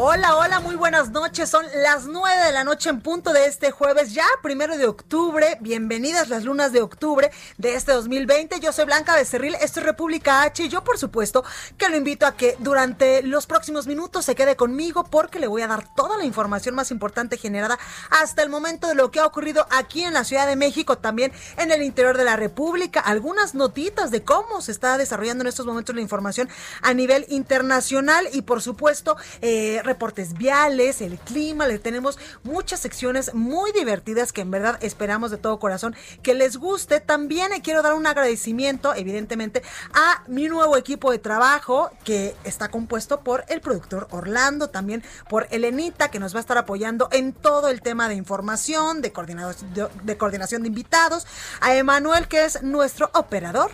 Hola, 0.00 0.36
hola, 0.36 0.60
muy 0.60 0.76
buenas 0.76 1.10
noches. 1.10 1.50
Son 1.50 1.66
las 1.82 2.06
nueve 2.06 2.40
de 2.44 2.52
la 2.52 2.62
noche 2.62 2.88
en 2.88 3.00
punto 3.00 3.32
de 3.32 3.46
este 3.46 3.72
jueves, 3.72 4.14
ya 4.14 4.24
primero 4.44 4.78
de 4.78 4.86
octubre. 4.86 5.58
Bienvenidas 5.60 6.28
las 6.28 6.44
lunas 6.44 6.70
de 6.70 6.80
octubre 6.80 7.32
de 7.56 7.74
este 7.74 7.90
2020. 7.90 8.60
Yo 8.60 8.72
soy 8.72 8.84
Blanca 8.84 9.16
Becerril, 9.16 9.56
esto 9.56 9.80
es 9.80 9.86
República 9.86 10.42
H. 10.42 10.62
Y 10.62 10.68
yo, 10.68 10.84
por 10.84 10.98
supuesto, 10.98 11.42
que 11.76 11.88
lo 11.88 11.96
invito 11.96 12.26
a 12.26 12.36
que 12.36 12.54
durante 12.60 13.24
los 13.24 13.46
próximos 13.46 13.88
minutos 13.88 14.24
se 14.24 14.36
quede 14.36 14.54
conmigo 14.54 15.02
porque 15.02 15.40
le 15.40 15.48
voy 15.48 15.62
a 15.62 15.66
dar 15.66 15.92
toda 15.96 16.16
la 16.16 16.24
información 16.24 16.76
más 16.76 16.92
importante 16.92 17.36
generada 17.36 17.76
hasta 18.10 18.44
el 18.44 18.50
momento 18.50 18.86
de 18.86 18.94
lo 18.94 19.10
que 19.10 19.18
ha 19.18 19.26
ocurrido 19.26 19.66
aquí 19.68 20.04
en 20.04 20.14
la 20.14 20.22
Ciudad 20.22 20.46
de 20.46 20.54
México, 20.54 20.98
también 20.98 21.32
en 21.56 21.72
el 21.72 21.82
interior 21.82 22.16
de 22.16 22.24
la 22.24 22.36
República. 22.36 23.00
Algunas 23.00 23.56
notitas 23.56 24.12
de 24.12 24.22
cómo 24.22 24.62
se 24.62 24.70
está 24.70 24.96
desarrollando 24.96 25.42
en 25.42 25.48
estos 25.48 25.66
momentos 25.66 25.92
la 25.92 26.02
información 26.02 26.48
a 26.82 26.94
nivel 26.94 27.26
internacional 27.30 28.28
y, 28.32 28.42
por 28.42 28.62
supuesto, 28.62 29.16
eh, 29.40 29.82
reportes 29.88 30.34
viales, 30.34 31.00
el 31.00 31.18
clima, 31.18 31.66
le 31.66 31.78
tenemos 31.78 32.18
muchas 32.44 32.80
secciones 32.80 33.34
muy 33.34 33.72
divertidas 33.72 34.32
que 34.32 34.42
en 34.42 34.50
verdad 34.50 34.78
esperamos 34.80 35.30
de 35.30 35.38
todo 35.38 35.58
corazón 35.58 35.96
que 36.22 36.34
les 36.34 36.56
guste. 36.56 37.00
También 37.00 37.50
quiero 37.62 37.82
dar 37.82 37.94
un 37.94 38.06
agradecimiento, 38.06 38.94
evidentemente, 38.94 39.62
a 39.94 40.22
mi 40.28 40.48
nuevo 40.48 40.76
equipo 40.76 41.10
de 41.10 41.18
trabajo 41.18 41.90
que 42.04 42.36
está 42.44 42.68
compuesto 42.68 43.20
por 43.20 43.44
el 43.48 43.60
productor 43.60 44.06
Orlando, 44.10 44.68
también 44.70 45.02
por 45.28 45.46
Elenita, 45.50 46.10
que 46.10 46.20
nos 46.20 46.34
va 46.34 46.38
a 46.38 46.40
estar 46.40 46.58
apoyando 46.58 47.08
en 47.10 47.32
todo 47.32 47.68
el 47.68 47.80
tema 47.80 48.08
de 48.08 48.14
información, 48.14 49.02
de, 49.02 49.10
de, 49.10 49.88
de 50.02 50.16
coordinación 50.16 50.62
de 50.62 50.68
invitados, 50.68 51.26
a 51.60 51.74
Emanuel, 51.74 52.28
que 52.28 52.44
es 52.44 52.62
nuestro 52.62 53.10
operador, 53.14 53.70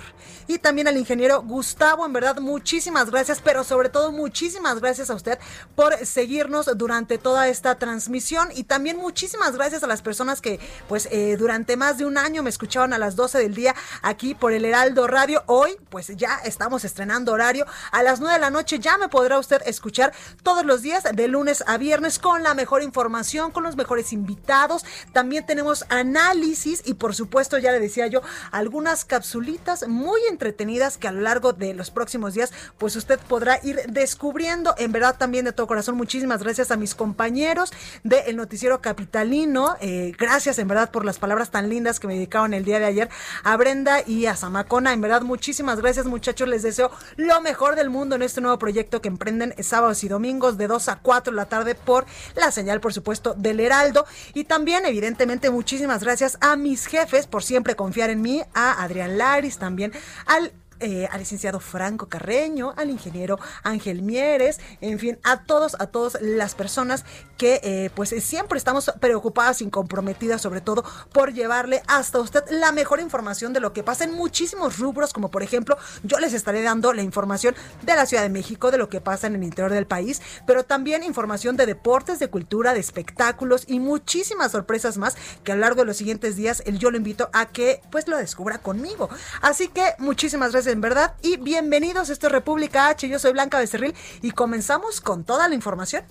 y 0.46 0.58
también 0.58 0.88
al 0.88 0.96
ingeniero 0.96 1.42
Gustavo, 1.42 2.06
en 2.06 2.12
verdad, 2.12 2.38
muchísimas 2.38 3.10
gracias, 3.10 3.40
pero 3.42 3.64
sobre 3.64 3.88
todo 3.88 4.12
muchísimas 4.12 4.80
gracias 4.80 5.10
a 5.10 5.14
usted 5.14 5.38
por 5.74 5.94
seguirnos 6.06 6.70
durante 6.76 7.18
toda 7.18 7.48
esta 7.48 7.76
transmisión 7.76 8.48
y 8.54 8.64
también 8.64 8.96
muchísimas 8.96 9.54
gracias 9.54 9.82
a 9.82 9.86
las 9.86 10.02
personas 10.02 10.40
que 10.40 10.60
pues 10.88 11.08
eh, 11.10 11.36
durante 11.36 11.76
más 11.76 11.98
de 11.98 12.04
un 12.04 12.18
año 12.18 12.42
me 12.42 12.50
escuchaban 12.50 12.92
a 12.92 12.98
las 12.98 13.16
12 13.16 13.38
del 13.38 13.54
día 13.54 13.74
aquí 14.02 14.34
por 14.34 14.52
el 14.52 14.64
Heraldo 14.64 15.06
Radio. 15.06 15.42
Hoy 15.46 15.76
pues 15.90 16.08
ya 16.16 16.38
estamos 16.44 16.84
estrenando 16.84 17.32
horario 17.32 17.66
a 17.92 18.02
las 18.02 18.20
9 18.20 18.34
de 18.34 18.40
la 18.40 18.50
noche 18.50 18.78
ya 18.78 18.98
me 18.98 19.08
podrá 19.08 19.38
usted 19.38 19.62
escuchar 19.66 20.12
todos 20.42 20.64
los 20.64 20.82
días 20.82 21.04
de 21.12 21.28
lunes 21.28 21.64
a 21.66 21.78
viernes 21.78 22.18
con 22.18 22.42
la 22.42 22.54
mejor 22.54 22.82
información, 22.82 23.50
con 23.50 23.62
los 23.62 23.76
mejores 23.76 24.12
invitados. 24.12 24.84
También 25.12 25.46
tenemos 25.46 25.84
análisis 25.88 26.82
y 26.84 26.94
por 26.94 27.14
supuesto 27.14 27.58
ya 27.58 27.72
le 27.72 27.80
decía 27.80 28.06
yo 28.06 28.20
algunas 28.50 29.04
capsulitas 29.04 29.88
muy 29.88 30.20
entretenidas 30.30 30.98
que 30.98 31.08
a 31.08 31.12
lo 31.12 31.20
largo 31.20 31.52
de 31.52 31.74
los 31.74 31.90
próximos 31.90 32.34
días 32.34 32.52
pues 32.78 32.96
usted 32.96 33.18
podrá 33.20 33.58
ir 33.62 33.80
descubriendo 33.88 34.74
en 34.78 34.92
verdad 34.92 35.16
también 35.16 35.44
de 35.44 35.52
todo 35.52 35.66
corazón 35.66 35.93
muchísimas 35.94 36.42
gracias 36.42 36.70
a 36.70 36.76
mis 36.76 36.94
compañeros 36.94 37.72
del 38.02 38.36
Noticiero 38.36 38.80
Capitalino. 38.80 39.76
Eh, 39.80 40.12
gracias 40.18 40.58
en 40.58 40.68
verdad 40.68 40.90
por 40.90 41.04
las 41.04 41.18
palabras 41.18 41.50
tan 41.50 41.68
lindas 41.68 42.00
que 42.00 42.06
me 42.06 42.14
dedicaron 42.14 42.54
el 42.54 42.64
día 42.64 42.78
de 42.78 42.86
ayer 42.86 43.08
a 43.42 43.56
Brenda 43.56 44.02
y 44.06 44.26
a 44.26 44.36
Zamacona. 44.36 44.92
En 44.92 45.00
verdad, 45.00 45.22
muchísimas 45.22 45.80
gracias 45.80 46.06
muchachos. 46.06 46.48
Les 46.48 46.62
deseo 46.62 46.90
lo 47.16 47.40
mejor 47.40 47.76
del 47.76 47.90
mundo 47.90 48.16
en 48.16 48.22
este 48.22 48.40
nuevo 48.40 48.58
proyecto 48.58 49.00
que 49.00 49.08
emprenden 49.08 49.54
sábados 49.62 50.04
y 50.04 50.08
domingos 50.08 50.58
de 50.58 50.66
2 50.66 50.88
a 50.88 50.96
4 50.96 51.32
de 51.32 51.36
la 51.36 51.46
tarde 51.46 51.74
por 51.74 52.06
la 52.34 52.50
señal, 52.50 52.80
por 52.80 52.92
supuesto, 52.92 53.34
del 53.34 53.60
Heraldo. 53.60 54.06
Y 54.34 54.44
también, 54.44 54.86
evidentemente, 54.86 55.50
muchísimas 55.50 56.02
gracias 56.02 56.38
a 56.40 56.56
mis 56.56 56.86
jefes 56.86 57.26
por 57.26 57.42
siempre 57.42 57.76
confiar 57.76 58.10
en 58.10 58.22
mí, 58.22 58.42
a 58.54 58.82
Adrián 58.82 59.18
Laris, 59.18 59.58
también 59.58 59.92
al 60.26 60.52
eh, 60.80 61.08
al 61.10 61.20
licenciado 61.20 61.60
Franco 61.60 62.08
Carreño, 62.08 62.74
al 62.76 62.90
ingeniero 62.90 63.38
Ángel 63.62 64.02
Mieres, 64.02 64.60
en 64.80 64.98
fin, 64.98 65.18
a 65.22 65.44
todos, 65.44 65.76
a 65.78 65.86
todas 65.86 66.18
las 66.20 66.54
personas 66.54 67.04
que 67.38 67.60
eh, 67.62 67.90
pues 67.94 68.10
siempre 68.24 68.58
estamos 68.58 68.92
preocupadas 69.00 69.60
y 69.60 69.68
comprometidas 69.68 70.42
sobre 70.42 70.60
todo 70.60 70.84
por 71.12 71.32
llevarle 71.32 71.82
hasta 71.86 72.20
usted 72.20 72.44
la 72.50 72.72
mejor 72.72 73.00
información 73.00 73.52
de 73.52 73.60
lo 73.60 73.72
que 73.72 73.82
pasa 73.82 74.04
en 74.04 74.12
muchísimos 74.12 74.78
rubros, 74.78 75.12
como 75.12 75.30
por 75.30 75.42
ejemplo 75.42 75.76
yo 76.02 76.18
les 76.18 76.32
estaré 76.32 76.62
dando 76.62 76.92
la 76.92 77.02
información 77.02 77.54
de 77.82 77.94
la 77.94 78.06
Ciudad 78.06 78.22
de 78.22 78.28
México, 78.28 78.70
de 78.70 78.78
lo 78.78 78.88
que 78.88 79.00
pasa 79.00 79.26
en 79.26 79.34
el 79.34 79.42
interior 79.42 79.72
del 79.72 79.86
país, 79.86 80.20
pero 80.46 80.64
también 80.64 81.02
información 81.02 81.56
de 81.56 81.66
deportes, 81.66 82.18
de 82.18 82.28
cultura, 82.28 82.74
de 82.74 82.80
espectáculos 82.80 83.64
y 83.66 83.80
muchísimas 83.80 84.52
sorpresas 84.52 84.98
más 84.98 85.16
que 85.42 85.52
a 85.52 85.54
lo 85.54 85.62
largo 85.62 85.82
de 85.82 85.86
los 85.86 85.96
siguientes 85.96 86.36
días 86.36 86.62
yo 86.78 86.90
lo 86.90 86.96
invito 86.96 87.30
a 87.32 87.46
que 87.46 87.80
pues 87.90 88.08
lo 88.08 88.16
descubra 88.16 88.58
conmigo. 88.58 89.08
Así 89.40 89.68
que 89.68 89.94
muchísimas 89.98 90.52
gracias 90.52 90.63
en 90.66 90.80
verdad 90.80 91.14
y 91.22 91.36
bienvenidos. 91.36 92.08
Esto 92.08 92.26
es 92.26 92.32
República 92.32 92.88
H. 92.88 93.08
Yo 93.08 93.18
soy 93.18 93.32
Blanca 93.32 93.58
Becerril 93.58 93.94
y 94.22 94.30
comenzamos 94.30 95.00
con 95.00 95.24
toda 95.24 95.48
la 95.48 95.54
información. 95.54 96.04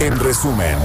En 0.00 0.18
resumen. 0.20 0.78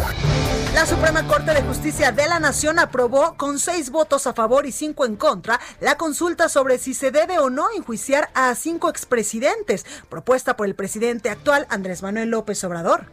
La 0.74 0.88
Suprema 0.88 1.28
Corte 1.28 1.54
de 1.54 1.62
Justicia 1.62 2.12
de 2.12 2.28
la 2.28 2.40
Nación 2.40 2.80
aprobó 2.80 3.36
con 3.38 3.60
seis 3.60 3.92
votos 3.92 4.26
a 4.26 4.34
favor 4.34 4.66
y 4.66 4.72
cinco 4.72 5.06
en 5.06 5.16
contra 5.16 5.60
la 5.80 5.98
consulta 5.98 6.50
sobre 6.50 6.80
si 6.80 6.96
se 6.96 7.12
debe 7.12 7.38
o 7.38 7.52
no 7.52 7.68
enjuiciar 7.76 8.30
a 8.34 8.56
cinco 8.56 8.90
expresidentes, 8.90 9.86
propuesta 10.10 10.58
por 10.58 10.66
el 10.66 10.74
presidente 10.74 11.30
actual 11.30 11.68
Andrés 11.70 12.02
Manuel 12.02 12.30
López 12.30 12.64
Obrador. 12.64 13.06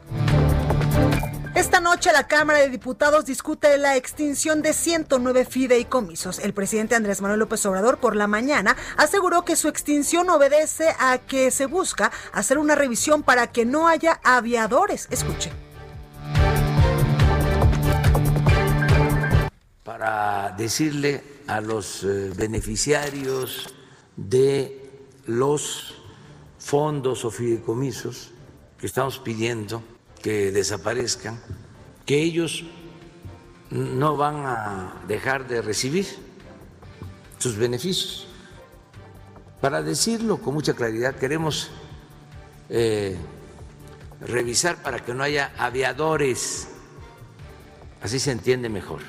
Esta 1.61 1.79
noche 1.79 2.11
la 2.11 2.27
Cámara 2.27 2.61
de 2.61 2.71
Diputados 2.71 3.27
discute 3.27 3.77
la 3.77 3.95
extinción 3.95 4.63
de 4.63 4.73
109 4.73 5.45
fideicomisos. 5.45 6.39
El 6.39 6.55
presidente 6.55 6.95
Andrés 6.95 7.21
Manuel 7.21 7.41
López 7.41 7.67
Obrador 7.67 7.99
por 7.99 8.17
la 8.17 8.27
mañana 8.27 8.79
aseguró 8.97 9.45
que 9.45 9.57
su 9.57 9.69
extinción 9.69 10.31
obedece 10.31 10.95
a 10.99 11.19
que 11.19 11.51
se 11.51 11.67
busca 11.67 12.13
hacer 12.33 12.57
una 12.57 12.77
revisión 12.77 13.23
para 13.23 13.53
que 13.53 13.67
no 13.67 13.89
haya 13.89 14.21
aviadores. 14.25 15.07
Escuche. 15.11 15.53
Para 19.85 20.55
decirle 20.57 21.23
a 21.47 21.61
los 21.61 22.05
eh, 22.05 22.33
beneficiarios 22.35 23.75
de 24.17 24.91
los 25.27 25.95
fondos 26.59 27.27
o 27.27 27.31
fideicomisos 27.31 28.31
que 28.79 28.87
estamos 28.87 29.19
pidiendo 29.19 29.83
que 30.23 30.53
desaparezcan, 30.53 31.41
que 32.07 32.23
ellos 32.23 32.65
no 33.71 34.17
van 34.17 34.45
a 34.47 35.03
dejar 35.07 35.47
de 35.47 35.63
recibir 35.63 36.07
sus 37.39 37.57
beneficios. 37.57 38.27
Para 39.61 39.83
decirlo 39.83 40.39
con 40.39 40.55
mucha 40.55 40.75
claridad, 40.75 41.15
queremos 41.17 41.71
eh, 42.69 43.17
revisar 44.21 44.83
para 44.83 45.05
que 45.05 45.15
no 45.15 45.23
haya 45.23 45.53
aviadores, 45.59 46.69
así 48.03 48.19
se 48.19 48.33
entiende 48.33 48.69
mejor. 48.69 49.01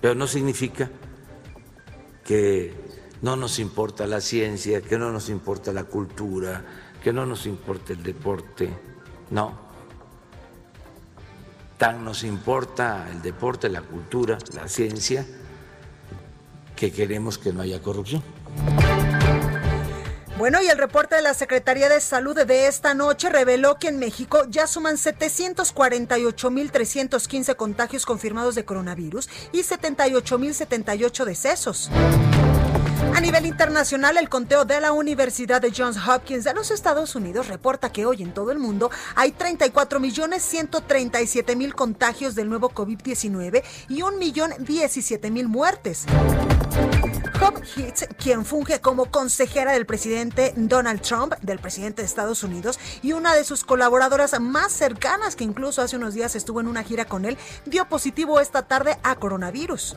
Pero 0.00 0.14
no 0.14 0.26
significa 0.26 0.90
que 2.24 2.74
no 3.22 3.36
nos 3.36 3.58
importa 3.58 4.06
la 4.06 4.20
ciencia, 4.20 4.80
que 4.80 4.98
no 4.98 5.10
nos 5.10 5.28
importa 5.28 5.72
la 5.72 5.84
cultura, 5.84 6.64
que 7.02 7.12
no 7.12 7.26
nos 7.26 7.46
importa 7.46 7.92
el 7.92 8.02
deporte 8.02 8.70
no. 9.30 9.68
Tan 11.76 12.04
nos 12.04 12.24
importa 12.24 13.08
el 13.10 13.22
deporte, 13.22 13.68
la 13.68 13.82
cultura, 13.82 14.38
la 14.54 14.68
ciencia, 14.68 15.24
que 16.74 16.92
queremos 16.92 17.38
que 17.38 17.52
no 17.52 17.62
haya 17.62 17.80
corrupción. 17.80 18.22
Bueno, 20.38 20.62
y 20.62 20.68
el 20.68 20.78
reporte 20.78 21.16
de 21.16 21.22
la 21.22 21.34
Secretaría 21.34 21.88
de 21.88 22.00
Salud 22.00 22.40
de 22.40 22.68
esta 22.68 22.94
noche 22.94 23.28
reveló 23.28 23.80
que 23.80 23.88
en 23.88 23.98
México 23.98 24.44
ya 24.48 24.68
suman 24.68 24.94
748.315 24.94 27.56
contagios 27.56 28.06
confirmados 28.06 28.54
de 28.54 28.64
coronavirus 28.64 29.28
y 29.50 29.64
78.078 29.64 31.24
decesos. 31.24 31.90
A 33.14 33.20
nivel 33.20 33.46
internacional, 33.46 34.16
el 34.16 34.28
conteo 34.28 34.64
de 34.64 34.80
la 34.80 34.92
Universidad 34.92 35.60
de 35.60 35.72
Johns 35.76 35.98
Hopkins 36.06 36.44
de 36.44 36.54
los 36.54 36.70
Estados 36.70 37.14
Unidos 37.14 37.48
reporta 37.48 37.90
que 37.90 38.06
hoy 38.06 38.22
en 38.22 38.32
todo 38.32 38.52
el 38.52 38.58
mundo 38.58 38.90
hay 39.14 39.32
34.137.000 39.32 41.74
contagios 41.74 42.34
del 42.34 42.48
nuevo 42.48 42.70
COVID-19 42.70 43.62
y 43.88 44.00
1.017.000 44.00 45.46
muertes. 45.46 46.06
Hope 47.40 47.60
Hitz, 47.76 48.06
quien 48.18 48.44
funge 48.44 48.80
como 48.80 49.06
consejera 49.06 49.72
del 49.72 49.86
presidente 49.86 50.52
Donald 50.56 51.00
Trump, 51.00 51.34
del 51.40 51.58
presidente 51.58 52.02
de 52.02 52.06
Estados 52.06 52.42
Unidos, 52.42 52.78
y 53.02 53.12
una 53.12 53.34
de 53.34 53.44
sus 53.44 53.64
colaboradoras 53.64 54.38
más 54.40 54.72
cercanas, 54.72 55.36
que 55.36 55.44
incluso 55.44 55.82
hace 55.82 55.96
unos 55.96 56.14
días 56.14 56.34
estuvo 56.36 56.60
en 56.60 56.66
una 56.66 56.82
gira 56.82 57.04
con 57.04 57.24
él, 57.24 57.38
dio 57.64 57.88
positivo 57.88 58.40
esta 58.40 58.62
tarde 58.62 58.98
a 59.02 59.16
coronavirus. 59.16 59.96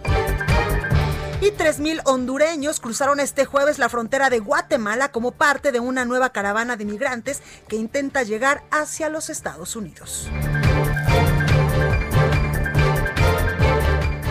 Y 1.42 1.46
3.000 1.46 2.02
hondureños 2.06 2.80
cruzaron 2.80 3.20
este 3.20 3.46
jueves 3.46 3.80
la 3.80 3.90
frontera 3.90 4.30
de 4.30 4.38
Guatemala 4.38 5.12
como 5.12 5.32
parte 5.32 5.72
de 5.72 5.80
una 5.80 6.06
nueva 6.06 6.30
caravana 6.30 6.78
de 6.78 6.86
migrantes 6.86 7.42
que 7.68 7.78
intenta 7.78 8.22
llegar 8.22 8.64
hacia 8.70 9.10
los 9.10 9.32
Estados 9.32 9.76
Unidos. 9.76 10.30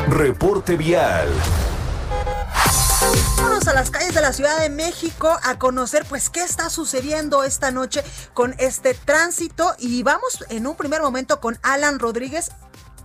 Reporte 0.09 0.77
vial. 0.77 1.29
Vamos 3.39 3.67
a 3.67 3.75
las 3.75 3.91
calles 3.91 4.15
de 4.15 4.21
la 4.21 4.33
Ciudad 4.33 4.61
de 4.61 4.71
México 4.71 5.37
a 5.43 5.59
conocer 5.59 6.05
pues 6.09 6.31
qué 6.31 6.43
está 6.43 6.71
sucediendo 6.71 7.43
esta 7.43 7.73
noche 7.73 8.05
con 8.35 8.55
este 8.59 8.95
tránsito 8.95 9.75
y 9.79 10.03
vamos 10.05 10.45
en 10.49 10.67
un 10.67 10.77
primer 10.77 11.03
momento 11.03 11.41
con 11.41 11.59
Alan 11.63 11.99
Rodríguez, 11.99 12.53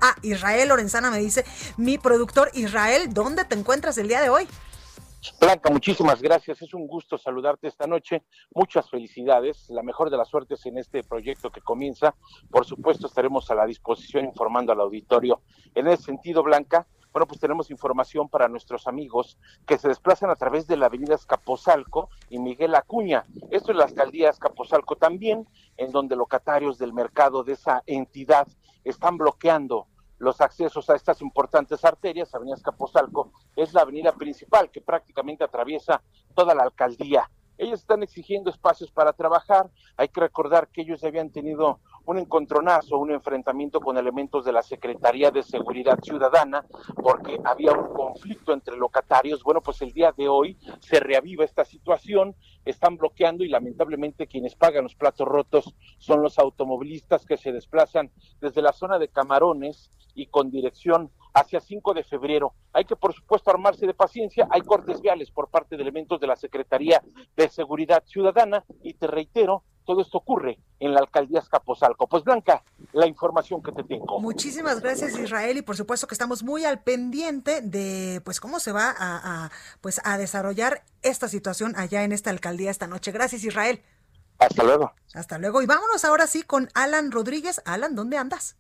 Ah, 0.02 0.16
Israel 0.22 0.70
Lorenzana 0.70 1.10
me 1.12 1.20
dice, 1.20 1.46
mi 1.78 1.98
productor 1.98 2.50
Israel, 2.54 3.14
¿dónde 3.14 3.46
te 3.46 3.56
encuentras 3.56 3.98
el 3.98 4.08
día 4.08 4.22
de 4.22 4.30
hoy? 4.30 4.48
Blanca, 5.40 5.72
muchísimas 5.72 6.22
gracias. 6.22 6.62
Es 6.62 6.74
un 6.74 6.88
gusto 6.88 7.18
saludarte 7.18 7.68
esta 7.68 7.88
noche. 7.88 8.24
Muchas 8.54 8.90
felicidades. 8.90 9.70
La 9.70 9.82
mejor 9.82 10.10
de 10.10 10.18
las 10.18 10.28
suertes 10.28 10.66
en 10.66 10.78
este 10.78 11.04
proyecto 11.04 11.50
que 11.50 11.62
comienza. 11.62 12.14
Por 12.52 12.66
supuesto, 12.66 13.08
estaremos 13.08 13.50
a 13.50 13.56
la 13.56 13.66
disposición 13.66 14.26
informando 14.26 14.72
al 14.72 14.82
auditorio. 14.82 15.42
En 15.74 15.88
ese 15.88 16.04
sentido, 16.04 16.44
Blanca, 16.44 16.86
bueno, 17.12 17.28
pues 17.28 17.40
tenemos 17.40 17.72
información 17.72 18.28
para 18.28 18.50
nuestros 18.50 18.88
amigos 18.88 19.38
que 19.66 19.78
se 19.78 19.88
desplazan 19.88 20.30
a 20.30 20.36
través 20.36 20.68
de 20.68 20.76
la 20.76 20.88
avenida 20.88 21.16
Escaposalco 21.16 22.10
y 22.30 22.40
Miguel 22.40 22.76
Acuña. 22.76 23.24
Esto 23.52 23.72
es 23.72 23.78
la 23.78 23.86
alcaldía 23.86 24.30
Escaposalco 24.30 24.98
también, 24.98 25.48
en 25.78 25.92
donde 25.92 26.18
locatarios 26.18 26.78
del 26.78 26.92
mercado 26.92 27.46
de 27.46 27.54
esa 27.54 27.84
entidad 27.86 28.48
están 28.86 29.18
bloqueando 29.18 29.88
los 30.18 30.40
accesos 30.40 30.90
a 30.90 30.96
estas 30.96 31.22
importantes 31.22 31.84
arterias, 31.84 32.34
Avenida 32.34 32.56
Escaposalco, 32.56 33.32
es 33.56 33.74
la 33.74 33.82
avenida 33.82 34.14
principal 34.14 34.72
que 34.72 34.80
prácticamente 34.80 35.44
atraviesa 35.44 36.02
toda 36.34 36.56
la 36.56 36.64
alcaldía. 36.64 37.30
Ellos 37.58 37.82
están 37.82 38.04
exigiendo 38.04 38.50
espacios 38.50 38.92
para 38.92 39.14
trabajar. 39.14 39.70
Hay 39.98 40.10
que 40.10 40.22
recordar 40.22 40.68
que 40.68 40.82
ellos 40.82 41.04
habían 41.04 41.30
tenido 41.30 41.80
un 42.06 42.20
encontronazo, 42.20 42.98
un 42.98 43.12
enfrentamiento 43.12 43.80
con 43.80 43.98
elementos 43.98 44.46
de 44.46 44.52
la 44.52 44.62
Secretaría 44.62 45.32
de 45.32 45.44
Seguridad 45.44 46.00
Ciudadana, 46.02 46.66
porque 47.02 47.40
había 47.44 47.72
un 47.72 47.94
conflicto 47.94 48.54
entre 48.54 48.78
locatarios. 48.78 49.44
Bueno, 49.44 49.62
pues 49.62 49.82
el 49.82 49.92
día 49.92 50.14
de 50.16 50.28
hoy 50.28 50.58
se 50.80 51.00
reaviva 51.00 51.44
esta 51.44 51.66
situación, 51.66 52.36
están 52.64 52.98
bloqueando 52.98 53.44
y 53.44 53.50
lamentablemente 53.50 54.28
quienes 54.28 54.56
pagan 54.56 54.84
los 54.84 54.96
platos 54.96 55.28
rotos 55.28 55.76
son 55.98 56.22
los 56.22 56.40
automovilistas 56.40 57.26
que 57.26 57.38
se 57.38 57.52
desplazan 57.52 58.12
desde 58.42 58.62
la 58.62 58.74
zona 58.74 59.00
de 59.00 59.08
Camarones 59.08 59.90
y 60.16 60.28
con 60.28 60.50
dirección 60.50 61.12
hacia 61.34 61.60
5 61.60 61.94
de 61.94 62.04
febrero. 62.04 62.54
Hay 62.74 62.86
que, 62.86 62.96
por 62.96 63.14
supuesto, 63.14 63.52
armarse 63.52 63.86
de 63.86 63.94
paciencia. 63.94 64.48
Hay 64.50 64.62
cortes 64.62 65.02
viales 65.02 65.30
por 65.30 65.50
parte 65.50 65.76
de 65.76 65.84
elementos 65.84 66.20
de 66.20 66.28
la 66.28 66.38
Secretaría 66.38 67.04
de 67.36 67.50
Seguridad 67.50 68.04
Ciudadana 68.06 68.64
y 68.82 68.94
te 68.94 69.08
reitero, 69.08 69.64
todo 69.86 70.02
esto 70.02 70.18
ocurre 70.18 70.60
en 70.80 70.94
la 70.94 71.00
alcaldía 71.00 71.40
Escaposalco. 71.40 72.08
Pues 72.08 72.24
Blanca, 72.24 72.64
la 72.94 73.08
información 73.08 73.62
que 73.64 73.72
te 73.72 73.84
tengo. 73.84 74.20
Muchísimas 74.20 74.82
gracias 74.82 75.18
Israel 75.18 75.58
y 75.58 75.62
por 75.62 75.78
supuesto 75.78 76.08
que 76.08 76.16
estamos 76.16 76.44
muy 76.44 76.66
al 76.66 76.82
pendiente 76.82 77.62
de 77.62 78.22
pues 78.26 78.40
cómo 78.40 78.60
se 78.60 78.72
va 78.72 78.90
a, 78.90 79.46
a 79.46 79.52
pues 79.82 80.02
a 80.04 80.18
desarrollar 80.18 80.84
esta 81.02 81.28
situación 81.28 81.74
allá 81.78 82.04
en 82.04 82.12
esta 82.12 82.30
alcaldía 82.30 82.72
esta 82.72 82.88
noche. 82.88 83.12
Gracias 83.12 83.44
Israel. 83.44 83.82
Hasta 84.40 84.64
luego. 84.64 84.92
Hasta 85.14 85.38
luego 85.38 85.62
y 85.62 85.66
vámonos 85.66 86.04
ahora 86.04 86.28
sí 86.28 86.44
con 86.44 86.70
Alan 86.74 87.12
Rodríguez. 87.12 87.62
Alan, 87.66 87.96
¿dónde 87.96 88.18
andas? 88.18 88.58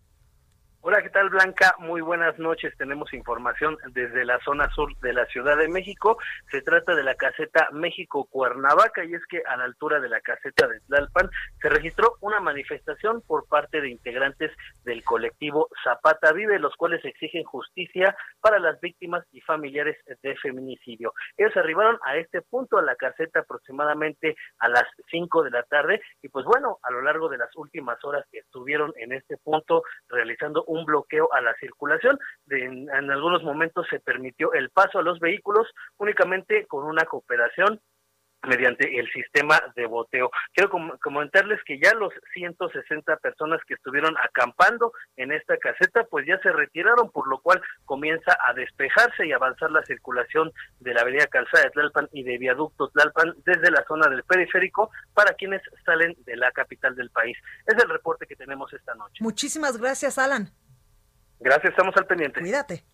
Hola, 0.88 1.02
¿qué 1.02 1.10
tal 1.10 1.32
Blanca? 1.32 1.74
Muy 1.80 2.02
buenas 2.02 2.38
noches. 2.38 2.72
Tenemos 2.78 3.12
información 3.12 3.76
desde 3.88 4.24
la 4.24 4.38
zona 4.42 4.70
sur 4.70 4.96
de 5.00 5.14
la 5.14 5.26
Ciudad 5.26 5.58
de 5.58 5.68
México. 5.68 6.20
Se 6.52 6.62
trata 6.62 6.94
de 6.94 7.02
la 7.02 7.16
caseta 7.16 7.70
México 7.72 8.28
Cuernavaca 8.30 9.04
y 9.04 9.16
es 9.16 9.26
que 9.26 9.42
a 9.48 9.58
la 9.58 9.64
altura 9.64 10.00
de 10.00 10.10
la 10.10 10.22
caseta 10.22 10.68
de 10.68 10.80
Tlalpan 10.82 11.32
se 11.60 11.70
registró 11.70 12.18
una 12.22 12.40
manifestación 12.40 13.24
por 13.24 13.48
parte 13.48 13.82
de 13.82 13.90
integrantes 13.90 14.52
del 14.84 15.04
colectivo 15.04 15.70
Zapata 15.84 16.32
Vive, 16.34 16.60
los 16.60 16.76
cuales 16.76 17.04
exigen 17.04 17.46
justicia 17.46 18.16
para 18.40 18.60
las 18.60 18.80
víctimas 18.80 19.26
y 19.32 19.42
familiares 19.42 19.98
de 20.22 20.36
feminicidio. 20.36 21.16
Ellos 21.36 21.58
arribaron 21.58 21.98
a 22.04 22.18
este 22.18 22.44
punto 22.44 22.78
a 22.78 22.84
la 22.84 22.96
caseta 22.96 23.40
aproximadamente 23.40 24.36
a 24.60 24.70
las 24.70 24.86
5 25.10 25.46
de 25.46 25.50
la 25.50 25.64
tarde 25.64 26.00
y 26.22 26.30
pues 26.30 26.46
bueno, 26.46 26.78
a 26.84 26.92
lo 26.92 27.02
largo 27.02 27.28
de 27.28 27.40
las 27.40 27.50
últimas 27.56 27.98
horas 28.06 28.24
que 28.32 28.38
estuvieron 28.38 28.94
en 28.98 29.14
este 29.14 29.38
punto 29.38 29.82
realizando 30.10 30.64
un 30.75 30.75
un 30.76 30.86
bloqueo 30.86 31.32
a 31.34 31.42
la 31.42 31.54
circulación. 31.56 32.20
en, 32.50 32.90
algunos 33.12 33.44
momentos 33.44 33.88
se 33.90 34.00
permitió 34.00 34.54
el 34.54 34.70
paso 34.70 35.00
a 35.00 35.04
los 35.04 35.20
vehículos 35.20 35.68
únicamente 35.98 36.66
con 36.68 36.86
una 36.86 37.06
cooperación 37.06 37.80
mediante 38.48 39.00
el 39.00 39.12
sistema 39.12 39.60
de 39.76 39.86
boteo. 39.86 40.30
Quiero 40.54 40.70
comentarles 41.02 41.60
que 41.66 41.80
ya 41.80 41.94
los 41.94 42.14
160 42.34 43.18
personas 43.18 43.62
que 43.68 43.74
estuvieron 43.74 44.16
acampando 44.18 44.94
en 45.18 45.32
esta 45.32 45.58
caseta, 45.58 46.06
pues 46.10 46.26
ya 46.28 46.40
se 46.40 46.52
retiraron, 46.52 47.12
por 47.12 47.28
lo 47.28 47.40
cual 47.40 47.62
comienza 47.86 48.38
a 48.48 48.54
despejarse 48.54 49.26
y 49.26 49.32
avanzar 49.32 49.72
la 49.72 49.84
circulación 49.84 50.52
de 50.80 50.94
la 50.94 51.02
avenida 51.02 51.28
Calzada 51.28 51.66
de 51.66 51.72
Tlalpan 51.72 52.10
y 52.12 52.24
de 52.24 52.38
viaducto 52.38 52.90
Tlalpan 52.90 53.36
desde 53.46 53.72
la 53.72 53.84
zona 53.88 54.10
del 54.10 54.24
periférico 54.24 54.92
para 55.14 55.34
quienes 55.34 55.62
salen 55.86 56.16
de 56.26 56.38
la 56.38 56.52
capital 56.52 56.96
del 56.96 57.10
país. 57.10 57.38
Es 57.66 57.82
el 57.82 57.90
reporte 57.90 58.26
que 58.28 58.36
tenemos 58.36 58.72
esta 58.74 58.96
noche. 58.96 59.24
Muchísimas 59.24 59.78
gracias, 59.78 60.18
Alan. 60.18 60.52
Gracias, 61.40 61.72
estamos 61.72 61.96
al 61.98 62.06
pendiente. 62.06 62.40
Cuídate. 62.40 62.86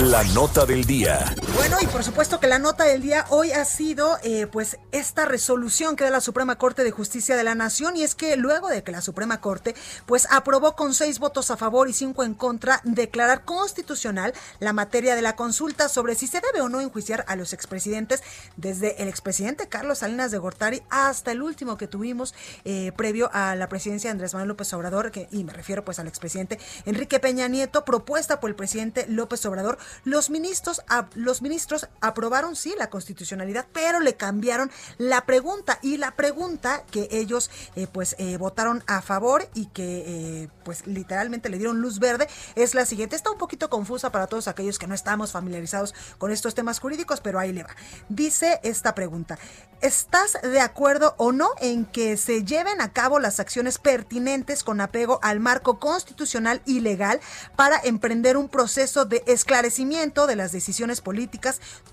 La 0.00 0.22
nota 0.34 0.66
del 0.66 0.84
día. 0.84 1.18
Bueno, 1.56 1.78
y 1.80 1.86
por 1.86 2.04
supuesto 2.04 2.38
que 2.38 2.48
la 2.48 2.58
nota 2.58 2.84
del 2.84 3.00
día 3.00 3.24
hoy 3.30 3.52
ha 3.52 3.64
sido 3.64 4.18
eh, 4.22 4.46
pues 4.46 4.78
esta 4.92 5.24
resolución 5.24 5.96
que 5.96 6.04
da 6.04 6.10
la 6.10 6.20
Suprema 6.20 6.58
Corte 6.58 6.84
de 6.84 6.90
Justicia 6.90 7.34
de 7.34 7.44
la 7.44 7.54
Nación 7.54 7.96
y 7.96 8.02
es 8.02 8.14
que 8.14 8.36
luego 8.36 8.68
de 8.68 8.82
que 8.82 8.92
la 8.92 9.00
Suprema 9.00 9.40
Corte 9.40 9.74
pues 10.04 10.28
aprobó 10.30 10.76
con 10.76 10.92
seis 10.92 11.18
votos 11.18 11.50
a 11.50 11.56
favor 11.56 11.88
y 11.88 11.94
cinco 11.94 12.24
en 12.24 12.34
contra 12.34 12.82
declarar 12.84 13.44
constitucional 13.44 14.34
la 14.60 14.74
materia 14.74 15.16
de 15.16 15.22
la 15.22 15.34
consulta 15.34 15.88
sobre 15.88 16.14
si 16.14 16.26
se 16.26 16.42
debe 16.42 16.60
o 16.60 16.68
no 16.68 16.82
enjuiciar 16.82 17.24
a 17.26 17.36
los 17.36 17.54
expresidentes 17.54 18.22
desde 18.58 19.02
el 19.02 19.08
expresidente 19.08 19.66
Carlos 19.66 19.98
Salinas 19.98 20.30
de 20.30 20.38
Gortari 20.38 20.82
hasta 20.90 21.32
el 21.32 21.40
último 21.40 21.78
que 21.78 21.88
tuvimos 21.88 22.34
eh, 22.66 22.92
previo 22.96 23.30
a 23.32 23.56
la 23.56 23.70
presidencia 23.70 24.08
de 24.08 24.12
Andrés 24.12 24.34
Manuel 24.34 24.48
López 24.48 24.70
Obrador 24.74 25.10
que, 25.10 25.26
y 25.32 25.42
me 25.42 25.54
refiero 25.54 25.86
pues 25.86 25.98
al 25.98 26.06
expresidente 26.06 26.58
Enrique 26.84 27.18
Peña 27.18 27.48
Nieto 27.48 27.86
propuesta 27.86 28.40
por 28.40 28.50
el 28.50 28.56
presidente 28.56 29.06
López 29.08 29.44
Obrador 29.46 29.78
los 30.04 30.28
ministros, 30.28 30.82
los 31.14 31.40
ministros 31.46 31.88
aprobaron 32.00 32.56
sí 32.56 32.74
la 32.76 32.90
constitucionalidad, 32.90 33.66
pero 33.72 34.00
le 34.00 34.16
cambiaron 34.16 34.68
la 34.98 35.26
pregunta 35.26 35.78
y 35.80 35.96
la 35.96 36.16
pregunta 36.16 36.82
que 36.90 37.08
ellos 37.12 37.50
eh, 37.76 37.86
pues 37.86 38.16
eh, 38.18 38.36
votaron 38.36 38.82
a 38.88 39.00
favor 39.00 39.48
y 39.54 39.66
que 39.66 40.42
eh, 40.42 40.48
pues 40.64 40.88
literalmente 40.88 41.48
le 41.48 41.58
dieron 41.58 41.80
luz 41.80 42.00
verde 42.00 42.26
es 42.56 42.74
la 42.74 42.84
siguiente. 42.84 43.14
Está 43.14 43.30
un 43.30 43.38
poquito 43.38 43.70
confusa 43.70 44.10
para 44.10 44.26
todos 44.26 44.48
aquellos 44.48 44.78
que 44.80 44.88
no 44.88 44.94
estamos 44.94 45.30
familiarizados 45.30 45.94
con 46.18 46.32
estos 46.32 46.56
temas 46.56 46.80
jurídicos, 46.80 47.20
pero 47.20 47.38
ahí 47.38 47.52
le 47.52 47.62
va. 47.62 47.70
Dice 48.08 48.58
esta 48.64 48.96
pregunta, 48.96 49.38
¿estás 49.80 50.38
de 50.42 50.60
acuerdo 50.60 51.14
o 51.18 51.30
no 51.30 51.50
en 51.60 51.84
que 51.84 52.16
se 52.16 52.42
lleven 52.42 52.80
a 52.80 52.92
cabo 52.92 53.20
las 53.20 53.38
acciones 53.38 53.78
pertinentes 53.78 54.64
con 54.64 54.80
apego 54.80 55.20
al 55.22 55.38
marco 55.38 55.78
constitucional 55.78 56.60
y 56.66 56.80
legal 56.80 57.20
para 57.54 57.78
emprender 57.84 58.36
un 58.36 58.48
proceso 58.48 59.04
de 59.04 59.22
esclarecimiento 59.26 60.26
de 60.26 60.36
las 60.36 60.50
decisiones 60.50 61.00
políticas 61.00 61.35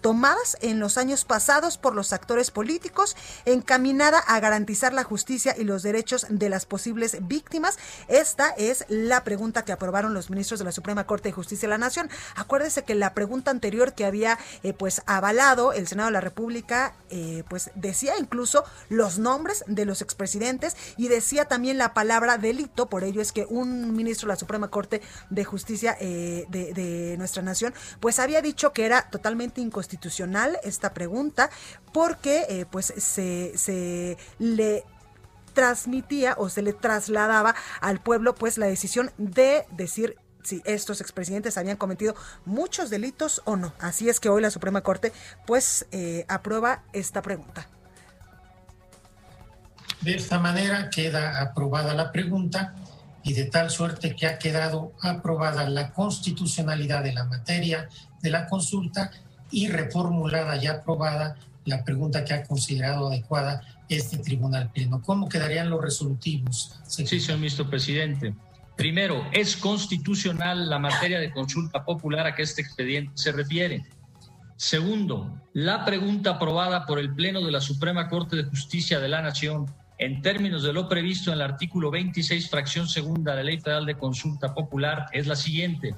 tomadas 0.02 0.58
en 0.62 0.80
los 0.80 0.98
años 0.98 1.26
pasados 1.26 1.78
por 1.78 1.96
los 1.96 2.14
actores 2.14 2.52
políticos, 2.52 3.16
encaminada 3.46 4.20
a 4.20 4.40
garantizar 4.40 4.94
la 4.94 5.04
justicia 5.04 5.56
y 5.58 5.64
los 5.64 5.84
derechos 5.84 6.26
de 6.30 6.50
las 6.50 6.66
posibles 6.66 7.18
víctimas. 7.28 7.78
Esta 8.08 8.50
es 8.50 8.86
la 8.90 9.24
pregunta 9.24 9.66
que 9.66 9.72
aprobaron 9.72 10.14
los 10.14 10.30
ministros 10.30 10.60
de 10.60 10.66
la 10.66 10.72
Suprema 10.72 11.06
Corte 11.06 11.30
de 11.30 11.34
Justicia 11.34 11.68
de 11.68 11.72
la 11.72 11.78
Nación. 11.78 12.10
Acuérdese 12.36 12.84
que 12.84 12.96
la 12.96 13.14
pregunta 13.14 13.52
anterior 13.52 13.94
que 13.94 14.06
había 14.06 14.38
eh, 14.64 14.74
pues 14.74 15.02
avalado 15.06 15.74
el 15.74 15.88
Senado 15.88 16.08
de 16.08 16.14
la 16.14 16.22
República, 16.22 16.94
eh, 17.10 17.44
pues 17.50 17.72
decía 17.76 18.14
incluso 18.18 18.64
los 18.90 19.20
nombres 19.20 19.64
de 19.68 19.86
los 19.86 20.02
expresidentes 20.02 20.76
y 20.98 21.08
decía 21.08 21.46
también 21.46 21.78
la 21.78 21.94
palabra 21.94 22.38
delito. 22.38 22.90
Por 22.90 23.04
ello 23.04 23.22
es 23.22 23.32
que 23.32 23.46
un 23.50 23.96
ministro 23.96 24.28
de 24.28 24.34
la 24.34 24.40
Suprema 24.40 24.70
Corte 24.70 25.02
de 25.30 25.44
Justicia 25.44 25.98
eh, 26.00 26.46
de, 26.50 27.16
nuestra 27.18 27.44
nación, 27.44 27.74
pues 28.00 28.20
había 28.20 28.42
dicho 28.42 28.74
que 28.74 28.86
era 28.86 29.10
totalmente 29.10 29.33
inconstitucional 29.62 30.58
esta 30.64 30.94
pregunta 30.94 31.50
porque 31.92 32.68
pues 32.72 32.94
se, 32.98 33.58
se 33.58 34.18
le 34.40 34.84
transmitía 35.54 36.36
o 36.38 36.50
se 36.50 36.62
le 36.62 36.74
trasladaba 36.74 37.56
al 37.82 38.00
pueblo 38.00 38.36
pues 38.36 38.58
la 38.58 38.66
decisión 38.66 39.12
de 39.18 39.66
decir 39.72 40.18
si 40.44 40.62
estos 40.66 41.00
expresidentes 41.02 41.58
habían 41.58 41.78
cometido 41.78 42.16
muchos 42.46 42.90
delitos 42.90 43.42
o 43.46 43.56
no. 43.56 43.74
Así 43.80 44.10
es 44.10 44.20
que 44.20 44.30
hoy 44.30 44.42
la 44.42 44.52
Suprema 44.52 44.82
Corte 44.82 45.14
pues 45.46 45.88
eh, 45.92 46.26
aprueba 46.28 46.84
esta 46.92 47.22
pregunta. 47.22 47.68
De 50.02 50.16
esta 50.16 50.38
manera 50.38 50.90
queda 50.90 51.42
aprobada 51.42 51.94
la 51.94 52.12
pregunta 52.12 52.76
y 53.24 53.34
de 53.34 53.46
tal 53.46 53.70
suerte 53.70 54.16
que 54.16 54.28
ha 54.28 54.38
quedado 54.38 54.94
aprobada 55.02 55.70
la 55.70 55.92
constitucionalidad 55.92 57.04
de 57.04 57.14
la 57.14 57.24
materia 57.24 57.90
de 58.22 58.30
la 58.30 58.48
consulta 58.48 59.12
y 59.52 59.68
reformulada 59.68 60.62
y 60.62 60.68
aprobada 60.68 61.38
la 61.66 61.84
pregunta 61.84 62.26
que 62.26 62.34
ha 62.34 62.44
considerado 62.44 63.08
adecuada 63.08 63.62
este 63.88 64.18
Tribunal 64.18 64.72
Pleno. 64.72 65.02
¿Cómo 65.02 65.30
quedarían 65.30 65.70
los 65.70 65.82
resolutivos? 65.82 66.80
Sí, 66.88 67.06
señor 67.06 67.40
ministro 67.40 67.70
presidente. 67.70 68.34
Primero, 68.76 69.24
es 69.32 69.56
constitucional 69.56 70.70
la 70.70 70.80
materia 70.80 71.20
de 71.20 71.32
consulta 71.32 71.86
popular 71.86 72.26
a 72.26 72.36
que 72.36 72.42
este 72.42 72.62
expediente 72.62 73.12
se 73.16 73.32
refiere. 73.32 73.86
Segundo, 74.56 75.42
la 75.54 75.86
pregunta 75.86 76.32
aprobada 76.32 76.86
por 76.86 77.00
el 77.00 77.14
Pleno 77.14 77.42
de 77.42 77.52
la 77.52 77.62
Suprema 77.62 78.10
Corte 78.10 78.36
de 78.36 78.44
Justicia 78.44 79.00
de 79.00 79.10
la 79.10 79.22
Nación 79.22 79.68
en 80.04 80.22
términos 80.22 80.64
de 80.64 80.74
lo 80.74 80.90
previsto 80.90 81.32
en 81.32 81.36
el 81.36 81.42
artículo 81.42 81.90
26, 81.90 82.50
fracción 82.50 82.90
segunda 82.90 83.32
de 83.32 83.38
la 83.38 83.44
Ley 83.44 83.60
Federal 83.62 83.86
de 83.86 83.96
Consulta 83.96 84.54
Popular 84.54 85.06
es 85.14 85.28
la 85.28 85.36
siguiente. 85.38 85.96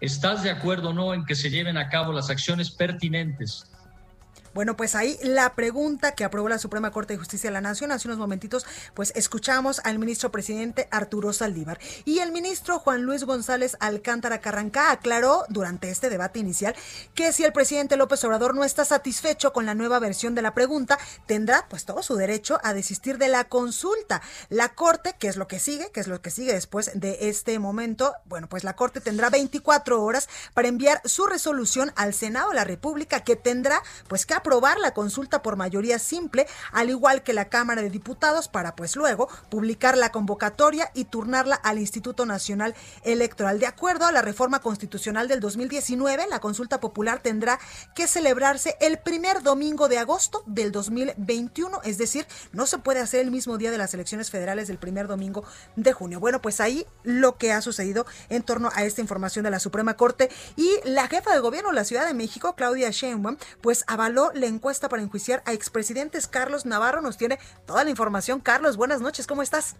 ¿Estás 0.00 0.42
de 0.42 0.50
acuerdo 0.50 0.90
o 0.90 0.92
no 0.94 1.12
en 1.12 1.26
que 1.26 1.34
se 1.34 1.50
lleven 1.50 1.76
a 1.76 1.90
cabo 1.90 2.12
las 2.12 2.30
acciones 2.30 2.70
pertinentes 2.70 3.70
bueno, 4.58 4.76
pues 4.76 4.96
ahí 4.96 5.16
la 5.22 5.54
pregunta 5.54 6.16
que 6.16 6.24
aprobó 6.24 6.48
la 6.48 6.58
Suprema 6.58 6.90
Corte 6.90 7.12
de 7.12 7.18
Justicia 7.20 7.48
de 7.48 7.54
la 7.54 7.60
Nación 7.60 7.92
hace 7.92 8.08
unos 8.08 8.18
momentitos, 8.18 8.66
pues 8.92 9.12
escuchamos 9.14 9.80
al 9.84 10.00
ministro 10.00 10.32
presidente 10.32 10.88
Arturo 10.90 11.32
Saldívar 11.32 11.78
y 12.04 12.18
el 12.18 12.32
ministro 12.32 12.80
Juan 12.80 13.02
Luis 13.02 13.22
González 13.22 13.76
Alcántara 13.78 14.40
Carrancá 14.40 14.90
aclaró 14.90 15.44
durante 15.48 15.90
este 15.90 16.10
debate 16.10 16.40
inicial 16.40 16.74
que 17.14 17.32
si 17.32 17.44
el 17.44 17.52
presidente 17.52 17.96
López 17.96 18.24
Obrador 18.24 18.56
no 18.56 18.64
está 18.64 18.84
satisfecho 18.84 19.52
con 19.52 19.64
la 19.64 19.76
nueva 19.76 20.00
versión 20.00 20.34
de 20.34 20.42
la 20.42 20.54
pregunta, 20.54 20.98
tendrá 21.26 21.66
pues 21.70 21.84
todo 21.84 22.02
su 22.02 22.16
derecho 22.16 22.58
a 22.64 22.74
desistir 22.74 23.16
de 23.16 23.28
la 23.28 23.44
consulta. 23.44 24.22
La 24.48 24.70
Corte, 24.70 25.14
que 25.20 25.28
es 25.28 25.36
lo 25.36 25.46
que 25.46 25.60
sigue, 25.60 25.92
que 25.92 26.00
es 26.00 26.08
lo 26.08 26.20
que 26.20 26.30
sigue 26.30 26.52
después 26.52 26.90
de 26.94 27.28
este 27.28 27.60
momento, 27.60 28.12
bueno, 28.24 28.48
pues 28.48 28.64
la 28.64 28.74
Corte 28.74 29.00
tendrá 29.00 29.30
24 29.30 30.02
horas 30.02 30.28
para 30.52 30.66
enviar 30.66 31.00
su 31.04 31.26
resolución 31.26 31.92
al 31.94 32.12
Senado 32.12 32.48
de 32.48 32.56
la 32.56 32.64
República 32.64 33.20
que 33.20 33.36
tendrá 33.36 33.80
pues 34.08 34.26
que 34.26 34.34
aprobar 34.34 34.47
la 34.80 34.92
consulta 34.92 35.42
por 35.42 35.56
mayoría 35.56 35.98
simple, 35.98 36.46
al 36.72 36.90
igual 36.90 37.22
que 37.22 37.32
la 37.32 37.48
Cámara 37.48 37.82
de 37.82 37.90
Diputados, 37.90 38.48
para 38.48 38.74
pues 38.74 38.96
luego 38.96 39.28
publicar 39.50 39.96
la 39.96 40.10
convocatoria 40.10 40.90
y 40.94 41.04
turnarla 41.04 41.54
al 41.56 41.78
Instituto 41.78 42.26
Nacional 42.26 42.74
Electoral. 43.04 43.58
De 43.58 43.66
acuerdo 43.66 44.06
a 44.06 44.12
la 44.12 44.22
reforma 44.22 44.60
constitucional 44.60 45.28
del 45.28 45.40
2019, 45.40 46.26
la 46.28 46.40
consulta 46.40 46.80
popular 46.80 47.20
tendrá 47.20 47.58
que 47.94 48.06
celebrarse 48.06 48.76
el 48.80 48.98
primer 48.98 49.42
domingo 49.42 49.88
de 49.88 49.98
agosto 49.98 50.42
del 50.46 50.72
2021, 50.72 51.80
es 51.84 51.98
decir, 51.98 52.26
no 52.52 52.66
se 52.66 52.78
puede 52.78 53.00
hacer 53.00 53.20
el 53.20 53.30
mismo 53.30 53.58
día 53.58 53.70
de 53.70 53.78
las 53.78 53.94
elecciones 53.94 54.30
federales 54.30 54.68
del 54.68 54.78
primer 54.78 55.06
domingo 55.06 55.44
de 55.76 55.92
junio. 55.92 56.20
Bueno, 56.20 56.40
pues 56.40 56.60
ahí 56.60 56.86
lo 57.04 57.36
que 57.38 57.52
ha 57.52 57.60
sucedido 57.62 58.06
en 58.28 58.42
torno 58.42 58.70
a 58.74 58.84
esta 58.84 59.00
información 59.00 59.44
de 59.44 59.50
la 59.50 59.60
Suprema 59.60 59.96
Corte 59.96 60.30
y 60.56 60.68
la 60.84 61.06
jefa 61.06 61.32
de 61.32 61.40
gobierno 61.40 61.70
de 61.70 61.76
la 61.76 61.84
Ciudad 61.84 62.06
de 62.06 62.14
México, 62.14 62.54
Claudia 62.56 62.90
Sheinbaum, 62.90 63.36
pues 63.60 63.84
avaló 63.86 64.27
la 64.34 64.46
encuesta 64.46 64.88
para 64.88 65.02
enjuiciar 65.02 65.42
a 65.46 65.52
expresidentes. 65.52 66.26
Carlos 66.26 66.66
Navarro 66.66 67.00
nos 67.00 67.16
tiene 67.16 67.38
toda 67.66 67.84
la 67.84 67.90
información. 67.90 68.40
Carlos, 68.40 68.76
buenas 68.76 69.00
noches, 69.00 69.26
¿cómo 69.26 69.42
estás? 69.42 69.76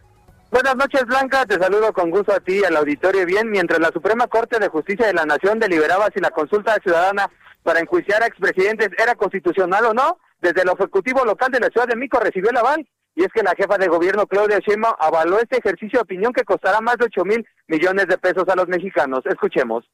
Buenas 0.51 0.77
noches, 0.77 1.05
Blanca. 1.05 1.45
Te 1.45 1.59
saludo 1.59 1.93
con 1.93 2.11
gusto 2.11 2.33
a 2.33 2.41
ti 2.41 2.61
y 2.61 2.65
al 2.65 2.77
auditorio. 2.77 3.27
Bien, 3.27 3.51
mientras 3.51 3.79
la 3.81 3.91
Suprema 3.93 4.27
Corte 4.29 4.59
de 4.59 4.69
Justicia 4.69 5.07
de 5.07 5.13
la 5.13 5.27
Nación 5.27 5.59
deliberaba 5.59 6.09
si 6.15 6.21
la 6.21 6.31
consulta 6.31 6.75
ciudadana 6.83 7.31
para 7.63 7.81
enjuiciar 7.81 8.23
a 8.23 8.27
expresidentes 8.27 8.89
era 8.99 9.15
constitucional 9.15 9.85
o 9.85 9.93
no, 9.93 10.19
desde 10.41 10.63
el 10.63 10.71
Ejecutivo 10.71 11.25
Local 11.25 11.51
de 11.51 11.61
la 11.61 11.69
Ciudad 11.69 11.87
de 11.87 11.97
México 11.97 12.19
recibió 12.19 12.51
el 12.51 12.57
aval. 12.57 12.89
Y 13.15 13.25
es 13.25 13.29
que 13.35 13.43
la 13.43 13.55
jefa 13.55 13.77
de 13.77 13.89
gobierno, 13.89 14.27
Claudia 14.27 14.59
Sheinbaum, 14.61 14.95
avaló 14.99 15.39
este 15.39 15.59
ejercicio 15.59 15.99
de 15.99 16.05
opinión 16.05 16.33
que 16.33 16.45
costará 16.45 16.81
más 16.81 16.97
de 16.97 17.07
8 17.07 17.25
mil 17.25 17.47
millones 17.67 18.07
de 18.07 18.17
pesos 18.17 18.45
a 18.49 18.55
los 18.55 18.69
mexicanos. 18.69 19.21
Escuchemos 19.27 19.85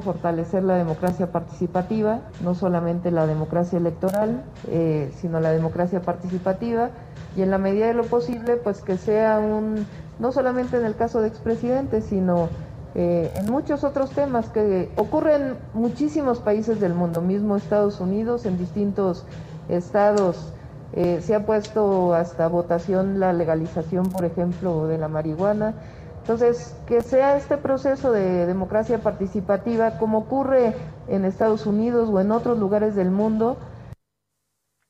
fortalecer 0.00 0.62
la 0.62 0.76
democracia 0.76 1.30
participativa, 1.32 2.20
no 2.42 2.54
solamente 2.54 3.10
la 3.10 3.26
democracia 3.26 3.78
electoral, 3.78 4.44
eh, 4.68 5.12
sino 5.16 5.40
la 5.40 5.50
democracia 5.50 6.02
participativa 6.02 6.90
y 7.36 7.42
en 7.42 7.50
la 7.50 7.58
medida 7.58 7.86
de 7.86 7.94
lo 7.94 8.04
posible, 8.04 8.56
pues 8.56 8.82
que 8.82 8.96
sea 8.96 9.38
un, 9.38 9.86
no 10.18 10.32
solamente 10.32 10.76
en 10.76 10.84
el 10.84 10.96
caso 10.96 11.20
de 11.20 11.28
expresidentes, 11.28 12.04
sino 12.04 12.48
eh, 12.94 13.32
en 13.36 13.50
muchos 13.50 13.84
otros 13.84 14.10
temas 14.10 14.50
que 14.50 14.90
ocurren 14.96 15.42
en 15.42 15.56
muchísimos 15.72 16.40
países 16.40 16.78
del 16.80 16.94
mundo, 16.94 17.22
mismo 17.22 17.56
Estados 17.56 18.00
Unidos, 18.00 18.44
en 18.44 18.58
distintos 18.58 19.24
estados. 19.68 20.52
Eh, 20.94 21.20
se 21.22 21.34
ha 21.34 21.46
puesto 21.46 22.12
hasta 22.14 22.48
votación 22.48 23.18
la 23.18 23.32
legalización, 23.32 24.10
por 24.10 24.26
ejemplo, 24.26 24.86
de 24.86 24.98
la 24.98 25.08
marihuana. 25.08 25.74
Entonces, 26.22 26.76
que 26.86 27.00
sea 27.00 27.36
este 27.36 27.56
proceso 27.56 28.12
de 28.12 28.46
democracia 28.46 28.98
participativa 28.98 29.98
como 29.98 30.18
ocurre 30.18 30.72
en 31.08 31.24
Estados 31.24 31.66
Unidos 31.66 32.08
o 32.12 32.20
en 32.20 32.30
otros 32.30 32.60
lugares 32.60 32.94
del 32.94 33.10
mundo. 33.10 33.58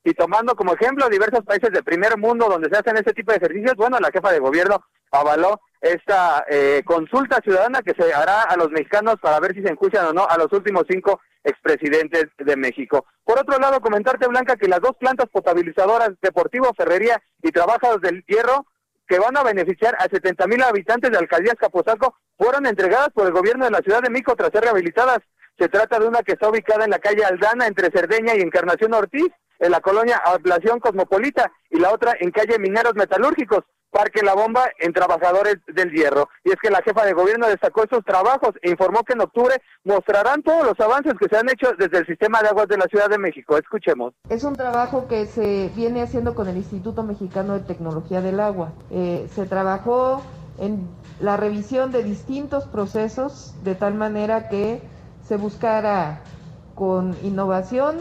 Y 0.05 0.12
tomando 0.12 0.55
como 0.55 0.75
ejemplo 0.75 1.09
diversos 1.09 1.43
países 1.43 1.71
del 1.71 1.85
primer 1.85 2.19
mundo 2.19 2.49
donde 2.51 2.69
se 2.69 2.77
hacen 2.77 2.99
este 2.99 3.15
tipo 3.15 3.33
de 3.33 3.39
ejercicios, 3.39 3.77
bueno, 3.77 3.99
la 3.99 4.11
jefa 4.11 4.31
de 4.31 4.41
gobierno 4.41 4.85
avaló 5.11 5.59
esta 5.81 6.45
eh, 6.51 6.83
consulta 6.85 7.41
ciudadana 7.43 7.81
que 7.81 7.95
se 7.95 8.12
hará 8.12 8.43
a 8.43 8.57
los 8.57 8.71
mexicanos 8.71 9.17
para 9.23 9.41
ver 9.41 9.55
si 9.55 9.62
se 9.62 9.71
enjuician 9.71 10.05
o 10.05 10.12
no 10.12 10.27
a 10.29 10.37
los 10.37 10.53
últimos 10.53 10.85
cinco 10.87 11.19
expresidentes 11.45 12.27
de 12.37 12.57
México. 12.57 13.07
Por 13.25 13.39
otro 13.39 13.59
lado, 13.59 13.81
comentarte, 13.81 14.29
Blanca, 14.29 14.57
que 14.57 14.69
las 14.69 14.81
dos 14.81 14.97
plantas 14.99 15.31
potabilizadoras, 15.31 16.11
Deportivo 16.21 16.75
Ferrería 16.77 17.23
y 17.43 17.51
Trabajadores 17.53 18.03
del 18.03 18.23
Hierro, 18.27 18.67
que 19.12 19.19
van 19.19 19.37
a 19.37 19.42
beneficiar 19.42 19.95
a 19.99 20.09
70 20.09 20.47
mil 20.47 20.62
habitantes 20.62 21.11
de 21.11 21.19
Alcaldía 21.19 21.52
Escaposalco 21.52 22.16
fueron 22.38 22.64
entregadas 22.64 23.11
por 23.11 23.26
el 23.26 23.33
gobierno 23.35 23.66
de 23.66 23.71
la 23.71 23.81
Ciudad 23.81 24.00
de 24.00 24.09
México 24.09 24.35
tras 24.35 24.50
ser 24.50 24.62
rehabilitadas. 24.62 25.19
Se 25.59 25.69
trata 25.69 25.99
de 25.99 26.09
una 26.09 26.23
que 26.23 26.33
está 26.33 26.49
ubicada 26.49 26.87
en 26.87 26.90
la 26.92 26.99
calle 26.99 27.23
Aldana, 27.23 27.66
entre 27.66 27.90
Cerdeña 27.90 28.35
y 28.35 28.40
Encarnación 28.40 28.95
Ortiz, 28.95 29.28
en 29.59 29.71
la 29.71 29.83
colonia 29.83 30.16
Ablación 30.25 30.81
Cosmopolita, 30.81 31.52
y 31.69 31.78
la 31.78 31.92
otra 31.92 32.14
en 32.21 32.31
calle 32.31 32.59
Mineros 32.59 32.95
Metalúrgicos. 32.95 33.64
Parque 33.93 34.23
La 34.23 34.35
Bomba 34.35 34.65
en 34.79 34.93
Trabajadores 34.93 35.59
del 35.67 35.93
Hierro. 35.93 36.29
Y 36.45 36.51
es 36.51 36.57
que 36.61 36.71
la 36.71 36.83
jefa 36.83 37.05
de 37.05 37.13
gobierno 37.13 37.47
destacó 37.47 37.85
estos 37.85 38.05
trabajos 38.05 38.51
e 38.63 38.71
informó 38.71 39.05
que 39.05 39.13
en 39.13 39.21
octubre 39.21 39.63
mostrarán 39.85 40.43
todos 40.43 40.67
los 40.67 40.81
avances 40.81 41.13
que 41.21 41.29
se 41.29 41.37
han 41.37 41.49
hecho 41.49 41.73
desde 41.79 41.99
el 41.99 42.07
sistema 42.07 42.41
de 42.43 42.49
aguas 42.49 42.69
de 42.69 42.79
la 42.79 42.87
Ciudad 42.87 43.09
de 43.09 43.19
México. 43.19 43.57
Escuchemos. 43.57 44.15
Es 44.31 44.45
un 44.45 44.57
trabajo 44.57 45.07
que 45.07 45.27
se 45.27 45.71
viene 45.77 46.03
haciendo 46.03 46.35
con 46.35 46.49
el 46.49 46.57
Instituto 46.57 47.03
Mexicano 47.03 47.55
de 47.55 47.61
Tecnología 47.61 48.23
del 48.23 48.41
Agua. 48.41 48.73
Eh, 48.91 49.29
se 49.35 49.45
trabajó 49.45 50.23
en 50.59 50.89
la 51.21 51.37
revisión 51.37 51.93
de 51.93 52.03
distintos 52.03 52.65
procesos 52.65 53.55
de 53.63 53.75
tal 53.75 53.95
manera 53.95 54.49
que 54.49 54.81
se 55.23 55.37
buscara 55.37 56.21
con 56.75 57.17
innovación 57.23 57.99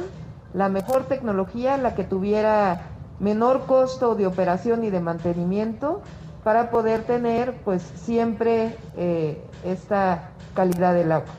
la 0.54 0.70
mejor 0.70 1.06
tecnología, 1.06 1.78
la 1.78 1.96
que 1.96 2.04
tuviera 2.04 2.91
menor 3.22 3.66
costo 3.68 4.16
de 4.16 4.26
operación 4.26 4.84
y 4.84 4.90
de 4.90 5.00
mantenimiento 5.00 6.02
para 6.44 6.72
poder 6.72 7.04
tener 7.04 7.54
pues 7.64 7.82
siempre 7.82 8.76
eh, 8.98 9.42
esta 9.64 10.32
calidad 10.56 10.94
del 10.96 11.12
agua. 11.12 11.34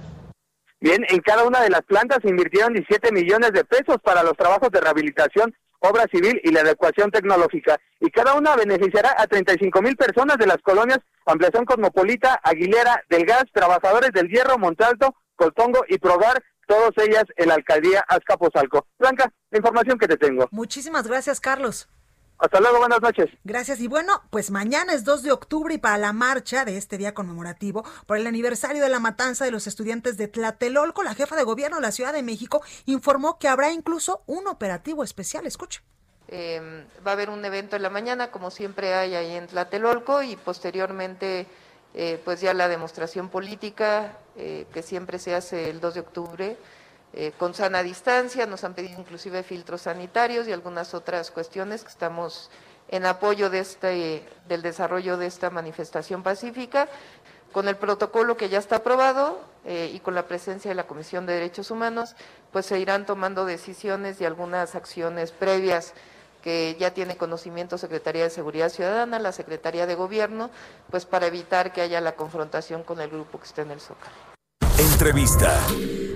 Bien, 0.80 1.04
en 1.08 1.20
cada 1.20 1.44
una 1.44 1.60
de 1.60 1.70
las 1.70 1.82
plantas 1.82 2.18
se 2.22 2.28
invirtieron 2.28 2.72
17 2.72 3.12
millones 3.12 3.52
de 3.52 3.64
pesos 3.64 3.98
para 4.02 4.22
los 4.22 4.36
trabajos 4.36 4.70
de 4.70 4.80
rehabilitación, 4.80 5.54
obra 5.80 6.06
civil 6.10 6.40
y 6.42 6.52
la 6.52 6.60
adecuación 6.60 7.10
tecnológica. 7.10 7.78
Y 8.00 8.10
cada 8.10 8.34
una 8.34 8.56
beneficiará 8.56 9.14
a 9.18 9.26
35 9.26 9.82
mil 9.82 9.96
personas 9.96 10.38
de 10.38 10.46
las 10.46 10.58
colonias 10.58 10.98
Ampliación 11.26 11.64
Cosmopolita, 11.64 12.40
Aguilera, 12.42 13.02
Del 13.08 13.24
Gas, 13.24 13.44
Trabajadores 13.52 14.10
del 14.12 14.28
Hierro, 14.28 14.58
Montalto, 14.58 15.14
Coltongo 15.36 15.84
y 15.88 15.98
Progar, 15.98 16.42
todas 16.72 17.06
ellas 17.06 17.24
en 17.36 17.48
la 17.48 17.54
alcaldía 17.54 18.04
Azcapotzalco. 18.08 18.86
Blanca, 18.98 19.30
la 19.50 19.58
información 19.58 19.98
que 19.98 20.08
te 20.08 20.16
tengo. 20.16 20.48
Muchísimas 20.50 21.06
gracias, 21.06 21.38
Carlos. 21.38 21.88
Hasta 22.38 22.60
luego, 22.60 22.78
buenas 22.78 23.02
noches. 23.02 23.30
Gracias. 23.44 23.78
Y 23.80 23.88
bueno, 23.88 24.22
pues 24.30 24.50
mañana 24.50 24.94
es 24.94 25.04
2 25.04 25.22
de 25.22 25.32
octubre 25.32 25.74
y 25.74 25.78
para 25.78 25.98
la 25.98 26.12
marcha 26.12 26.64
de 26.64 26.76
este 26.76 26.98
día 26.98 27.14
conmemorativo 27.14 27.84
por 28.06 28.16
el 28.16 28.26
aniversario 28.26 28.82
de 28.82 28.88
la 28.88 29.00
matanza 29.00 29.44
de 29.44 29.50
los 29.50 29.66
estudiantes 29.66 30.16
de 30.16 30.28
Tlatelolco, 30.28 31.02
la 31.02 31.14
jefa 31.14 31.36
de 31.36 31.44
gobierno 31.44 31.76
de 31.76 31.82
la 31.82 31.92
Ciudad 31.92 32.12
de 32.12 32.22
México 32.22 32.62
informó 32.86 33.38
que 33.38 33.48
habrá 33.48 33.70
incluso 33.70 34.22
un 34.26 34.48
operativo 34.48 35.04
especial. 35.04 35.46
Escuche. 35.46 35.82
Eh, 36.28 36.86
va 37.06 37.10
a 37.10 37.14
haber 37.14 37.28
un 37.28 37.44
evento 37.44 37.76
en 37.76 37.82
la 37.82 37.90
mañana, 37.90 38.30
como 38.30 38.50
siempre 38.50 38.94
hay 38.94 39.14
ahí 39.14 39.36
en 39.36 39.46
Tlatelolco, 39.46 40.22
y 40.22 40.36
posteriormente, 40.36 41.46
eh, 41.94 42.20
pues 42.24 42.40
ya 42.40 42.54
la 42.54 42.68
demostración 42.68 43.28
política 43.28 44.16
eh, 44.36 44.66
que 44.72 44.82
siempre 44.82 45.18
se 45.18 45.34
hace 45.34 45.68
el 45.68 45.78
2 45.78 45.94
de 45.94 46.00
octubre 46.00 46.56
eh, 47.12 47.32
con 47.36 47.52
sana 47.52 47.82
distancia, 47.82 48.46
nos 48.46 48.64
han 48.64 48.72
pedido 48.72 48.98
inclusive 48.98 49.42
filtros 49.42 49.82
sanitarios 49.82 50.48
y 50.48 50.52
algunas 50.52 50.94
otras 50.94 51.30
cuestiones 51.30 51.82
que 51.82 51.90
estamos 51.90 52.50
en 52.88 53.04
apoyo 53.04 53.50
de 53.50 53.58
este, 53.58 54.26
del 54.48 54.62
desarrollo 54.62 55.18
de 55.18 55.26
esta 55.26 55.50
manifestación 55.50 56.22
pacífica, 56.22 56.88
con 57.52 57.68
el 57.68 57.76
protocolo 57.76 58.38
que 58.38 58.48
ya 58.48 58.58
está 58.58 58.76
aprobado 58.76 59.38
y 59.66 60.00
con 60.00 60.14
la 60.14 60.26
presencia 60.26 60.70
de 60.70 60.74
la 60.74 60.86
Comisión 60.86 61.26
de 61.26 61.34
Derechos 61.34 61.70
Humanos, 61.70 62.16
pues 62.50 62.64
se 62.64 62.78
irán 62.78 63.04
tomando 63.04 63.44
decisiones 63.44 64.20
y 64.20 64.24
algunas 64.24 64.74
acciones 64.74 65.32
previas 65.32 65.92
que 66.42 66.76
ya 66.78 66.92
tiene 66.92 67.16
conocimiento 67.16 67.78
Secretaría 67.78 68.24
de 68.24 68.30
Seguridad 68.30 68.68
Ciudadana, 68.68 69.18
la 69.18 69.32
Secretaría 69.32 69.86
de 69.86 69.94
Gobierno, 69.94 70.50
pues 70.90 71.06
para 71.06 71.26
evitar 71.26 71.72
que 71.72 71.80
haya 71.80 72.00
la 72.00 72.12
confrontación 72.16 72.82
con 72.82 73.00
el 73.00 73.08
grupo 73.08 73.38
que 73.38 73.46
esté 73.46 73.62
en 73.62 73.70
el 73.70 73.80
Zócalo. 73.80 74.14
Entrevista. 74.78 75.58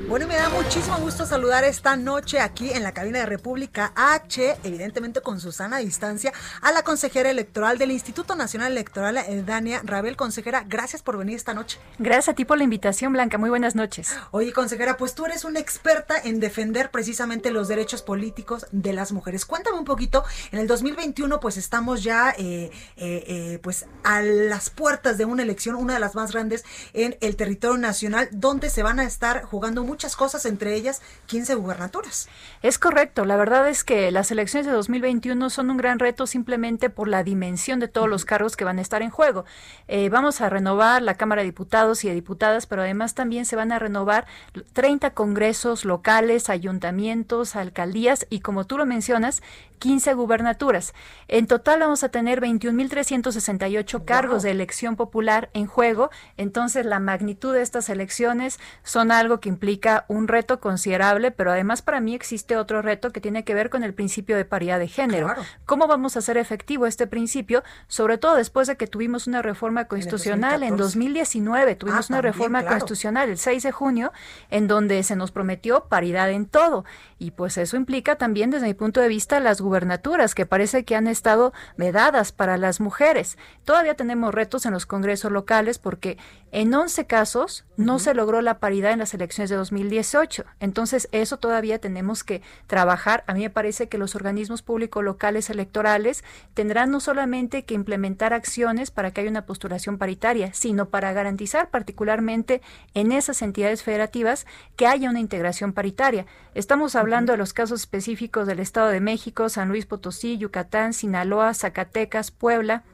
Bueno, 0.08 0.26
y 0.26 0.28
me 0.28 0.36
da 0.36 0.48
muchísimo 0.50 0.98
gusto 0.98 1.26
saludar 1.26 1.64
esta 1.64 1.96
noche 1.96 2.38
aquí 2.38 2.70
en 2.70 2.84
la 2.84 2.92
cabina 2.92 3.18
de 3.18 3.26
República 3.26 3.92
H, 3.96 4.56
evidentemente 4.62 5.20
con 5.20 5.40
Susana 5.40 5.78
distancia, 5.78 6.32
a 6.62 6.70
la 6.70 6.84
consejera 6.84 7.28
electoral 7.28 7.76
del 7.76 7.90
Instituto 7.90 8.36
Nacional 8.36 8.70
Electoral, 8.70 9.16
eh, 9.16 9.42
Dania 9.44 9.80
Rabel. 9.82 10.16
Consejera, 10.16 10.64
gracias 10.64 11.02
por 11.02 11.18
venir 11.18 11.34
esta 11.34 11.54
noche. 11.54 11.80
Gracias 11.98 12.28
a 12.28 12.34
ti 12.34 12.44
por 12.44 12.56
la 12.56 12.62
invitación, 12.62 13.14
Blanca. 13.14 13.36
Muy 13.36 13.50
buenas 13.50 13.74
noches. 13.74 14.14
Oye, 14.30 14.52
consejera, 14.52 14.96
pues 14.96 15.16
tú 15.16 15.26
eres 15.26 15.44
una 15.44 15.58
experta 15.58 16.14
en 16.22 16.38
defender 16.38 16.92
precisamente 16.92 17.50
los 17.50 17.66
derechos 17.66 18.02
políticos 18.02 18.68
de 18.70 18.92
las 18.92 19.10
mujeres. 19.10 19.44
Cuéntame 19.44 19.76
un 19.76 19.84
poquito, 19.84 20.22
en 20.52 20.60
el 20.60 20.68
2021 20.68 21.40
pues 21.40 21.56
estamos 21.56 22.04
ya 22.04 22.32
eh, 22.38 22.70
eh, 22.96 23.58
pues 23.60 23.86
a 24.04 24.22
las 24.22 24.70
puertas 24.70 25.18
de 25.18 25.24
una 25.24 25.42
elección, 25.42 25.74
una 25.74 25.94
de 25.94 26.00
las 26.00 26.14
más 26.14 26.30
grandes 26.30 26.64
en 26.92 27.16
el 27.20 27.34
territorio 27.34 27.76
nacional, 27.76 28.28
donde 28.30 28.70
se 28.70 28.84
van 28.84 29.00
a 29.00 29.04
estar 29.04 29.42
jugando 29.42 29.82
muchas 29.96 30.14
cosas, 30.14 30.44
entre 30.44 30.74
ellas 30.74 31.00
15 31.24 31.54
gubernaturas. 31.54 32.28
Es 32.60 32.78
correcto, 32.78 33.24
la 33.24 33.36
verdad 33.36 33.66
es 33.66 33.82
que 33.82 34.10
las 34.10 34.30
elecciones 34.30 34.66
de 34.66 34.72
2021 34.72 35.48
son 35.48 35.70
un 35.70 35.78
gran 35.78 35.98
reto 35.98 36.26
simplemente 36.26 36.90
por 36.90 37.08
la 37.08 37.24
dimensión 37.24 37.80
de 37.80 37.88
todos 37.88 38.06
los 38.06 38.26
cargos 38.26 38.58
que 38.58 38.64
van 38.64 38.78
a 38.78 38.82
estar 38.82 39.00
en 39.00 39.08
juego. 39.08 39.46
Eh, 39.88 40.10
vamos 40.10 40.42
a 40.42 40.50
renovar 40.50 41.00
la 41.00 41.14
Cámara 41.14 41.40
de 41.40 41.46
Diputados 41.46 42.04
y 42.04 42.08
de 42.08 42.14
Diputadas, 42.14 42.66
pero 42.66 42.82
además 42.82 43.14
también 43.14 43.46
se 43.46 43.56
van 43.56 43.72
a 43.72 43.78
renovar 43.78 44.26
30 44.74 45.14
congresos 45.14 45.86
locales, 45.86 46.50
ayuntamientos, 46.50 47.56
alcaldías 47.56 48.26
y 48.28 48.40
como 48.40 48.66
tú 48.66 48.76
lo 48.76 48.84
mencionas, 48.84 49.42
15 49.78 50.14
gubernaturas. 50.14 50.94
En 51.28 51.46
total 51.46 51.80
vamos 51.80 52.04
a 52.04 52.08
tener 52.08 52.40
21.368 52.40 54.04
cargos 54.04 54.42
de 54.42 54.50
elección 54.50 54.96
popular 54.96 55.50
en 55.52 55.66
juego, 55.66 56.10
entonces 56.36 56.86
la 56.86 57.00
magnitud 57.00 57.54
de 57.54 57.62
estas 57.62 57.88
elecciones 57.88 58.58
son 58.82 59.12
algo 59.12 59.40
que 59.40 59.48
implica 59.48 60.04
un 60.08 60.28
reto 60.28 60.60
considerable, 60.60 61.30
pero 61.30 61.52
además 61.52 61.82
para 61.82 62.00
mí 62.00 62.14
existe 62.14 62.56
otro 62.56 62.82
reto 62.82 63.12
que 63.12 63.20
tiene 63.20 63.44
que 63.44 63.54
ver 63.54 63.70
con 63.70 63.84
el 63.84 63.94
principio 63.94 64.36
de 64.36 64.44
paridad 64.44 64.78
de 64.78 64.88
género. 64.88 65.34
¿Cómo 65.64 65.86
vamos 65.86 66.16
a 66.16 66.20
hacer 66.20 66.36
efectivo 66.36 66.86
este 66.86 67.06
principio? 67.06 67.62
Sobre 67.88 68.18
todo 68.18 68.36
después 68.36 68.68
de 68.68 68.76
que 68.76 68.86
tuvimos 68.86 69.26
una 69.26 69.42
reforma 69.42 69.86
constitucional 69.86 70.62
en, 70.62 70.76
2019, 70.76 71.76
tuvimos 71.76 72.10
ah, 72.10 72.14
una 72.14 72.22
reforma 72.22 72.64
constitucional 72.64 73.30
el 73.30 73.38
6 73.38 73.62
de 73.62 73.72
junio 73.72 74.12
en 74.50 74.68
donde 74.68 75.02
se 75.02 75.16
nos 75.16 75.32
prometió 75.32 75.84
paridad 75.84 76.30
en 76.30 76.46
todo 76.46 76.84
y 77.18 77.30
pues 77.30 77.56
eso 77.58 77.76
implica 77.76 78.16
también 78.16 78.50
desde 78.50 78.66
mi 78.66 78.74
punto 78.74 79.00
de 79.00 79.08
vista 79.08 79.40
las 79.40 79.60
gubernaturas 79.66 80.34
que 80.34 80.46
parece 80.46 80.84
que 80.84 80.96
han 80.96 81.08
estado 81.08 81.52
vedadas 81.76 82.32
para 82.32 82.56
las 82.56 82.80
mujeres. 82.80 83.36
Todavía 83.64 83.94
tenemos 83.94 84.34
retos 84.34 84.64
en 84.64 84.72
los 84.72 84.86
congresos 84.86 85.32
locales 85.32 85.78
porque 85.78 86.16
en 86.52 86.72
11 86.72 87.06
casos 87.06 87.64
no 87.76 87.98
se 87.98 88.14
logró 88.14 88.40
la 88.40 88.60
paridad 88.60 88.92
en 88.92 89.00
las 89.00 89.12
elecciones 89.12 89.50
de 89.50 89.56
2018. 89.56 90.44
Entonces, 90.60 91.08
eso 91.12 91.38
todavía 91.38 91.78
tenemos 91.80 92.24
que 92.24 92.40
trabajar. 92.66 93.24
A 93.26 93.34
mí 93.34 93.40
me 93.40 93.50
parece 93.50 93.88
que 93.88 93.98
los 93.98 94.14
organismos 94.14 94.62
públicos 94.62 95.04
locales 95.04 95.50
electorales 95.50 96.24
tendrán 96.54 96.90
no 96.90 97.00
solamente 97.00 97.64
que 97.64 97.74
implementar 97.74 98.32
acciones 98.32 98.90
para 98.90 99.10
que 99.10 99.20
haya 99.20 99.30
una 99.30 99.44
postulación 99.44 99.98
paritaria, 99.98 100.54
sino 100.54 100.88
para 100.88 101.12
garantizar 101.12 101.68
particularmente 101.70 102.62
en 102.94 103.12
esas 103.12 103.42
entidades 103.42 103.82
federativas 103.82 104.46
que 104.76 104.86
haya 104.86 105.10
una 105.10 105.20
integración 105.20 105.72
paritaria. 105.72 106.26
Estamos 106.54 106.94
hablando 106.94 107.32
de 107.32 107.38
los 107.38 107.52
casos 107.52 107.80
específicos 107.80 108.46
del 108.46 108.60
Estado 108.60 108.88
de 108.88 109.00
México, 109.00 109.48
San 109.56 109.70
Luis 109.70 109.86
Potosí, 109.86 110.36
Yucatán, 110.36 110.92
Sinaloa, 110.92 111.54
Zacatecas, 111.54 112.30
Puebla, 112.30 112.84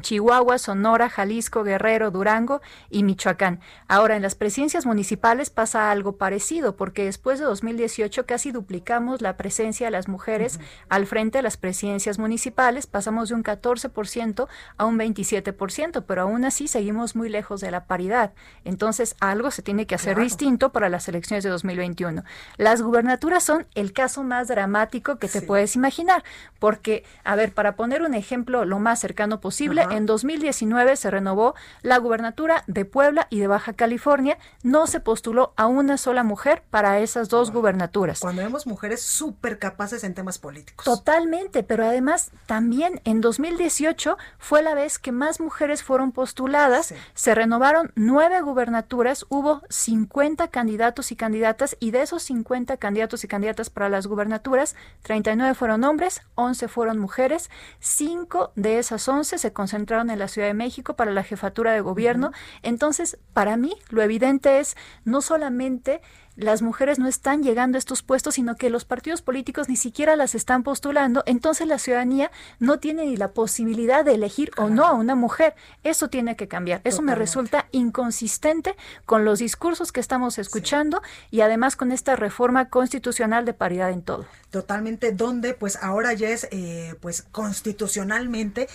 Chihuahua, 0.00 0.58
Sonora, 0.58 1.08
Jalisco, 1.08 1.64
Guerrero, 1.64 2.10
Durango 2.10 2.60
y 2.90 3.02
Michoacán. 3.02 3.60
Ahora, 3.88 4.16
en 4.16 4.22
las 4.22 4.34
presidencias 4.34 4.86
municipales 4.86 5.50
pasa 5.50 5.90
algo 5.90 6.16
parecido, 6.16 6.76
porque 6.76 7.04
después 7.04 7.38
de 7.38 7.44
2018 7.44 8.26
casi 8.26 8.50
duplicamos 8.52 9.20
la 9.20 9.36
presencia 9.36 9.86
de 9.86 9.90
las 9.90 10.08
mujeres 10.08 10.60
al 10.88 11.06
frente 11.06 11.38
de 11.38 11.42
las 11.42 11.56
presidencias 11.56 12.18
municipales, 12.18 12.86
pasamos 12.86 13.28
de 13.28 13.34
un 13.34 13.44
14% 13.44 14.48
a 14.76 14.84
un 14.84 14.98
27%, 14.98 16.04
pero 16.06 16.22
aún 16.22 16.44
así 16.44 16.68
seguimos 16.68 17.16
muy 17.16 17.28
lejos 17.28 17.60
de 17.60 17.70
la 17.70 17.86
paridad. 17.86 18.32
Entonces, 18.64 19.16
algo 19.20 19.50
se 19.50 19.62
tiene 19.62 19.86
que 19.86 19.94
hacer 19.94 20.18
distinto 20.18 20.72
para 20.72 20.88
las 20.88 21.08
elecciones 21.08 21.44
de 21.44 21.50
2021. 21.50 22.24
Las 22.56 22.82
gubernaturas 22.82 23.44
son 23.44 23.66
el 23.74 23.92
caso 23.92 24.22
más 24.22 24.48
dramático 24.48 25.16
que 25.16 25.28
te 25.28 25.42
puedes 25.42 25.76
imaginar, 25.76 26.24
porque, 26.58 27.04
a 27.24 27.36
ver, 27.36 27.52
para 27.52 27.76
poner 27.76 28.02
un 28.02 28.14
ejemplo 28.14 28.64
lo 28.64 28.78
más 28.78 29.00
cercano 29.00 29.40
posible, 29.40 29.86
en 29.90 30.06
2019 30.06 30.96
se 30.96 31.10
renovó 31.10 31.54
la 31.82 31.98
gubernatura 31.98 32.64
de 32.66 32.84
Puebla 32.84 33.26
y 33.30 33.40
de 33.40 33.46
Baja 33.46 33.72
California. 33.72 34.38
No 34.62 34.86
se 34.86 35.00
postuló 35.00 35.52
a 35.56 35.66
una 35.66 35.96
sola 35.96 36.22
mujer 36.22 36.62
para 36.70 37.00
esas 37.00 37.28
dos 37.28 37.50
gubernaturas. 37.50 38.20
Cuando 38.20 38.42
vemos 38.42 38.66
mujeres 38.66 39.02
súper 39.02 39.58
capaces 39.58 40.04
en 40.04 40.14
temas 40.14 40.38
políticos. 40.38 40.84
Totalmente, 40.84 41.62
pero 41.62 41.86
además 41.86 42.30
también 42.46 43.00
en 43.04 43.20
2018 43.20 44.16
fue 44.38 44.62
la 44.62 44.74
vez 44.74 44.98
que 44.98 45.12
más 45.12 45.40
mujeres 45.40 45.82
fueron 45.82 46.12
postuladas. 46.12 46.94
Se 47.14 47.34
renovaron 47.34 47.92
nueve 47.94 48.40
gubernaturas, 48.40 49.26
hubo 49.28 49.62
50 49.68 50.48
candidatos 50.48 51.12
y 51.12 51.16
candidatas 51.16 51.76
y 51.80 51.90
de 51.90 52.02
esos 52.02 52.22
50 52.24 52.76
candidatos 52.76 53.24
y 53.24 53.28
candidatas 53.28 53.70
para 53.70 53.88
las 53.88 54.06
gubernaturas, 54.06 54.76
39 55.02 55.54
fueron 55.54 55.84
hombres, 55.84 56.22
11 56.34 56.68
fueron 56.68 56.98
mujeres, 56.98 57.50
cinco 57.80 58.52
de 58.54 58.78
esas 58.78 59.08
11 59.08 59.38
se 59.38 59.52
concentraron 59.52 59.77
entraron 59.78 60.10
en 60.10 60.18
la 60.18 60.28
Ciudad 60.28 60.48
de 60.48 60.54
México 60.54 60.94
para 60.94 61.12
la 61.12 61.22
jefatura 61.22 61.72
de 61.72 61.80
gobierno. 61.80 62.32
Entonces, 62.62 63.18
para 63.32 63.56
mí, 63.56 63.74
lo 63.88 64.02
evidente 64.02 64.60
es 64.60 64.76
no 65.04 65.20
solamente 65.22 66.00
las 66.38 66.62
mujeres 66.62 67.00
no 67.00 67.08
están 67.08 67.42
llegando 67.42 67.76
a 67.76 67.80
estos 67.80 68.02
puestos, 68.02 68.36
sino 68.36 68.54
que 68.54 68.70
los 68.70 68.84
partidos 68.84 69.22
políticos 69.22 69.68
ni 69.68 69.74
siquiera 69.74 70.14
las 70.14 70.36
están 70.36 70.62
postulando, 70.62 71.24
entonces 71.26 71.66
la 71.66 71.80
ciudadanía 71.80 72.30
no 72.60 72.78
tiene 72.78 73.06
ni 73.06 73.16
la 73.16 73.32
posibilidad 73.32 74.04
de 74.04 74.14
elegir 74.14 74.52
o 74.56 74.68
no 74.68 74.86
a 74.86 74.92
una 74.92 75.16
mujer. 75.16 75.56
Eso 75.82 76.06
tiene 76.08 76.36
que 76.36 76.46
cambiar. 76.46 76.80
Eso 76.84 77.02
me 77.02 77.16
resulta 77.16 77.66
inconsistente 77.72 78.76
con 79.04 79.24
los 79.24 79.40
discursos 79.40 79.90
que 79.90 79.98
estamos 79.98 80.38
escuchando 80.38 81.02
y 81.32 81.40
además 81.40 81.74
con 81.74 81.90
esta 81.90 82.14
reforma 82.14 82.68
constitucional 82.68 83.44
de 83.44 83.54
paridad 83.54 83.90
en 83.90 84.02
todo. 84.02 84.24
Totalmente, 84.50 85.10
donde 85.10 85.54
pues 85.54 85.76
ahora 85.82 86.12
ya 86.12 86.28
es 86.28 86.46
eh, 86.52 86.94
pues 87.00 87.22
constitucionalmente 87.32 88.68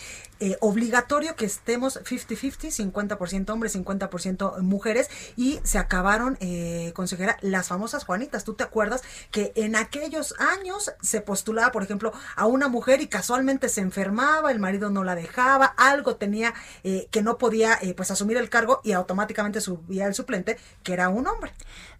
eh, 0.44 0.58
obligatorio 0.60 1.38
que 1.38 1.46
estemos 1.46 2.04
50-50, 2.04 3.18
50%, 3.18 3.50
hombres, 3.50 3.78
50% 3.78 4.60
mujeres 4.60 5.10
y 5.38 5.62
se 5.64 5.78
acabaron, 5.78 6.38
eh, 6.42 6.92
consejera, 6.94 7.38
las 7.40 7.70
famosas 7.70 8.04
Juanitas. 8.04 8.44
¿Tú 8.44 8.54
te 8.54 8.66
acuerdas 8.66 9.04
que 9.32 9.54
en 9.56 9.78
aquellos 9.78 10.36
años 10.40 10.92
se 11.02 11.22
postulaba, 11.22 11.72
por 11.72 11.82
ejemplo, 11.82 12.12
a 12.36 12.46
una 12.46 12.68
mujer 12.68 13.00
y 13.00 13.08
casualmente 13.08 13.70
se 13.70 13.80
enfermaba, 13.80 14.52
el 14.52 14.60
marido 14.60 14.90
no 14.90 15.06
la 15.06 15.16
dejaba, 15.16 15.66
algo 15.78 16.18
tenía 16.18 16.54
eh, 16.84 17.08
que 17.10 17.22
no 17.22 17.38
podía 17.38 17.80
eh, 17.82 17.94
pues 17.94 18.12
asumir 18.12 18.36
el 18.36 18.50
cargo 18.50 18.82
y 18.84 18.92
automáticamente 18.92 19.62
subía 19.62 20.08
el 20.08 20.14
suplente, 20.14 20.58
que 20.84 20.92
era 20.92 21.08
un 21.08 21.26
hombre? 21.26 21.54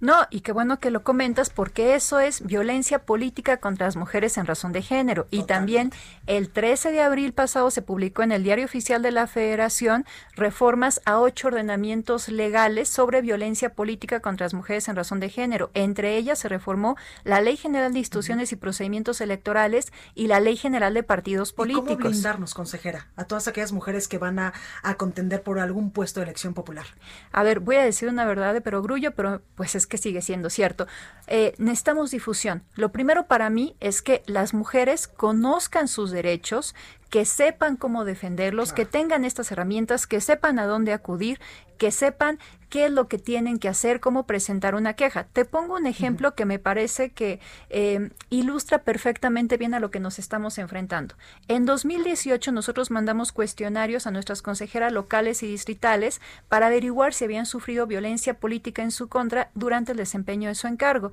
No, 0.04 0.28
y 0.30 0.42
qué 0.42 0.52
bueno 0.52 0.82
que 0.82 0.92
lo 0.92 1.02
comentas 1.02 1.50
porque 1.50 1.96
eso 1.96 2.20
es 2.20 2.46
violencia 2.46 3.00
política 3.00 3.56
contra 3.56 3.88
las 3.88 3.96
mujeres 3.96 4.38
en 4.38 4.46
razón 4.46 4.74
de 4.74 4.82
género. 4.82 5.28
Y 5.32 5.44
también 5.44 5.94
el 6.28 6.50
13 6.50 6.92
de 6.92 7.00
abril 7.00 7.32
pasado 7.32 7.72
se 7.72 7.82
publicó 7.82 8.22
en 8.22 8.34
el 8.34 8.44
Diario 8.44 8.66
Oficial 8.66 9.02
de 9.02 9.12
la 9.12 9.28
Federación 9.28 10.06
reformas 10.36 11.00
a 11.06 11.22
ocho 11.22 11.48
ordenamientos 11.48 12.28
legales 12.28 12.90
sobre 12.90 13.22
violencia 13.22 13.76
política 13.76 14.20
contra 14.20 14.44
las 14.44 14.54
mujeres 14.54 14.90
en 14.90 14.98
razón 14.98 15.22
de 15.22 15.30
género. 15.30 15.72
Entre 15.74 16.18
ellas 16.18 16.38
se 16.38 16.50
reformó 16.50 16.98
la 17.24 17.40
Ley 17.40 17.56
General 17.56 17.94
de 17.94 18.00
Instituciones 18.00 18.52
y 18.52 18.58
Procedimientos 18.58 19.22
Electorales 19.22 19.94
y 20.16 20.28
la 20.28 20.42
Ley 20.42 20.58
General 20.58 20.94
de 20.94 21.04
Partidos 21.04 21.54
Políticos. 21.54 21.92
¿Y 21.92 21.96
¿Cómo 21.96 22.10
blindarnos, 22.10 22.54
consejera, 22.54 23.08
a 23.16 23.24
todas 23.24 23.48
aquellas 23.48 23.72
mujeres 23.72 24.10
que 24.10 24.18
van 24.18 24.38
a, 24.40 24.54
a 24.82 24.96
contender 24.96 25.44
por 25.44 25.60
algún 25.60 25.92
puesto 25.92 26.20
de 26.20 26.26
elección 26.26 26.54
popular? 26.54 26.88
A 27.32 27.42
ver, 27.44 27.62
voy 27.62 27.78
a 27.78 27.86
decir 27.86 28.10
una 28.10 28.26
verdad 28.26 28.54
de 28.54 28.60
perogrullo, 28.60 29.12
pero 29.16 29.42
pues 29.56 29.76
es 29.76 29.88
que 29.88 29.93
sigue 29.98 30.22
siendo 30.22 30.50
cierto. 30.50 30.88
Eh, 31.28 31.54
necesitamos 31.58 32.12
difusión. 32.12 32.64
Lo 32.76 32.92
primero 32.92 33.28
para 33.28 33.50
mí 33.50 33.76
es 33.80 34.02
que 34.02 34.24
las 34.26 34.54
mujeres 34.54 35.08
conozcan 35.08 35.88
sus 35.88 36.12
derechos, 36.12 36.76
que 37.14 37.26
sepan 37.26 37.76
cómo 37.78 38.06
defenderlos, 38.06 38.74
que 38.74 38.86
tengan 38.86 39.24
estas 39.24 39.52
herramientas, 39.52 40.08
que 40.08 40.20
sepan 40.20 40.58
a 40.58 40.66
dónde 40.66 40.94
acudir, 40.94 41.40
que 41.78 41.92
sepan 41.92 42.40
qué 42.70 42.86
es 42.86 42.92
lo 42.92 43.08
que 43.08 43.20
tienen 43.20 43.60
que 43.60 43.70
hacer, 43.70 44.00
cómo 44.00 44.26
presentar 44.26 44.74
una 44.74 44.96
queja. 44.96 45.26
Te 45.26 45.46
pongo 45.46 45.76
un 45.76 45.86
ejemplo 45.86 46.34
que 46.34 46.46
me 46.46 46.58
parece 46.58 47.12
que 47.12 47.40
eh, 47.70 48.10
ilustra 48.32 48.80
perfectamente 48.80 49.58
bien 49.58 49.76
a 49.76 49.80
lo 49.80 49.92
que 49.92 50.00
nos 50.00 50.18
estamos 50.18 50.58
enfrentando. 50.58 51.14
En 51.48 51.68
2018 51.68 52.52
nosotros 52.52 52.90
mandamos 52.90 53.32
cuestionarios 53.32 54.08
a 54.08 54.12
nuestras 54.12 54.42
consejeras 54.42 54.92
locales 54.92 55.44
y 55.44 55.48
distritales 55.48 56.20
para 56.50 56.66
averiguar 56.66 57.14
si 57.14 57.26
habían 57.26 57.46
sufrido 57.46 57.86
violencia 57.86 58.40
política 58.40 58.82
en 58.82 58.90
su 58.90 59.08
contra 59.08 59.52
durante 59.54 59.92
el 59.92 60.00
desempeño 60.00 60.50
de 60.50 60.56
su 60.56 60.66
encargo. 60.66 61.12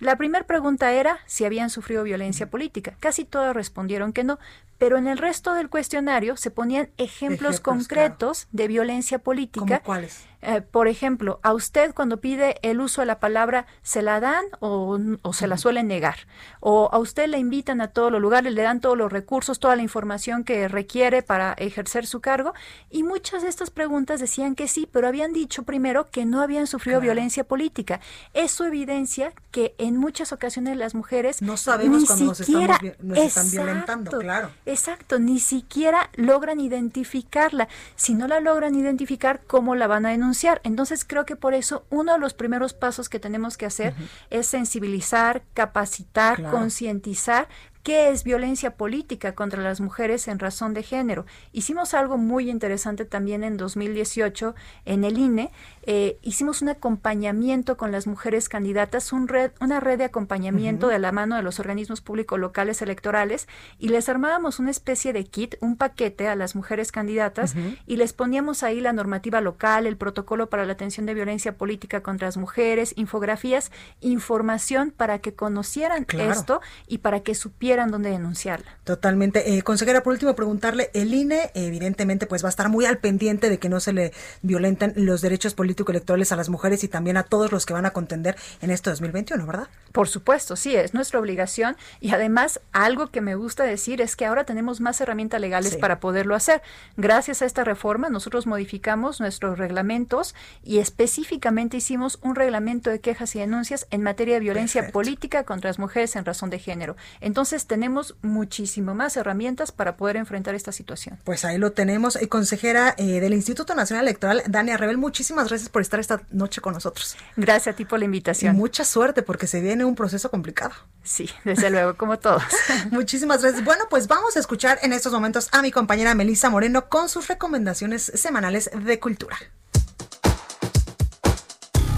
La 0.00 0.16
primera 0.16 0.46
pregunta 0.46 0.92
era 0.92 1.18
si 1.26 1.44
habían 1.44 1.70
sufrido 1.70 2.02
violencia 2.02 2.50
política. 2.50 2.96
Casi 3.00 3.24
todas 3.24 3.54
respondieron 3.54 4.12
que 4.12 4.24
no, 4.24 4.38
pero 4.78 4.98
en 4.98 5.08
el 5.08 5.18
resto 5.18 5.54
del 5.54 5.70
cuestionario 5.70 6.36
se 6.36 6.50
ponían 6.50 6.90
ejemplos, 6.98 7.60
concretos 7.60 8.46
de 8.52 8.68
violencia 8.68 9.18
política. 9.18 9.80
cuáles? 9.80 10.26
Eh, 10.48 10.60
por 10.60 10.86
ejemplo, 10.86 11.40
a 11.42 11.52
usted 11.52 11.92
cuando 11.92 12.20
pide 12.20 12.60
el 12.62 12.80
uso 12.80 13.00
de 13.02 13.06
la 13.06 13.18
palabra, 13.18 13.66
¿se 13.82 14.00
la 14.00 14.20
dan 14.20 14.44
o, 14.60 14.96
se 15.32 15.48
la 15.48 15.58
suelen 15.58 15.88
negar? 15.88 16.28
O 16.60 16.88
a 16.92 16.98
usted 16.98 17.26
le 17.26 17.38
invitan 17.38 17.80
a 17.80 17.88
todos 17.88 18.12
los 18.12 18.20
lugares, 18.20 18.54
le 18.54 18.62
dan 18.62 18.80
todos 18.80 18.96
los 18.96 19.10
recursos, 19.10 19.58
toda 19.58 19.74
la 19.74 19.82
información 19.82 20.44
que 20.44 20.68
requiere 20.68 21.22
para 21.22 21.52
ejercer 21.54 22.06
su 22.06 22.20
cargo. 22.20 22.54
Y 22.90 23.02
muchas 23.02 23.42
de 23.42 23.48
estas 23.48 23.70
preguntas 23.70 24.20
decían 24.20 24.54
que 24.54 24.68
sí, 24.68 24.88
pero 24.90 25.08
habían 25.08 25.32
dicho 25.32 25.64
primero 25.64 26.10
que 26.10 26.24
no 26.24 26.40
habían 26.40 26.68
sufrido 26.68 27.00
violencia 27.00 27.42
política. 27.42 27.98
Eso 28.32 28.64
evidencia 28.66 29.32
que 29.50 29.74
en 29.78 29.96
muchas 29.96 30.32
ocasiones 30.32 30.76
las 30.76 30.94
mujeres 30.94 31.42
no 31.42 31.56
sabemos 31.56 32.02
ni 32.02 32.06
cuando 32.06 32.34
siquiera, 32.36 32.78
nos, 33.00 33.18
están 33.18 33.50
violentando, 33.50 34.16
claro. 34.20 34.50
Exacto, 34.64 35.18
ni 35.18 35.40
siquiera 35.40 36.08
logran 36.14 36.60
identificarla. 36.60 37.66
Si 37.96 38.14
no 38.14 38.28
la 38.28 38.38
logran 38.38 38.76
identificar, 38.76 39.40
¿cómo 39.44 39.74
la 39.74 39.88
van 39.88 40.06
a 40.06 40.10
denunciar? 40.10 40.35
Entonces 40.64 41.04
creo 41.04 41.24
que 41.24 41.36
por 41.36 41.54
eso 41.54 41.86
uno 41.90 42.12
de 42.12 42.18
los 42.18 42.34
primeros 42.34 42.74
pasos 42.74 43.08
que 43.08 43.18
tenemos 43.18 43.56
que 43.56 43.66
hacer 43.66 43.94
es 44.30 44.46
sensibilizar, 44.46 45.42
capacitar, 45.54 46.50
concientizar 46.50 47.48
¿Qué 47.86 48.08
es 48.08 48.24
violencia 48.24 48.74
política 48.74 49.36
contra 49.36 49.62
las 49.62 49.80
mujeres 49.80 50.26
en 50.26 50.40
razón 50.40 50.74
de 50.74 50.82
género? 50.82 51.24
Hicimos 51.52 51.94
algo 51.94 52.18
muy 52.18 52.50
interesante 52.50 53.04
también 53.04 53.44
en 53.44 53.56
2018 53.56 54.56
en 54.86 55.04
el 55.04 55.16
INE. 55.16 55.52
Eh, 55.82 56.18
hicimos 56.20 56.62
un 56.62 56.70
acompañamiento 56.70 57.76
con 57.76 57.92
las 57.92 58.08
mujeres 58.08 58.48
candidatas, 58.48 59.12
un 59.12 59.28
red, 59.28 59.52
una 59.60 59.78
red 59.78 59.98
de 59.98 60.04
acompañamiento 60.04 60.88
de 60.88 60.98
la 60.98 61.12
mano 61.12 61.36
de 61.36 61.44
los 61.44 61.60
organismos 61.60 62.00
públicos 62.00 62.40
locales 62.40 62.82
electorales 62.82 63.46
y 63.78 63.90
les 63.90 64.08
armábamos 64.08 64.58
una 64.58 64.72
especie 64.72 65.12
de 65.12 65.22
kit, 65.22 65.54
un 65.60 65.76
paquete 65.76 66.26
a 66.26 66.34
las 66.34 66.56
mujeres 66.56 66.90
candidatas 66.90 67.54
y 67.86 67.98
les 67.98 68.12
poníamos 68.12 68.64
ahí 68.64 68.80
la 68.80 68.92
normativa 68.92 69.40
local, 69.40 69.86
el 69.86 69.96
protocolo 69.96 70.50
para 70.50 70.66
la 70.66 70.72
atención 70.72 71.06
de 71.06 71.14
violencia 71.14 71.56
política 71.56 72.02
contra 72.02 72.26
las 72.26 72.36
mujeres, 72.36 72.94
infografías, 72.96 73.70
información 74.00 74.90
para 74.90 75.20
que 75.20 75.34
conocieran 75.34 76.04
esto 76.18 76.60
y 76.88 76.98
para 76.98 77.20
que 77.20 77.36
supieran 77.36 77.75
dónde 77.84 78.10
denunciarla. 78.10 78.66
Totalmente. 78.84 79.56
Eh, 79.56 79.62
consejera, 79.62 80.02
por 80.02 80.12
último, 80.12 80.34
preguntarle, 80.34 80.90
el 80.94 81.12
INE 81.12 81.50
evidentemente 81.54 82.26
pues 82.26 82.42
va 82.42 82.48
a 82.48 82.50
estar 82.50 82.68
muy 82.68 82.86
al 82.86 82.98
pendiente 82.98 83.50
de 83.50 83.58
que 83.58 83.68
no 83.68 83.80
se 83.80 83.92
le 83.92 84.12
violenten 84.42 84.92
los 84.96 85.20
derechos 85.20 85.54
político-electorales 85.54 86.32
a 86.32 86.36
las 86.36 86.48
mujeres 86.48 86.84
y 86.84 86.88
también 86.88 87.16
a 87.16 87.24
todos 87.24 87.52
los 87.52 87.66
que 87.66 87.74
van 87.74 87.86
a 87.86 87.90
contender 87.90 88.36
en 88.62 88.70
este 88.70 88.90
2021, 88.90 89.46
¿verdad? 89.46 89.68
Por 89.92 90.08
supuesto, 90.08 90.56
sí, 90.56 90.74
es 90.74 90.94
nuestra 90.94 91.20
obligación 91.20 91.76
y 92.00 92.12
además 92.12 92.60
algo 92.72 93.08
que 93.08 93.20
me 93.20 93.34
gusta 93.34 93.64
decir 93.64 94.00
es 94.00 94.16
que 94.16 94.26
ahora 94.26 94.44
tenemos 94.44 94.80
más 94.80 95.00
herramientas 95.00 95.40
legales 95.40 95.76
para 95.76 96.00
poderlo 96.00 96.34
hacer. 96.34 96.62
Gracias 96.96 97.42
a 97.42 97.46
esta 97.46 97.64
reforma 97.64 98.08
nosotros 98.08 98.46
modificamos 98.46 99.20
nuestros 99.20 99.58
reglamentos 99.58 100.34
y 100.62 100.78
específicamente 100.78 101.76
hicimos 101.76 102.18
un 102.22 102.34
reglamento 102.34 102.90
de 102.90 103.00
quejas 103.00 103.34
y 103.36 103.40
denuncias 103.40 103.86
en 103.90 104.02
materia 104.02 104.34
de 104.34 104.40
violencia 104.40 104.90
política 104.90 105.44
contra 105.44 105.68
las 105.68 105.78
mujeres 105.78 106.16
en 106.16 106.24
razón 106.24 106.50
de 106.50 106.58
género. 106.58 106.96
Entonces, 107.20 107.65
tenemos 107.66 108.14
muchísimo 108.22 108.94
más 108.94 109.16
herramientas 109.16 109.72
para 109.72 109.96
poder 109.96 110.16
enfrentar 110.16 110.54
esta 110.54 110.72
situación. 110.72 111.18
Pues 111.24 111.44
ahí 111.44 111.58
lo 111.58 111.72
tenemos. 111.72 112.16
Eh, 112.16 112.28
consejera 112.28 112.94
eh, 112.96 113.20
del 113.20 113.34
Instituto 113.34 113.74
Nacional 113.74 114.06
Electoral, 114.06 114.42
Dania 114.46 114.76
Rebel, 114.76 114.98
muchísimas 114.98 115.48
gracias 115.48 115.68
por 115.68 115.82
estar 115.82 116.00
esta 116.00 116.22
noche 116.30 116.60
con 116.60 116.74
nosotros. 116.74 117.16
Gracias 117.36 117.74
a 117.74 117.76
ti 117.76 117.84
por 117.84 117.98
la 117.98 118.04
invitación. 118.04 118.54
Y 118.54 118.58
mucha 118.58 118.84
suerte 118.84 119.22
porque 119.22 119.46
se 119.46 119.60
viene 119.60 119.84
un 119.84 119.94
proceso 119.94 120.30
complicado. 120.30 120.74
Sí, 121.02 121.28
desde 121.44 121.70
luego, 121.70 121.96
como 121.96 122.18
todos. 122.18 122.42
muchísimas 122.90 123.42
gracias. 123.42 123.64
Bueno, 123.64 123.84
pues 123.90 124.06
vamos 124.06 124.36
a 124.36 124.40
escuchar 124.40 124.78
en 124.82 124.92
estos 124.92 125.12
momentos 125.12 125.48
a 125.52 125.62
mi 125.62 125.70
compañera 125.70 126.14
Melissa 126.14 126.50
Moreno 126.50 126.88
con 126.88 127.08
sus 127.08 127.28
recomendaciones 127.28 128.12
semanales 128.14 128.70
de 128.74 129.00
cultura. 129.00 129.36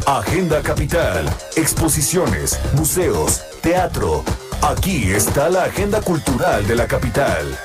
Agenda 0.07 0.63
Capital, 0.63 1.29
exposiciones, 1.57 2.59
museos, 2.75 3.43
teatro 3.61 4.25
Aquí 4.61 5.13
está 5.13 5.49
la 5.49 5.65
agenda 5.65 6.01
cultural 6.03 6.67
de 6.67 6.75
la 6.75 6.89
capital. 6.89 7.57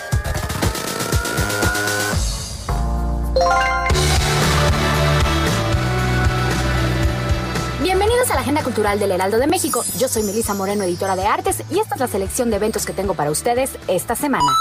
Bienvenidos 7.81 8.29
a 8.29 8.35
la 8.35 8.41
Agenda 8.41 8.63
Cultural 8.63 8.99
del 8.99 9.11
Heraldo 9.11 9.39
de 9.39 9.47
México. 9.47 9.83
Yo 9.97 10.07
soy 10.07 10.21
Melissa 10.23 10.53
Moreno, 10.53 10.83
editora 10.83 11.15
de 11.15 11.25
artes, 11.25 11.63
y 11.71 11.79
esta 11.79 11.95
es 11.95 12.01
la 12.01 12.07
selección 12.07 12.51
de 12.51 12.57
eventos 12.57 12.85
que 12.85 12.93
tengo 12.93 13.15
para 13.15 13.31
ustedes 13.31 13.71
esta 13.87 14.15
semana. 14.15 14.51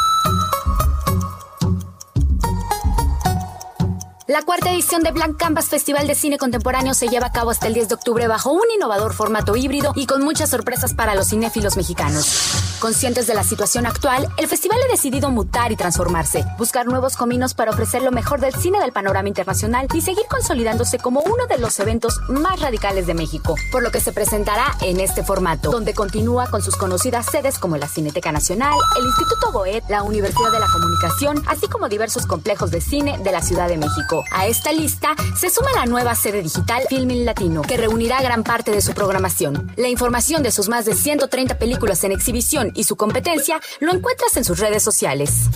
La 4.33 4.41
cuarta 4.41 4.73
edición 4.73 5.03
de 5.03 5.11
Blank 5.11 5.37
Canvas 5.37 5.69
Festival 5.69 6.07
de 6.07 6.15
Cine 6.15 6.39
Contemporáneo 6.39 6.95
se 6.95 7.09
lleva 7.09 7.27
a 7.27 7.33
cabo 7.33 7.51
hasta 7.51 7.67
el 7.67 7.75
10 7.75 7.89
de 7.91 7.95
octubre 7.97 8.27
bajo 8.29 8.51
un 8.51 8.63
innovador 8.75 9.13
formato 9.13 9.57
híbrido 9.57 9.93
y 9.95 10.07
con 10.07 10.23
muchas 10.23 10.49
sorpresas 10.49 10.95
para 10.95 11.15
los 11.15 11.29
cinéfilos 11.29 11.77
mexicanos. 11.77 12.62
Conscientes 12.83 13.29
de 13.29 13.35
la 13.35 13.45
situación 13.45 13.87
actual, 13.87 14.27
el 14.39 14.49
festival 14.49 14.77
ha 14.85 14.91
decidido 14.91 15.31
mutar 15.31 15.71
y 15.71 15.77
transformarse, 15.77 16.45
buscar 16.59 16.85
nuevos 16.85 17.17
caminos 17.17 17.55
para 17.55 17.71
ofrecer 17.71 18.03
lo 18.03 18.11
mejor 18.11 18.41
del 18.41 18.53
cine 18.57 18.81
del 18.81 18.91
panorama 18.91 19.29
internacional 19.29 19.87
y 19.95 20.01
seguir 20.01 20.25
consolidándose 20.29 20.99
como 20.99 21.21
uno 21.21 21.47
de 21.47 21.59
los 21.59 21.79
eventos 21.79 22.19
más 22.29 22.59
radicales 22.59 23.07
de 23.07 23.15
México, 23.15 23.55
por 23.71 23.85
lo 23.85 23.93
que 23.93 24.01
se 24.01 24.13
presentará 24.13 24.77
en 24.81 24.99
este 24.99 25.23
formato, 25.23 25.71
donde 25.71 25.95
continúa 25.95 26.49
con 26.49 26.61
sus 26.61 26.75
conocidas 26.75 27.27
sedes 27.31 27.61
como 27.61 27.77
la 27.77 27.87
Cineteca 27.87 28.33
Nacional, 28.33 28.75
el 28.99 29.07
Instituto 29.07 29.53
Goethe, 29.53 29.85
la 29.89 30.03
Universidad 30.03 30.51
de 30.51 30.59
la 30.59 30.67
Comunicación, 30.67 31.41
así 31.47 31.69
como 31.69 31.89
diversos 31.89 32.27
complejos 32.27 32.73
de 32.73 32.81
cine 32.81 33.17
de 33.23 33.31
la 33.31 33.43
Ciudad 33.43 33.69
de 33.69 33.77
México. 33.77 34.25
A 34.33 34.49
esta 34.49 34.73
lista 34.73 35.15
se 35.39 35.51
suma 35.51 35.71
la 35.77 35.87
nueva 35.87 36.17
sede 36.17 36.43
digital 36.43 36.83
Filmin 36.89 37.25
Latino, 37.27 37.63
que 37.63 37.77
reunirá 37.77 38.21
gran 38.23 38.43
parte 38.43 38.73
de 38.73 38.83
su 38.83 38.93
programación. 38.93 39.73
La 39.77 39.87
información 39.87 40.43
de 40.43 40.51
sus 40.51 40.69
más 40.69 40.85
de 40.85 40.95
130 40.95 41.59
películas 41.59 42.03
en 42.03 42.11
exhibición 42.11 42.72
y 42.75 42.85
su 42.85 42.97
competencia 42.97 43.61
lo 43.81 43.93
encuentras 43.93 44.37
en 44.37 44.45
sus 44.45 44.59
redes 44.59 44.83
sociales. 44.83 45.49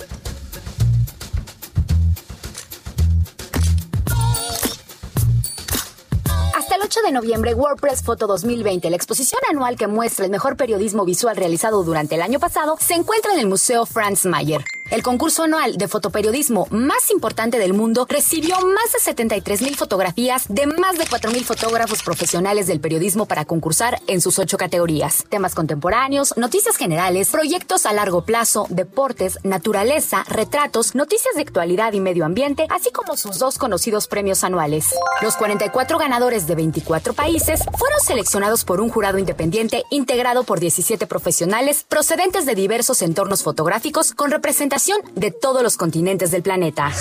8 6.87 7.01
de 7.01 7.11
noviembre, 7.11 7.53
WordPress 7.53 8.01
Photo 8.01 8.27
2020, 8.27 8.89
la 8.89 8.95
exposición 8.95 9.41
anual 9.51 9.75
que 9.75 9.87
muestra 9.87 10.23
el 10.23 10.31
mejor 10.31 10.55
periodismo 10.55 11.03
visual 11.03 11.35
realizado 11.35 11.83
durante 11.83 12.15
el 12.15 12.21
año 12.21 12.39
pasado, 12.39 12.77
se 12.79 12.93
encuentra 12.93 13.33
en 13.33 13.39
el 13.39 13.47
Museo 13.47 13.85
Franz 13.85 14.25
Mayer. 14.25 14.63
El 14.89 15.03
concurso 15.03 15.43
anual 15.43 15.75
de 15.75 15.89
fotoperiodismo 15.89 16.65
más 16.71 17.11
importante 17.11 17.59
del 17.59 17.73
mundo 17.73 18.05
recibió 18.07 18.55
más 18.61 18.93
de 18.93 18.99
73 18.99 19.61
mil 19.61 19.75
fotografías 19.75 20.45
de 20.47 20.65
más 20.65 20.97
de 20.97 21.05
4 21.05 21.29
mil 21.31 21.43
fotógrafos 21.43 22.03
profesionales 22.03 22.67
del 22.67 22.79
periodismo 22.79 23.25
para 23.25 23.43
concursar 23.43 23.99
en 24.07 24.21
sus 24.21 24.39
ocho 24.39 24.57
categorías. 24.57 25.25
Temas 25.27 25.55
contemporáneos, 25.55 26.37
noticias 26.37 26.77
generales, 26.77 27.31
proyectos 27.31 27.85
a 27.85 27.91
largo 27.91 28.21
plazo, 28.21 28.65
deportes, 28.69 29.39
naturaleza, 29.43 30.23
retratos, 30.29 30.95
noticias 30.95 31.35
de 31.35 31.41
actualidad 31.41 31.91
y 31.91 31.99
medio 31.99 32.23
ambiente, 32.23 32.65
así 32.69 32.89
como 32.89 33.17
sus 33.17 33.39
dos 33.39 33.57
conocidos 33.57 34.07
premios 34.07 34.45
anuales. 34.45 34.95
Los 35.21 35.35
44 35.35 35.97
ganadores 35.97 36.47
de 36.47 36.55
24 36.77 37.13
países 37.13 37.63
fueron 37.77 37.99
seleccionados 38.01 38.63
por 38.63 38.81
un 38.81 38.89
jurado 38.89 39.17
independiente 39.17 39.83
integrado 39.89 40.43
por 40.43 40.59
17 40.59 41.07
profesionales 41.07 41.85
procedentes 41.87 42.45
de 42.45 42.55
diversos 42.55 43.01
entornos 43.01 43.43
fotográficos 43.43 44.13
con 44.13 44.29
representación 44.31 44.99
de 45.15 45.31
todos 45.31 45.63
los 45.63 45.75
continentes 45.75 46.29
del 46.31 46.43
planeta. 46.43 46.91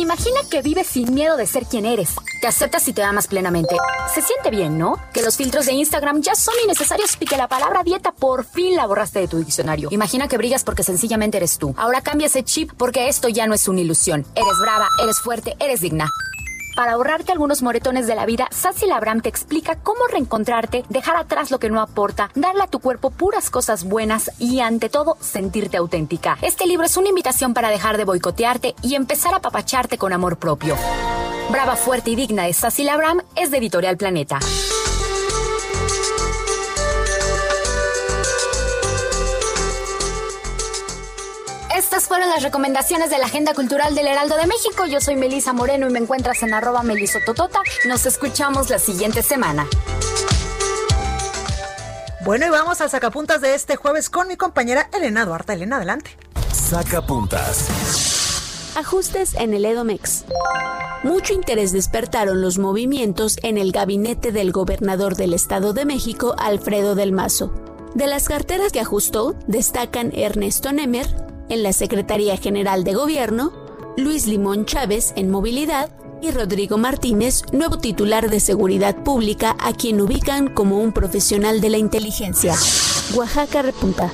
Imagina 0.00 0.40
que 0.50 0.62
vives 0.62 0.86
sin 0.86 1.12
miedo 1.12 1.36
de 1.36 1.46
ser 1.46 1.66
quien 1.66 1.84
eres. 1.84 2.14
Te 2.40 2.46
aceptas 2.46 2.88
y 2.88 2.94
te 2.94 3.02
amas 3.02 3.26
plenamente. 3.26 3.76
Se 4.14 4.22
siente 4.22 4.48
bien, 4.48 4.78
¿no? 4.78 4.96
Que 5.12 5.20
los 5.20 5.36
filtros 5.36 5.66
de 5.66 5.72
Instagram 5.72 6.22
ya 6.22 6.34
son 6.34 6.54
innecesarios 6.64 7.18
y 7.20 7.26
que 7.26 7.36
la 7.36 7.48
palabra 7.48 7.82
dieta 7.82 8.10
por 8.10 8.46
fin 8.46 8.76
la 8.76 8.86
borraste 8.86 9.18
de 9.18 9.28
tu 9.28 9.36
diccionario. 9.36 9.88
Imagina 9.92 10.26
que 10.26 10.38
brillas 10.38 10.64
porque 10.64 10.84
sencillamente 10.84 11.36
eres 11.36 11.58
tú. 11.58 11.74
Ahora 11.76 12.00
cambia 12.00 12.28
ese 12.28 12.42
chip 12.42 12.72
porque 12.78 13.08
esto 13.08 13.28
ya 13.28 13.46
no 13.46 13.52
es 13.52 13.68
una 13.68 13.82
ilusión. 13.82 14.24
Eres 14.34 14.58
brava, 14.58 14.88
eres 15.02 15.20
fuerte, 15.20 15.54
eres 15.60 15.82
digna. 15.82 16.08
Para 16.80 16.92
ahorrarte 16.92 17.30
algunos 17.30 17.60
moretones 17.60 18.06
de 18.06 18.14
la 18.14 18.24
vida, 18.24 18.48
Sassy 18.50 18.86
Labram 18.86 19.20
te 19.20 19.28
explica 19.28 19.76
cómo 19.76 20.06
reencontrarte, 20.06 20.82
dejar 20.88 21.14
atrás 21.16 21.50
lo 21.50 21.58
que 21.58 21.68
no 21.68 21.82
aporta, 21.82 22.30
darle 22.34 22.62
a 22.62 22.68
tu 22.68 22.78
cuerpo 22.78 23.10
puras 23.10 23.50
cosas 23.50 23.84
buenas 23.84 24.30
y 24.38 24.60
ante 24.60 24.88
todo 24.88 25.18
sentirte 25.20 25.76
auténtica. 25.76 26.38
Este 26.40 26.66
libro 26.66 26.86
es 26.86 26.96
una 26.96 27.10
invitación 27.10 27.52
para 27.52 27.68
dejar 27.68 27.98
de 27.98 28.06
boicotearte 28.06 28.74
y 28.80 28.94
empezar 28.94 29.34
a 29.34 29.40
papacharte 29.40 29.98
con 29.98 30.14
amor 30.14 30.38
propio. 30.38 30.74
Brava, 31.50 31.76
fuerte 31.76 32.12
y 32.12 32.16
digna 32.16 32.44
de 32.44 32.54
Sassy 32.54 32.84
Labram 32.84 33.20
es 33.36 33.50
de 33.50 33.58
Editorial 33.58 33.98
Planeta. 33.98 34.38
Estas 41.90 42.06
fueron 42.06 42.28
las 42.28 42.44
recomendaciones 42.44 43.10
de 43.10 43.18
la 43.18 43.26
Agenda 43.26 43.52
Cultural 43.52 43.96
del 43.96 44.06
Heraldo 44.06 44.36
de 44.36 44.46
México. 44.46 44.86
Yo 44.86 45.00
soy 45.00 45.16
Melisa 45.16 45.52
Moreno 45.52 45.88
y 45.88 45.92
me 45.92 45.98
encuentras 45.98 46.40
en 46.44 46.54
arroba 46.54 46.84
melisototota. 46.84 47.58
Nos 47.88 48.06
escuchamos 48.06 48.70
la 48.70 48.78
siguiente 48.78 49.24
semana. 49.24 49.66
Bueno, 52.24 52.46
y 52.46 52.48
vamos 52.48 52.80
al 52.80 52.90
sacapuntas 52.90 53.40
de 53.40 53.56
este 53.56 53.74
jueves 53.74 54.08
con 54.08 54.28
mi 54.28 54.36
compañera 54.36 54.88
Elena 54.92 55.24
Duarte. 55.24 55.54
Elena, 55.54 55.78
adelante. 55.78 56.16
Sacapuntas. 56.52 57.66
Ajustes 58.76 59.34
en 59.34 59.52
el 59.52 59.64
Edomex. 59.64 60.26
Mucho 61.02 61.32
interés 61.32 61.72
despertaron 61.72 62.40
los 62.40 62.58
movimientos 62.58 63.36
en 63.42 63.58
el 63.58 63.72
gabinete 63.72 64.30
del 64.30 64.52
gobernador 64.52 65.16
del 65.16 65.34
Estado 65.34 65.72
de 65.72 65.86
México, 65.86 66.36
Alfredo 66.38 66.94
del 66.94 67.10
Mazo. 67.10 67.52
De 67.96 68.06
las 68.06 68.28
carteras 68.28 68.70
que 68.70 68.78
ajustó, 68.78 69.34
destacan 69.48 70.12
Ernesto 70.14 70.70
Nemer, 70.70 71.29
en 71.50 71.62
la 71.62 71.72
Secretaría 71.74 72.36
General 72.36 72.84
de 72.84 72.94
Gobierno, 72.94 73.52
Luis 73.96 74.26
Limón 74.26 74.64
Chávez 74.64 75.12
en 75.16 75.30
Movilidad 75.30 75.90
y 76.22 76.30
Rodrigo 76.30 76.78
Martínez, 76.78 77.42
nuevo 77.52 77.78
titular 77.78 78.30
de 78.30 78.40
Seguridad 78.40 79.02
Pública, 79.02 79.56
a 79.58 79.72
quien 79.72 80.00
ubican 80.00 80.48
como 80.48 80.80
un 80.80 80.92
profesional 80.92 81.60
de 81.60 81.70
la 81.70 81.78
inteligencia. 81.78 82.54
Oaxaca 83.14 83.62
repunta. 83.62 84.10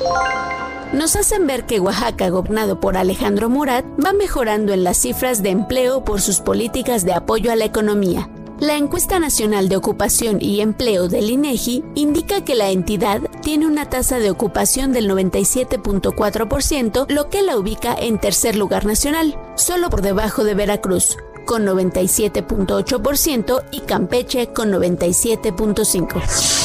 Nos 0.92 1.16
hacen 1.16 1.46
ver 1.46 1.66
que 1.66 1.80
Oaxaca, 1.80 2.28
gobernado 2.30 2.80
por 2.80 2.96
Alejandro 2.96 3.48
Murat, 3.48 3.84
va 4.04 4.12
mejorando 4.12 4.72
en 4.72 4.84
las 4.84 4.96
cifras 4.96 5.42
de 5.42 5.50
empleo 5.50 6.04
por 6.04 6.20
sus 6.20 6.40
políticas 6.40 7.04
de 7.04 7.12
apoyo 7.12 7.52
a 7.52 7.56
la 7.56 7.64
economía. 7.64 8.30
La 8.60 8.76
encuesta 8.78 9.18
nacional 9.18 9.68
de 9.68 9.76
ocupación 9.76 10.38
y 10.40 10.62
empleo 10.62 11.08
del 11.08 11.28
INEGI 11.28 11.84
indica 11.94 12.42
que 12.42 12.54
la 12.54 12.70
entidad 12.70 13.20
tiene 13.42 13.66
una 13.66 13.90
tasa 13.90 14.18
de 14.18 14.30
ocupación 14.30 14.94
del 14.94 15.10
97.4%, 15.10 17.04
lo 17.10 17.28
que 17.28 17.42
la 17.42 17.58
ubica 17.58 17.94
en 17.94 18.18
tercer 18.18 18.56
lugar 18.56 18.86
nacional, 18.86 19.38
solo 19.56 19.90
por 19.90 20.00
debajo 20.00 20.42
de 20.42 20.54
Veracruz, 20.54 21.18
con 21.44 21.66
97.8% 21.66 23.62
y 23.72 23.80
Campeche 23.80 24.46
con 24.54 24.72
97.5%. 24.72 26.56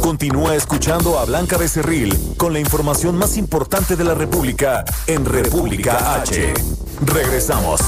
Continúa 0.00 0.54
escuchando 0.54 1.18
a 1.18 1.26
Blanca 1.26 1.58
Becerril 1.58 2.16
con 2.38 2.54
la 2.54 2.60
información 2.60 3.18
más 3.18 3.36
importante 3.36 3.94
de 3.94 4.04
la 4.04 4.14
República 4.14 4.86
en 5.06 5.26
República 5.26 6.14
H. 6.14 6.54
Regresamos. 7.04 7.80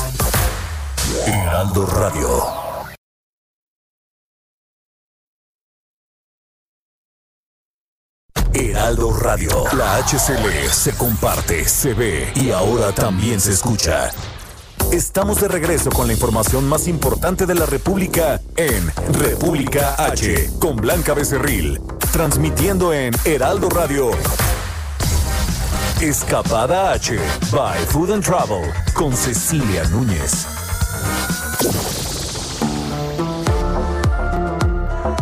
Heraldo 1.27 1.87
Radio. 1.87 2.29
Heraldo 8.53 9.13
Radio. 9.19 9.65
La 9.77 9.97
HCL 9.97 10.71
se 10.71 10.93
comparte, 10.93 11.67
se 11.67 11.95
ve 11.95 12.31
y 12.35 12.51
ahora 12.51 12.93
también 12.93 13.41
se 13.41 13.53
escucha. 13.53 14.11
Estamos 14.93 15.41
de 15.41 15.49
regreso 15.49 15.91
con 15.91 16.07
la 16.07 16.13
información 16.13 16.69
más 16.69 16.87
importante 16.87 17.47
de 17.47 17.55
la 17.55 17.67
República 17.67 18.41
en 18.57 18.91
República 19.15 19.95
H 19.99 20.51
con 20.59 20.77
Blanca 20.77 21.15
Becerril, 21.15 21.81
transmitiendo 22.13 22.93
en 22.93 23.15
Heraldo 23.25 23.69
Radio. 23.71 24.11
Escapada 26.01 26.93
H 26.93 27.19
by 27.51 27.77
Food 27.87 28.13
and 28.13 28.23
Travel 28.23 28.73
con 28.95 29.13
Cecilia 29.13 29.83
Núñez. 29.91 30.47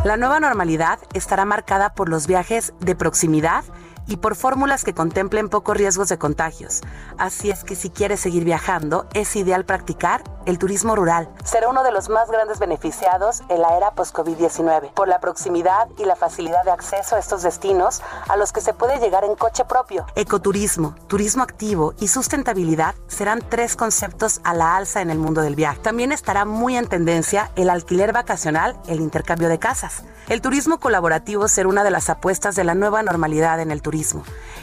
La 0.04 0.18
nueva 0.18 0.38
normalidad 0.38 0.98
estará 1.14 1.46
marcada 1.46 1.94
por 1.94 2.10
los 2.10 2.26
viajes 2.26 2.74
de 2.80 2.94
proximidad 2.94 3.64
y 4.06 4.16
por 4.16 4.36
fórmulas 4.36 4.84
que 4.84 4.94
contemplen 4.94 5.48
pocos 5.48 5.76
riesgos 5.76 6.08
de 6.08 6.18
contagios. 6.18 6.82
Así 7.18 7.50
es 7.50 7.64
que 7.64 7.74
si 7.74 7.90
quieres 7.90 8.20
seguir 8.20 8.44
viajando, 8.44 9.06
es 9.14 9.34
ideal 9.36 9.64
practicar 9.64 10.22
el 10.46 10.58
turismo 10.58 10.94
rural. 10.94 11.28
Será 11.44 11.68
uno 11.68 11.82
de 11.82 11.90
los 11.90 12.08
más 12.08 12.30
grandes 12.30 12.60
beneficiados 12.60 13.42
en 13.48 13.60
la 13.60 13.76
era 13.76 13.90
post-COVID-19 13.92 14.92
por 14.94 15.08
la 15.08 15.18
proximidad 15.18 15.88
y 15.98 16.04
la 16.04 16.14
facilidad 16.14 16.62
de 16.64 16.70
acceso 16.70 17.16
a 17.16 17.18
estos 17.18 17.42
destinos 17.42 18.00
a 18.28 18.36
los 18.36 18.52
que 18.52 18.60
se 18.60 18.72
puede 18.72 19.00
llegar 19.00 19.24
en 19.24 19.34
coche 19.34 19.64
propio. 19.64 20.06
Ecoturismo, 20.14 20.94
turismo 21.08 21.42
activo 21.42 21.94
y 21.98 22.08
sustentabilidad 22.08 22.94
serán 23.08 23.42
tres 23.48 23.74
conceptos 23.74 24.40
a 24.44 24.54
la 24.54 24.76
alza 24.76 25.00
en 25.00 25.10
el 25.10 25.18
mundo 25.18 25.42
del 25.42 25.56
viaje. 25.56 25.80
También 25.80 26.12
estará 26.12 26.44
muy 26.44 26.76
en 26.76 26.86
tendencia 26.86 27.50
el 27.56 27.68
alquiler 27.68 28.12
vacacional, 28.12 28.76
el 28.86 29.00
intercambio 29.00 29.48
de 29.48 29.58
casas. 29.58 30.04
El 30.28 30.40
turismo 30.40 30.78
colaborativo 30.78 31.48
será 31.48 31.68
una 31.68 31.84
de 31.84 31.90
las 31.90 32.08
apuestas 32.08 32.54
de 32.54 32.64
la 32.64 32.74
nueva 32.74 33.02
normalidad 33.02 33.60
en 33.60 33.70
el 33.70 33.82
turismo. 33.82 33.95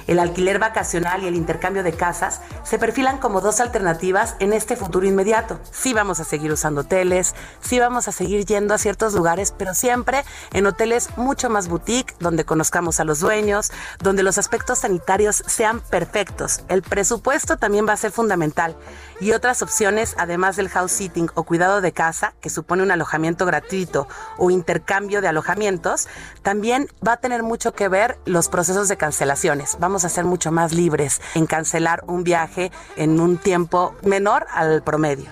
El 0.07 0.19
alquiler 0.19 0.59
vacacional 0.59 1.23
y 1.23 1.27
el 1.27 1.35
intercambio 1.35 1.83
de 1.83 1.93
casas 1.93 2.41
se 2.63 2.77
perfilan 2.77 3.19
como 3.19 3.41
dos 3.41 3.59
alternativas 3.59 4.35
en 4.39 4.53
este 4.53 4.75
futuro 4.75 5.07
inmediato. 5.07 5.59
Sí 5.71 5.93
vamos 5.93 6.19
a 6.19 6.23
seguir 6.23 6.51
usando 6.51 6.81
hoteles, 6.81 7.35
sí 7.61 7.79
vamos 7.79 8.07
a 8.07 8.11
seguir 8.11 8.45
yendo 8.45 8.73
a 8.73 8.77
ciertos 8.77 9.13
lugares, 9.13 9.53
pero 9.57 9.73
siempre 9.73 10.23
en 10.51 10.65
hoteles 10.65 11.09
mucho 11.17 11.49
más 11.49 11.67
boutique, 11.67 12.15
donde 12.19 12.45
conozcamos 12.45 12.99
a 12.99 13.05
los 13.05 13.19
dueños, 13.19 13.71
donde 13.99 14.23
los 14.23 14.37
aspectos 14.37 14.79
sanitarios 14.79 15.43
sean 15.47 15.79
perfectos. 15.79 16.63
El 16.67 16.81
presupuesto 16.81 17.57
también 17.57 17.87
va 17.87 17.93
a 17.93 17.97
ser 17.97 18.11
fundamental 18.11 18.75
y 19.19 19.31
otras 19.31 19.61
opciones, 19.61 20.15
además 20.17 20.57
del 20.57 20.69
house 20.69 20.91
sitting 20.91 21.29
o 21.35 21.43
cuidado 21.43 21.79
de 21.79 21.93
casa, 21.93 22.33
que 22.41 22.49
supone 22.49 22.83
un 22.83 22.91
alojamiento 22.91 23.45
gratuito 23.45 24.07
o 24.37 24.51
intercambio 24.51 25.21
de 25.21 25.29
alojamientos, 25.29 26.07
también 26.41 26.87
va 27.05 27.13
a 27.13 27.17
tener 27.17 27.43
mucho 27.43 27.73
que 27.73 27.87
ver 27.87 28.17
los 28.25 28.49
procesos 28.49 28.87
de 28.87 28.97
cancelaciones. 29.23 29.77
Vamos 29.79 30.03
a 30.03 30.09
ser 30.09 30.25
mucho 30.25 30.51
más 30.51 30.73
libres 30.73 31.21
en 31.33 31.45
cancelar 31.45 32.03
un 32.07 32.23
viaje 32.23 32.71
en 32.97 33.21
un 33.21 33.37
tiempo 33.37 33.95
menor 34.03 34.45
al 34.51 34.83
promedio. 34.83 35.29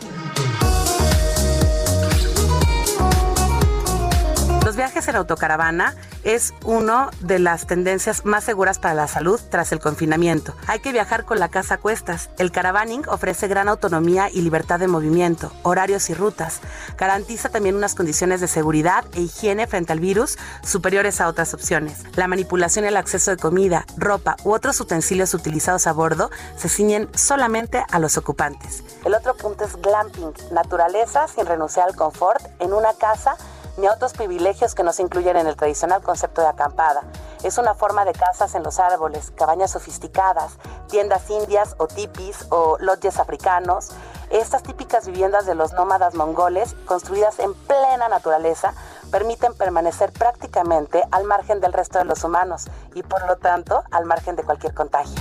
Los 4.72 4.78
viajes 4.78 5.06
en 5.10 5.18
autocaravana 5.18 5.96
es 6.24 6.54
una 6.64 7.10
de 7.20 7.40
las 7.40 7.68
tendencias 7.68 8.24
más 8.24 8.46
seguras 8.46 8.80
para 8.80 8.94
la 8.94 9.10
salud 9.10 9.38
tras 9.50 9.74
el 9.74 9.82
confinamiento. 9.82 10.54
Hay 10.66 10.80
que 10.80 10.94
viajar 10.94 11.26
con 11.26 11.40
la 11.40 11.50
casa 11.50 11.74
a 11.74 11.78
cuestas. 11.78 12.30
El 12.38 12.54
caravaning 12.54 13.04
ofrece 13.10 13.50
gran 13.50 13.68
autonomía 13.68 14.30
y 14.30 14.42
libertad 14.42 14.80
de 14.80 14.88
movimiento, 14.88 15.52
horarios 15.64 16.10
y 16.10 16.14
rutas. 16.14 16.62
Garantiza 16.98 17.50
también 17.50 17.76
unas 17.76 17.96
condiciones 17.96 18.40
de 18.40 18.48
seguridad 18.48 19.04
e 19.12 19.20
higiene 19.24 19.68
frente 19.68 19.92
al 19.92 20.00
virus 20.00 20.38
superiores 20.64 21.20
a 21.20 21.28
otras 21.28 21.54
opciones. 21.54 22.04
La 22.16 22.30
manipulación 22.30 22.86
y 22.86 22.88
el 22.88 22.96
acceso 22.96 23.32
de 23.32 23.36
comida, 23.36 23.86
ropa 23.98 24.38
u 24.46 24.54
otros 24.54 24.80
utensilios 24.80 25.34
utilizados 25.34 25.86
a 25.86 25.92
bordo 25.92 26.32
se 26.56 26.70
ciñen 26.70 27.10
solamente 27.14 27.84
a 27.92 28.00
los 28.00 28.18
ocupantes. 28.18 28.86
El 29.04 29.16
otro 29.16 29.36
punto 29.36 29.66
es 29.66 29.76
glamping, 29.76 30.32
naturaleza 30.54 31.28
sin 31.28 31.46
renunciar 31.46 31.90
al 31.90 31.98
confort 31.98 32.42
en 32.60 32.72
una 32.72 32.94
casa 32.94 33.36
ni 33.78 33.88
a 33.88 33.94
otros 33.94 34.14
privilegios 34.14 34.76
que 34.76 34.84
no 34.84 34.94
se 34.94 35.02
incluyen 35.02 35.38
en 35.38 35.48
el 35.48 35.56
tradicional 35.56 36.02
concepto 36.02 36.42
de 36.42 36.48
acampada. 36.48 37.02
Es 37.44 37.58
una 37.58 37.74
forma 37.74 38.06
de 38.06 38.14
casas 38.14 38.56
en 38.56 38.64
los 38.64 38.80
árboles, 38.80 39.32
cabañas 39.36 39.72
sofisticadas, 39.72 40.58
tiendas 40.88 41.30
indias 41.30 41.76
o 41.78 41.88
tipis 41.88 42.46
o 42.50 42.78
lodges 42.80 43.20
africanos. 43.20 43.90
Estas 44.30 44.64
típicas 44.64 45.08
viviendas 45.08 45.46
de 45.46 45.56
los 45.56 45.74
nómadas 45.74 46.14
mongoles, 46.14 46.76
construidas 46.86 47.40
en 47.40 47.54
plena 47.54 48.08
naturaleza, 48.10 48.74
permiten 49.12 49.54
permanecer 49.54 50.12
prácticamente 50.14 51.04
al 51.12 51.26
margen 51.26 51.60
del 51.60 51.74
resto 51.74 52.00
de 52.00 52.06
los 52.06 52.24
humanos 52.24 52.68
y 52.94 53.04
por 53.04 53.26
lo 53.28 53.38
tanto 53.38 53.84
al 53.92 54.06
margen 54.06 54.36
de 54.36 54.44
cualquier 54.44 54.74
contagio. 54.74 55.20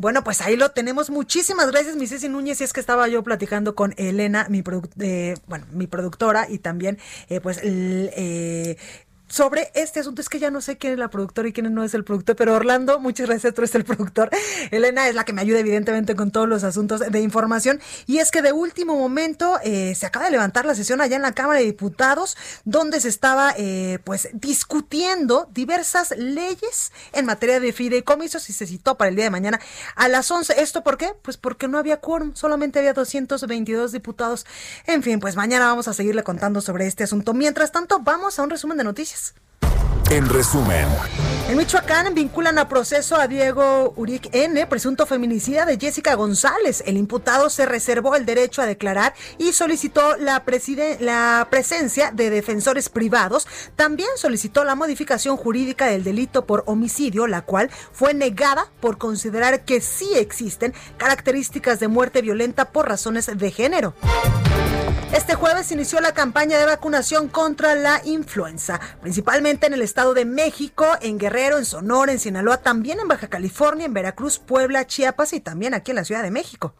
Bueno, 0.00 0.24
pues 0.24 0.40
ahí 0.40 0.56
lo 0.56 0.70
tenemos. 0.70 1.10
Muchísimas 1.10 1.70
gracias, 1.70 1.94
mi 1.94 2.06
Ceci 2.06 2.30
Núñez. 2.30 2.62
Y 2.62 2.64
es 2.64 2.72
que 2.72 2.80
estaba 2.80 3.06
yo 3.06 3.22
platicando 3.22 3.74
con 3.74 3.92
Elena, 3.98 4.46
mi, 4.48 4.64
eh, 4.98 5.34
bueno, 5.46 5.66
mi 5.72 5.86
productora, 5.86 6.46
y 6.48 6.56
también, 6.58 6.96
eh, 7.28 7.42
pues, 7.42 7.60
eh, 7.62 8.78
sobre 9.30 9.70
este 9.74 10.00
asunto. 10.00 10.20
Es 10.20 10.28
que 10.28 10.38
ya 10.38 10.50
no 10.50 10.60
sé 10.60 10.76
quién 10.76 10.92
es 10.94 10.98
la 10.98 11.08
productora 11.08 11.48
y 11.48 11.52
quién 11.52 11.72
no 11.72 11.84
es 11.84 11.94
el 11.94 12.04
productor, 12.04 12.36
pero 12.36 12.54
Orlando, 12.54 12.98
muchas 12.98 13.28
gracias, 13.28 13.54
tú 13.54 13.62
eres 13.62 13.74
el 13.74 13.84
productor. 13.84 14.28
Elena 14.70 15.08
es 15.08 15.14
la 15.14 15.24
que 15.24 15.32
me 15.32 15.40
ayuda 15.40 15.60
evidentemente 15.60 16.16
con 16.16 16.32
todos 16.32 16.48
los 16.48 16.64
asuntos 16.64 17.00
de 17.00 17.20
información. 17.20 17.80
Y 18.06 18.18
es 18.18 18.30
que 18.30 18.42
de 18.42 18.52
último 18.52 18.96
momento 18.96 19.58
eh, 19.62 19.94
se 19.94 20.04
acaba 20.04 20.26
de 20.26 20.32
levantar 20.32 20.66
la 20.66 20.74
sesión 20.74 21.00
allá 21.00 21.16
en 21.16 21.22
la 21.22 21.32
Cámara 21.32 21.60
de 21.60 21.66
Diputados, 21.66 22.36
donde 22.64 23.00
se 23.00 23.08
estaba 23.08 23.54
eh, 23.56 24.00
pues 24.04 24.28
discutiendo 24.32 25.48
diversas 25.52 26.10
leyes 26.16 26.92
en 27.12 27.24
materia 27.24 27.60
de 27.60 27.72
fideicomisos 27.72 28.50
y 28.50 28.52
se 28.52 28.66
citó 28.66 28.98
para 28.98 29.10
el 29.10 29.16
día 29.16 29.24
de 29.24 29.30
mañana 29.30 29.60
a 29.94 30.08
las 30.08 30.30
11. 30.30 30.60
¿Esto 30.60 30.82
por 30.82 30.98
qué? 30.98 31.12
Pues 31.22 31.36
porque 31.36 31.68
no 31.68 31.78
había 31.78 31.98
quórum, 32.00 32.34
solamente 32.34 32.80
había 32.80 32.94
222 32.94 33.92
diputados. 33.92 34.44
En 34.86 35.04
fin, 35.04 35.20
pues 35.20 35.36
mañana 35.36 35.66
vamos 35.66 35.86
a 35.86 35.92
seguirle 35.92 36.24
contando 36.24 36.60
sobre 36.60 36.88
este 36.88 37.04
asunto. 37.04 37.32
Mientras 37.32 37.70
tanto, 37.70 38.00
vamos 38.00 38.38
a 38.38 38.42
un 38.42 38.50
resumen 38.50 38.76
de 38.76 38.84
noticias. 38.84 39.19
this. 39.20 39.32
En 40.08 40.28
resumen. 40.28 40.86
En 41.48 41.56
Michoacán 41.56 42.14
vinculan 42.14 42.58
a 42.58 42.68
proceso 42.68 43.16
a 43.16 43.26
Diego 43.26 43.92
Uric 43.96 44.28
N., 44.32 44.66
presunto 44.66 45.04
feminicida 45.04 45.66
de 45.66 45.78
Jessica 45.78 46.14
González. 46.14 46.82
El 46.86 46.96
imputado 46.96 47.50
se 47.50 47.66
reservó 47.66 48.14
el 48.14 48.24
derecho 48.24 48.62
a 48.62 48.66
declarar 48.66 49.14
y 49.38 49.52
solicitó 49.52 50.16
la, 50.16 50.42
la 51.00 51.48
presencia 51.50 52.12
de 52.12 52.30
defensores 52.30 52.88
privados. 52.88 53.46
También 53.76 54.10
solicitó 54.16 54.64
la 54.64 54.76
modificación 54.76 55.36
jurídica 55.36 55.86
del 55.86 56.04
delito 56.04 56.46
por 56.46 56.62
homicidio, 56.66 57.26
la 57.26 57.42
cual 57.42 57.70
fue 57.92 58.14
negada 58.14 58.66
por 58.80 58.96
considerar 58.96 59.64
que 59.64 59.80
sí 59.80 60.10
existen 60.14 60.72
características 60.96 61.80
de 61.80 61.88
muerte 61.88 62.22
violenta 62.22 62.70
por 62.70 62.88
razones 62.88 63.30
de 63.36 63.50
género. 63.50 63.94
Este 65.12 65.34
jueves 65.34 65.72
inició 65.72 66.00
la 66.00 66.14
campaña 66.14 66.56
de 66.56 66.66
vacunación 66.66 67.26
contra 67.26 67.74
la 67.74 68.00
influenza, 68.04 68.78
principalmente 69.00 69.66
en 69.66 69.74
el 69.74 69.82
Estado 69.90 70.14
de 70.14 70.24
México, 70.24 70.86
en 71.00 71.18
Guerrero, 71.18 71.58
en 71.58 71.64
Sonora, 71.64 72.12
en 72.12 72.20
Sinaloa, 72.20 72.58
también 72.58 73.00
en 73.00 73.08
Baja 73.08 73.26
California, 73.26 73.86
en 73.86 73.92
Veracruz, 73.92 74.38
Puebla, 74.38 74.86
Chiapas 74.86 75.32
y 75.32 75.40
también 75.40 75.74
aquí 75.74 75.90
en 75.90 75.96
la 75.96 76.04
Ciudad 76.04 76.22
de 76.22 76.30
México. 76.30 76.76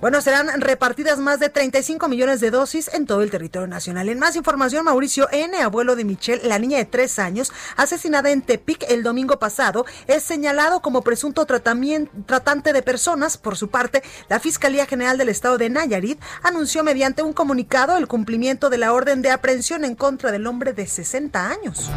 Bueno, 0.00 0.20
serán 0.20 0.60
repartidas 0.60 1.18
más 1.18 1.40
de 1.40 1.48
35 1.48 2.08
millones 2.08 2.40
de 2.40 2.52
dosis 2.52 2.88
en 2.94 3.04
todo 3.04 3.22
el 3.22 3.32
territorio 3.32 3.66
nacional. 3.66 4.08
En 4.08 4.20
más 4.20 4.36
información, 4.36 4.84
Mauricio 4.84 5.28
N., 5.32 5.60
abuelo 5.60 5.96
de 5.96 6.04
Michelle, 6.04 6.46
la 6.46 6.60
niña 6.60 6.78
de 6.78 6.84
tres 6.84 7.18
años, 7.18 7.52
asesinada 7.76 8.30
en 8.30 8.42
Tepic 8.42 8.84
el 8.88 9.02
domingo 9.02 9.40
pasado, 9.40 9.86
es 10.06 10.22
señalado 10.22 10.82
como 10.82 11.02
presunto 11.02 11.46
tratante 11.46 12.72
de 12.72 12.82
personas. 12.82 13.38
Por 13.38 13.56
su 13.56 13.70
parte, 13.70 14.04
la 14.28 14.38
Fiscalía 14.38 14.86
General 14.86 15.18
del 15.18 15.30
Estado 15.30 15.58
de 15.58 15.68
Nayarit 15.68 16.20
anunció 16.44 16.84
mediante 16.84 17.22
un 17.22 17.32
comunicado 17.32 17.96
el 17.96 18.06
cumplimiento 18.06 18.70
de 18.70 18.78
la 18.78 18.92
orden 18.92 19.20
de 19.20 19.32
aprehensión 19.32 19.84
en 19.84 19.96
contra 19.96 20.30
del 20.30 20.46
hombre 20.46 20.74
de 20.74 20.86
60 20.86 21.50
años. 21.50 21.90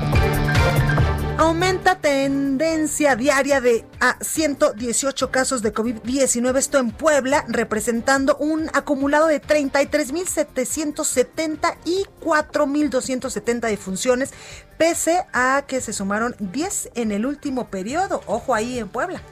Aumenta 1.41 1.95
tendencia 1.95 3.15
diaria 3.15 3.61
de 3.61 3.83
a 3.99 4.15
118 4.21 5.31
casos 5.31 5.63
de 5.63 5.73
COVID-19, 5.73 6.57
esto 6.57 6.77
en 6.77 6.91
Puebla, 6.91 7.45
representando 7.47 8.37
un 8.37 8.69
acumulado 8.75 9.25
de 9.25 9.41
33.770 9.41 11.77
y 11.83 12.05
4.270 12.23 13.61
defunciones, 13.61 14.33
pese 14.77 15.25
a 15.33 15.63
que 15.65 15.81
se 15.81 15.93
sumaron 15.93 16.35
10 16.37 16.91
en 16.93 17.11
el 17.11 17.25
último 17.25 17.71
periodo. 17.71 18.21
Ojo 18.27 18.53
ahí 18.53 18.77
en 18.77 18.89
Puebla. 18.89 19.23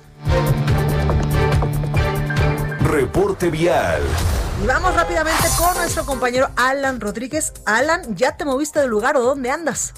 Reporte 2.81 3.51
vial. 3.51 4.01
Y 4.63 4.65
vamos 4.65 4.95
rápidamente 4.95 5.47
con 5.59 5.77
nuestro 5.77 6.07
compañero 6.07 6.49
Alan 6.55 7.01
Rodríguez. 7.01 7.53
Alan, 7.67 8.15
¿ya 8.15 8.35
te 8.35 8.45
moviste 8.45 8.79
del 8.79 8.89
lugar 8.89 9.15
o 9.15 9.21
dónde 9.21 9.51
andas? 9.51 9.93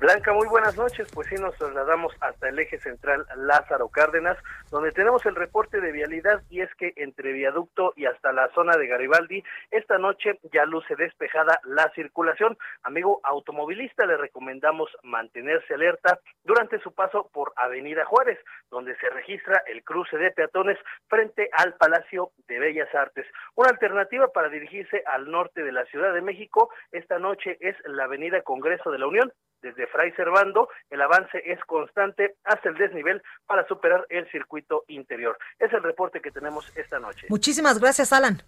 Blanca, 0.00 0.32
muy 0.32 0.48
buenas 0.48 0.78
noches. 0.78 1.10
Pues 1.12 1.28
sí, 1.28 1.34
nos 1.34 1.54
trasladamos 1.56 2.14
hasta 2.20 2.48
el 2.48 2.58
eje 2.58 2.78
central 2.78 3.26
Lázaro 3.36 3.90
Cárdenas, 3.90 4.38
donde 4.70 4.92
tenemos 4.92 5.26
el 5.26 5.34
reporte 5.34 5.78
de 5.78 5.92
vialidad 5.92 6.42
y 6.48 6.62
es 6.62 6.74
que 6.76 6.94
entre 6.96 7.34
viaducto 7.34 7.92
y 7.96 8.06
hasta 8.06 8.32
la 8.32 8.48
zona 8.54 8.78
de 8.78 8.86
Garibaldi, 8.86 9.44
esta 9.70 9.98
noche 9.98 10.40
ya 10.54 10.64
luce 10.64 10.96
despejada 10.96 11.60
la 11.64 11.92
circulación. 11.94 12.56
Amigo 12.82 13.20
automovilista, 13.24 14.06
le 14.06 14.16
recomendamos 14.16 14.88
mantenerse 15.02 15.74
alerta 15.74 16.18
durante 16.44 16.80
su 16.80 16.94
paso 16.94 17.28
por 17.30 17.52
Avenida 17.56 18.06
Juárez, 18.06 18.38
donde 18.70 18.96
se 18.96 19.10
registra 19.10 19.62
el 19.66 19.84
cruce 19.84 20.16
de 20.16 20.30
peatones 20.30 20.78
frente 21.08 21.50
al 21.52 21.74
Palacio 21.74 22.30
de 22.48 22.58
Bellas 22.58 22.88
Artes. 22.94 23.26
Una 23.54 23.68
alternativa 23.68 24.28
para 24.28 24.48
dirigirse 24.48 25.02
al 25.04 25.30
norte 25.30 25.62
de 25.62 25.72
la 25.72 25.84
Ciudad 25.84 26.14
de 26.14 26.22
México 26.22 26.70
esta 26.90 27.18
noche 27.18 27.58
es 27.60 27.76
la 27.84 28.04
Avenida 28.04 28.40
Congreso 28.40 28.90
de 28.90 28.98
la 28.98 29.06
Unión, 29.06 29.30
desde 29.62 29.86
Fray 29.88 30.12
Servando, 30.12 30.68
el 30.90 31.00
avance 31.02 31.42
es 31.44 31.58
constante 31.64 32.36
hasta 32.44 32.68
el 32.68 32.76
desnivel 32.76 33.22
para 33.46 33.66
superar 33.66 34.06
el 34.08 34.30
circuito 34.30 34.84
interior. 34.88 35.38
Es 35.58 35.72
el 35.72 35.82
reporte 35.82 36.20
que 36.20 36.30
tenemos 36.30 36.70
esta 36.76 36.98
noche. 36.98 37.26
Muchísimas 37.28 37.78
gracias, 37.78 38.12
Alan. 38.12 38.42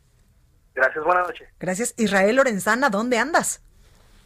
Gracias, 0.75 1.05
buenas 1.05 1.27
noches. 1.27 1.49
Gracias, 1.61 1.95
Israel 1.99 2.37
Lorenzana, 2.37 2.89
¿dónde 2.89 3.19
andas? 3.19 3.63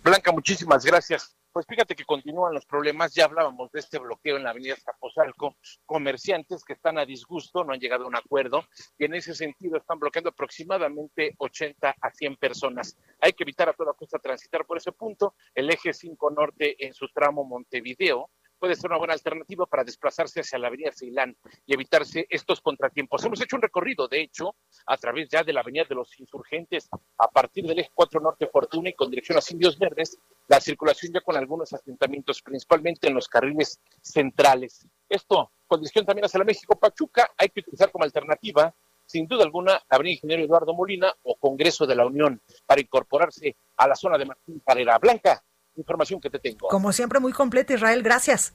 Blanca, 0.04 0.30
muchísimas 0.30 0.84
gracias. 0.84 1.35
Pues 1.56 1.64
fíjate 1.66 1.94
que 1.94 2.04
continúan 2.04 2.52
los 2.52 2.66
problemas, 2.66 3.14
ya 3.14 3.24
hablábamos 3.24 3.72
de 3.72 3.80
este 3.80 3.98
bloqueo 3.98 4.36
en 4.36 4.42
la 4.42 4.50
avenida 4.50 4.76
Zapozalco, 4.76 5.56
comerciantes 5.86 6.62
que 6.62 6.74
están 6.74 6.98
a 6.98 7.06
disgusto, 7.06 7.64
no 7.64 7.72
han 7.72 7.80
llegado 7.80 8.04
a 8.04 8.08
un 8.08 8.14
acuerdo 8.14 8.66
y 8.98 9.06
en 9.06 9.14
ese 9.14 9.34
sentido 9.34 9.78
están 9.78 9.98
bloqueando 9.98 10.28
aproximadamente 10.28 11.34
80 11.38 11.94
a 11.98 12.10
100 12.10 12.36
personas. 12.36 12.98
Hay 13.22 13.32
que 13.32 13.44
evitar 13.44 13.70
a 13.70 13.72
toda 13.72 13.94
costa 13.94 14.18
transitar 14.18 14.66
por 14.66 14.76
ese 14.76 14.92
punto, 14.92 15.34
el 15.54 15.70
eje 15.70 15.94
5 15.94 16.30
norte 16.30 16.76
en 16.86 16.92
su 16.92 17.08
tramo 17.08 17.42
Montevideo, 17.42 18.28
puede 18.58 18.74
ser 18.74 18.90
una 18.90 18.98
buena 18.98 19.14
alternativa 19.14 19.66
para 19.66 19.84
desplazarse 19.84 20.40
hacia 20.40 20.58
la 20.58 20.68
avenida 20.68 20.92
Ceilán 20.92 21.36
y 21.64 21.74
evitarse 21.74 22.26
estos 22.28 22.60
contratiempos. 22.60 23.24
Hemos 23.24 23.40
hecho 23.40 23.56
un 23.56 23.62
recorrido, 23.62 24.08
de 24.08 24.20
hecho, 24.20 24.56
a 24.86 24.96
través 24.96 25.28
ya 25.28 25.42
de 25.42 25.52
la 25.52 25.60
avenida 25.60 25.84
de 25.88 25.94
los 25.94 26.18
insurgentes, 26.20 26.88
a 27.18 27.28
partir 27.28 27.66
del 27.66 27.78
eje 27.80 27.90
4 27.94 28.20
Norte 28.20 28.46
Fortuna 28.46 28.90
y 28.90 28.94
con 28.94 29.10
dirección 29.10 29.38
a 29.38 29.42
Indios 29.50 29.78
Verdes, 29.78 30.18
la 30.48 30.60
circulación 30.60 31.12
ya 31.12 31.20
con 31.20 31.36
algunos 31.36 31.72
asentamientos, 31.72 32.40
principalmente 32.42 33.08
en 33.08 33.14
los 33.14 33.28
carriles 33.28 33.80
centrales. 34.00 34.86
Esto, 35.08 35.52
con 35.66 35.80
dirección 35.80 36.06
también 36.06 36.24
hacia 36.24 36.38
la 36.38 36.44
México 36.44 36.78
Pachuca, 36.78 37.30
hay 37.36 37.48
que 37.48 37.60
utilizar 37.60 37.90
como 37.90 38.04
alternativa 38.04 38.74
sin 39.08 39.28
duda 39.28 39.44
alguna, 39.44 39.72
la 39.72 39.84
Avenida 39.90 40.14
Ingeniero 40.14 40.42
Eduardo 40.42 40.74
Molina 40.74 41.14
o 41.22 41.36
Congreso 41.36 41.86
de 41.86 41.94
la 41.94 42.04
Unión 42.04 42.42
para 42.66 42.80
incorporarse 42.80 43.56
a 43.76 43.86
la 43.86 43.94
zona 43.94 44.18
de 44.18 44.24
Martín 44.24 44.60
Parera 44.64 44.98
Blanca 44.98 45.44
información 45.76 46.20
que 46.20 46.30
te 46.30 46.38
tengo. 46.38 46.68
Como 46.68 46.92
siempre, 46.92 47.20
muy 47.20 47.32
completa, 47.32 47.74
Israel. 47.74 48.02
Gracias. 48.02 48.54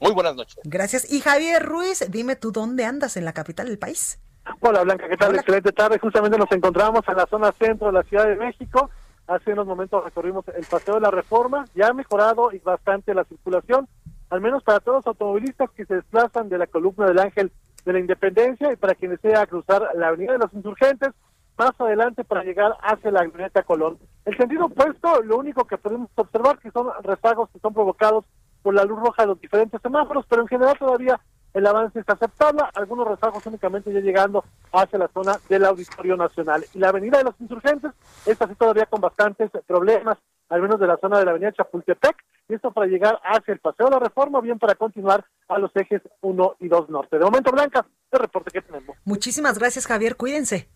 Muy 0.00 0.12
buenas 0.12 0.34
noches. 0.34 0.58
Gracias. 0.64 1.10
Y 1.10 1.20
Javier 1.20 1.62
Ruiz, 1.62 2.04
dime 2.08 2.36
tú 2.36 2.52
dónde 2.52 2.84
andas 2.84 3.16
en 3.16 3.24
la 3.24 3.32
capital 3.32 3.66
del 3.66 3.78
país. 3.78 4.18
Hola 4.60 4.82
Blanca, 4.82 5.08
¿qué 5.08 5.16
tal? 5.16 5.34
Excelente 5.34 5.72
tarde. 5.72 5.98
Justamente 5.98 6.38
nos 6.38 6.50
encontramos 6.52 7.02
en 7.08 7.16
la 7.16 7.26
zona 7.26 7.52
centro 7.52 7.88
de 7.88 7.92
la 7.92 8.02
Ciudad 8.04 8.26
de 8.26 8.36
México. 8.36 8.90
Hace 9.26 9.52
unos 9.52 9.66
momentos 9.66 10.02
recorrimos 10.02 10.44
el 10.48 10.64
Paseo 10.64 10.94
de 10.94 11.00
la 11.00 11.10
Reforma. 11.10 11.66
Ya 11.74 11.88
ha 11.88 11.92
mejorado 11.92 12.52
y 12.52 12.58
bastante 12.58 13.14
la 13.14 13.24
circulación, 13.24 13.86
al 14.30 14.40
menos 14.40 14.62
para 14.62 14.80
todos 14.80 14.98
los 14.98 15.06
automovilistas 15.06 15.70
que 15.70 15.84
se 15.84 15.96
desplazan 15.96 16.48
de 16.48 16.58
la 16.58 16.66
columna 16.66 17.06
del 17.06 17.18
Ángel 17.18 17.52
de 17.84 17.92
la 17.92 18.00
Independencia 18.00 18.72
y 18.72 18.76
para 18.76 18.94
quien 18.94 19.12
desea 19.12 19.46
cruzar 19.46 19.88
la 19.94 20.08
Avenida 20.08 20.32
de 20.32 20.38
los 20.38 20.52
Insurgentes, 20.52 21.10
más 21.58 21.72
adelante 21.78 22.24
para 22.24 22.42
llegar 22.42 22.76
hacia 22.82 23.10
la 23.10 23.24
Glorieta 23.24 23.62
Colón. 23.62 23.98
El 24.24 24.36
sentido 24.36 24.66
opuesto, 24.66 25.22
lo 25.22 25.36
único 25.36 25.64
que 25.66 25.78
podemos 25.78 26.10
observar 26.14 26.58
que 26.58 26.70
son 26.70 26.88
rezagos 27.02 27.50
que 27.50 27.60
son 27.60 27.74
provocados 27.74 28.24
por 28.62 28.74
la 28.74 28.84
luz 28.84 28.98
roja 28.98 29.22
de 29.22 29.28
los 29.28 29.40
diferentes 29.40 29.80
semáforos, 29.80 30.24
pero 30.28 30.42
en 30.42 30.48
general 30.48 30.78
todavía 30.78 31.20
el 31.52 31.66
avance 31.66 31.98
está 31.98 32.12
aceptable, 32.14 32.62
algunos 32.74 33.08
rezagos 33.08 33.44
únicamente 33.46 33.92
ya 33.92 34.00
llegando 34.00 34.44
hacia 34.72 34.98
la 34.98 35.08
zona 35.08 35.38
del 35.48 35.64
Auditorio 35.64 36.16
Nacional. 36.16 36.64
Y 36.74 36.78
la 36.78 36.90
Avenida 36.90 37.18
de 37.18 37.24
los 37.24 37.34
Insurgentes, 37.40 37.92
esta 38.26 38.46
sí 38.46 38.54
todavía 38.54 38.86
con 38.86 39.00
bastantes 39.00 39.50
problemas, 39.66 40.18
al 40.48 40.62
menos 40.62 40.80
de 40.80 40.86
la 40.86 40.96
zona 40.98 41.18
de 41.18 41.24
la 41.24 41.32
Avenida 41.32 41.52
Chapultepec, 41.52 42.16
y 42.48 42.54
esto 42.54 42.72
para 42.72 42.86
llegar 42.86 43.20
hacia 43.24 43.54
el 43.54 43.60
Paseo 43.60 43.86
de 43.86 43.92
la 43.92 43.98
Reforma, 44.00 44.38
o 44.38 44.42
bien 44.42 44.58
para 44.58 44.74
continuar 44.74 45.24
a 45.48 45.58
los 45.58 45.70
ejes 45.74 46.02
1 46.20 46.56
y 46.60 46.68
2 46.68 46.90
norte. 46.90 47.18
De 47.18 47.24
momento, 47.24 47.52
Blanca, 47.52 47.86
el 48.10 48.18
reporte 48.18 48.50
que 48.50 48.62
tenemos. 48.62 48.96
Muchísimas 49.04 49.58
gracias, 49.58 49.86
Javier. 49.86 50.16
Cuídense. 50.16 50.68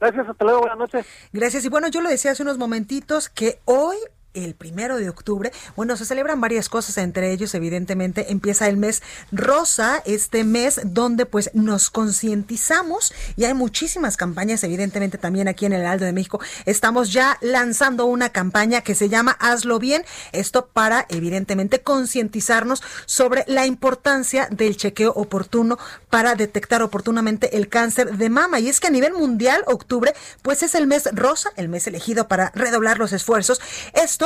Gracias, 0.00 0.28
hasta 0.28 0.44
luego, 0.44 0.60
buenas 0.60 0.78
noches. 0.78 1.06
Gracias. 1.32 1.64
Y 1.64 1.68
bueno, 1.68 1.88
yo 1.88 2.00
lo 2.00 2.08
decía 2.08 2.30
hace 2.30 2.42
unos 2.42 2.56
momentitos 2.56 3.28
que 3.28 3.60
hoy 3.64 3.96
el 4.34 4.54
primero 4.54 4.96
de 4.96 5.08
octubre. 5.08 5.52
Bueno, 5.76 5.96
se 5.96 6.04
celebran 6.04 6.40
varias 6.40 6.68
cosas, 6.68 6.98
entre 6.98 7.32
ellos, 7.32 7.54
evidentemente, 7.54 8.30
empieza 8.30 8.68
el 8.68 8.76
mes 8.76 9.02
rosa, 9.32 10.02
este 10.04 10.44
mes 10.44 10.80
donde 10.84 11.26
pues 11.26 11.50
nos 11.54 11.90
concientizamos 11.90 13.12
y 13.36 13.44
hay 13.44 13.54
muchísimas 13.54 14.16
campañas, 14.16 14.62
evidentemente 14.64 15.18
también 15.18 15.48
aquí 15.48 15.66
en 15.66 15.72
el 15.72 15.86
Aldo 15.86 16.04
de 16.04 16.12
México. 16.12 16.40
Estamos 16.66 17.12
ya 17.12 17.38
lanzando 17.40 18.06
una 18.06 18.30
campaña 18.30 18.82
que 18.82 18.94
se 18.94 19.08
llama 19.08 19.36
Hazlo 19.40 19.78
bien, 19.78 20.04
esto 20.32 20.66
para 20.66 21.06
evidentemente 21.08 21.80
concientizarnos 21.80 22.82
sobre 23.06 23.44
la 23.46 23.66
importancia 23.66 24.48
del 24.50 24.76
chequeo 24.76 25.12
oportuno 25.12 25.78
para 26.10 26.34
detectar 26.34 26.82
oportunamente 26.82 27.56
el 27.56 27.68
cáncer 27.68 28.16
de 28.16 28.30
mama. 28.30 28.60
Y 28.60 28.68
es 28.68 28.80
que 28.80 28.88
a 28.88 28.90
nivel 28.90 29.12
mundial, 29.12 29.62
octubre, 29.66 30.14
pues 30.42 30.62
es 30.62 30.74
el 30.74 30.86
mes 30.86 31.08
rosa, 31.12 31.50
el 31.56 31.68
mes 31.68 31.86
elegido 31.86 32.28
para 32.28 32.50
redoblar 32.54 32.98
los 32.98 33.12
esfuerzos. 33.12 33.60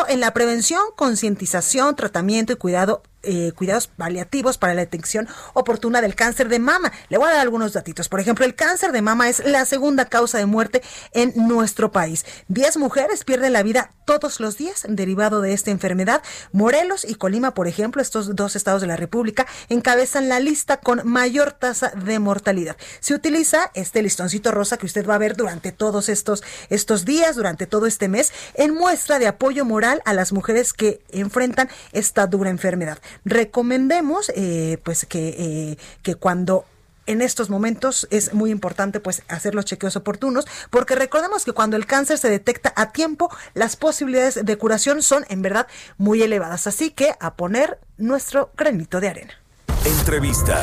En 0.09 0.21
la 0.21 0.33
prevención, 0.33 0.81
concientización, 0.97 1.97
tratamiento 1.97 2.53
y 2.53 2.57
cuidado 2.57 3.03
eh, 3.25 3.53
cuidados 3.55 3.87
paliativos 3.87 4.59
para 4.59 4.75
la 4.75 4.81
detección 4.81 5.29
oportuna 5.55 6.01
del 6.01 6.15
cáncer 6.15 6.49
de 6.49 6.59
mama. 6.59 6.93
Le 7.09 7.19
voy 7.19 7.29
a 7.29 7.33
dar 7.33 7.41
algunos 7.41 7.73
datitos. 7.73 8.09
Por 8.09 8.21
ejemplo, 8.21 8.45
el 8.45 8.55
cáncer 8.55 8.93
de 8.93 9.03
mama 9.03 9.29
es 9.29 9.45
la 9.45 9.65
segunda 9.65 10.07
causa 10.07 10.39
de 10.39 10.47
muerte 10.47 10.83
en 11.13 11.33
nuestro 11.37 11.93
país. 11.93 12.25
Diez 12.49 12.77
mujeres 12.77 13.25
pierden 13.25 13.53
la 13.53 13.63
vida 13.63 13.93
todos 14.05 14.41
los 14.41 14.59
días 14.59 14.85
derivado 14.89 15.41
de 15.41 15.53
esta 15.53 15.71
enfermedad. 15.71 16.23
Morelos 16.53 17.05
y 17.05 17.15
Colima, 17.15 17.55
por 17.55 17.69
ejemplo, 17.69 18.03
estos 18.03 18.35
dos 18.35 18.57
estados 18.57 18.81
de 18.81 18.89
la 18.89 18.97
República, 18.97 19.47
encabezan 19.69 20.29
la 20.29 20.41
lista 20.41 20.79
con 20.79 21.03
mayor 21.05 21.53
tasa 21.53 21.91
de 21.91 22.19
mortalidad. 22.19 22.77
Se 23.01 23.15
utiliza 23.15 23.71
este 23.75 24.03
listoncito 24.03 24.51
rosa 24.51 24.77
que 24.77 24.87
usted 24.87 25.07
va 25.07 25.15
a 25.15 25.19
ver 25.19 25.37
durante 25.37 25.73
todos 25.73 26.09
estos, 26.09 26.43
estos 26.71 27.05
días, 27.05 27.37
durante 27.37 27.67
todo 27.67 27.87
este 27.87 28.09
mes, 28.09 28.33
en 28.55 28.75
muestra 28.75 29.19
de 29.19 29.29
apoyo 29.29 29.65
moral 29.65 30.03
a 30.05 30.13
las 30.13 30.33
mujeres 30.33 30.73
que 30.73 31.01
enfrentan 31.11 31.69
esta 31.93 32.27
dura 32.27 32.51
enfermedad 32.51 32.99
recomendemos 33.25 34.31
eh, 34.35 34.79
pues 34.83 35.07
que, 35.07 35.29
eh, 35.39 35.79
que 36.03 36.15
cuando 36.15 36.65
en 37.07 37.21
estos 37.21 37.51
momentos 37.51 38.07
es 38.11 38.33
muy 38.33 38.51
importante 38.51 39.01
pues 39.01 39.23
hacer 39.29 39.55
los 39.55 39.65
chequeos 39.65 39.97
oportunos 39.97 40.47
porque 40.71 40.95
recordemos 40.95 41.45
que 41.45 41.53
cuando 41.53 41.77
el 41.77 41.87
cáncer 41.87 42.19
se 42.19 42.31
detecta 42.31 42.73
a 42.77 42.93
tiempo 42.93 43.29
las 43.55 43.77
posibilidades 43.77 44.45
de 44.45 44.59
curación 44.59 45.03
son 45.03 45.25
en 45.29 45.43
verdad 45.43 45.67
muy 45.99 46.23
elevadas. 46.23 46.67
Así 46.67 46.91
que 46.91 47.15
a 47.21 47.35
poner 47.35 47.79
nuestro 47.97 48.51
granito 48.57 49.01
de 49.01 49.09
arena 49.09 49.42
Entrevista. 49.85 50.63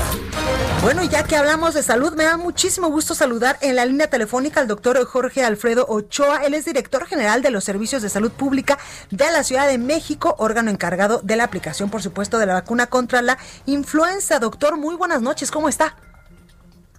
Bueno, 0.81 1.03
ya 1.03 1.23
que 1.23 1.35
hablamos 1.35 1.73
de 1.73 1.83
salud, 1.83 2.13
me 2.13 2.23
da 2.23 2.37
muchísimo 2.37 2.87
gusto 2.87 3.13
saludar 3.13 3.57
en 3.59 3.75
la 3.75 3.85
línea 3.85 4.09
telefónica 4.09 4.61
al 4.61 4.67
doctor 4.67 5.03
Jorge 5.05 5.43
Alfredo 5.43 5.85
Ochoa. 5.89 6.45
Él 6.45 6.53
es 6.53 6.63
director 6.63 7.05
general 7.05 7.41
de 7.41 7.51
los 7.51 7.65
servicios 7.65 8.01
de 8.01 8.07
salud 8.07 8.31
pública 8.31 8.79
de 9.11 9.29
la 9.31 9.43
Ciudad 9.43 9.67
de 9.67 9.77
México, 9.77 10.35
órgano 10.37 10.71
encargado 10.71 11.19
de 11.21 11.35
la 11.35 11.43
aplicación, 11.43 11.89
por 11.89 12.01
supuesto, 12.01 12.37
de 12.37 12.45
la 12.45 12.53
vacuna 12.53 12.87
contra 12.87 13.21
la 13.21 13.37
influenza. 13.65 14.39
Doctor, 14.39 14.77
muy 14.77 14.95
buenas 14.95 15.21
noches, 15.21 15.51
¿cómo 15.51 15.67
está? 15.67 15.97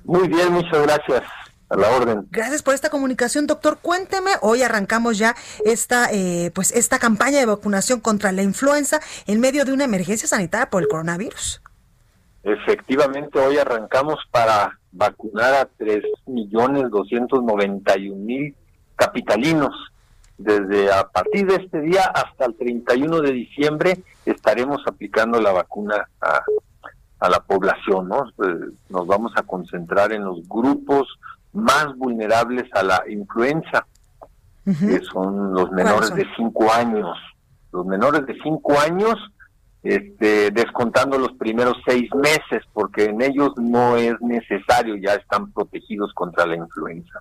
Muy 0.04 0.28
bien, 0.28 0.52
muchas 0.52 0.82
gracias. 0.82 1.22
A 1.70 1.76
la 1.76 1.88
orden. 1.88 2.28
Gracias 2.30 2.62
por 2.62 2.74
esta 2.74 2.90
comunicación, 2.90 3.46
doctor. 3.46 3.78
Cuénteme, 3.80 4.32
hoy 4.42 4.62
arrancamos 4.62 5.16
ya 5.16 5.36
esta, 5.64 6.10
eh, 6.10 6.50
pues 6.54 6.72
esta 6.72 6.98
campaña 6.98 7.38
de 7.38 7.46
vacunación 7.46 8.00
contra 8.00 8.30
la 8.32 8.42
influenza 8.42 9.00
en 9.26 9.40
medio 9.40 9.64
de 9.64 9.72
una 9.72 9.84
emergencia 9.84 10.28
sanitaria 10.28 10.68
por 10.68 10.82
el 10.82 10.88
coronavirus. 10.88 11.62
Efectivamente, 12.42 13.38
hoy 13.38 13.58
arrancamos 13.58 14.18
para 14.30 14.78
vacunar 14.92 15.52
a 15.54 15.68
3.291.000 15.78 18.54
capitalinos. 18.96 19.74
Desde 20.38 20.90
a 20.92 21.06
partir 21.06 21.46
de 21.46 21.56
este 21.56 21.82
día 21.82 22.04
hasta 22.04 22.46
el 22.46 22.56
31 22.56 23.20
de 23.20 23.32
diciembre 23.32 24.02
estaremos 24.24 24.80
aplicando 24.86 25.38
la 25.38 25.52
vacuna 25.52 26.08
a, 26.20 26.40
a 27.20 27.28
la 27.28 27.40
población, 27.40 28.08
¿no? 28.08 28.24
Eh, 28.42 28.70
nos 28.88 29.06
vamos 29.06 29.32
a 29.36 29.42
concentrar 29.42 30.12
en 30.12 30.24
los 30.24 30.48
grupos 30.48 31.06
más 31.52 31.94
vulnerables 31.96 32.64
a 32.72 32.82
la 32.82 33.02
influenza, 33.08 33.86
que 34.64 35.00
son 35.12 35.52
los 35.52 35.70
menores 35.72 36.14
de 36.14 36.26
5 36.36 36.72
años. 36.72 37.18
Los 37.72 37.84
menores 37.86 38.24
de 38.24 38.38
5 38.42 38.80
años 38.80 39.16
este, 39.82 40.50
descontando 40.50 41.18
los 41.18 41.32
primeros 41.32 41.76
seis 41.86 42.08
meses, 42.14 42.64
porque 42.72 43.04
en 43.04 43.22
ellos 43.22 43.52
no 43.56 43.96
es 43.96 44.20
necesario, 44.20 44.96
ya 44.96 45.14
están 45.14 45.52
protegidos 45.52 46.12
contra 46.14 46.46
la 46.46 46.56
influenza 46.56 47.20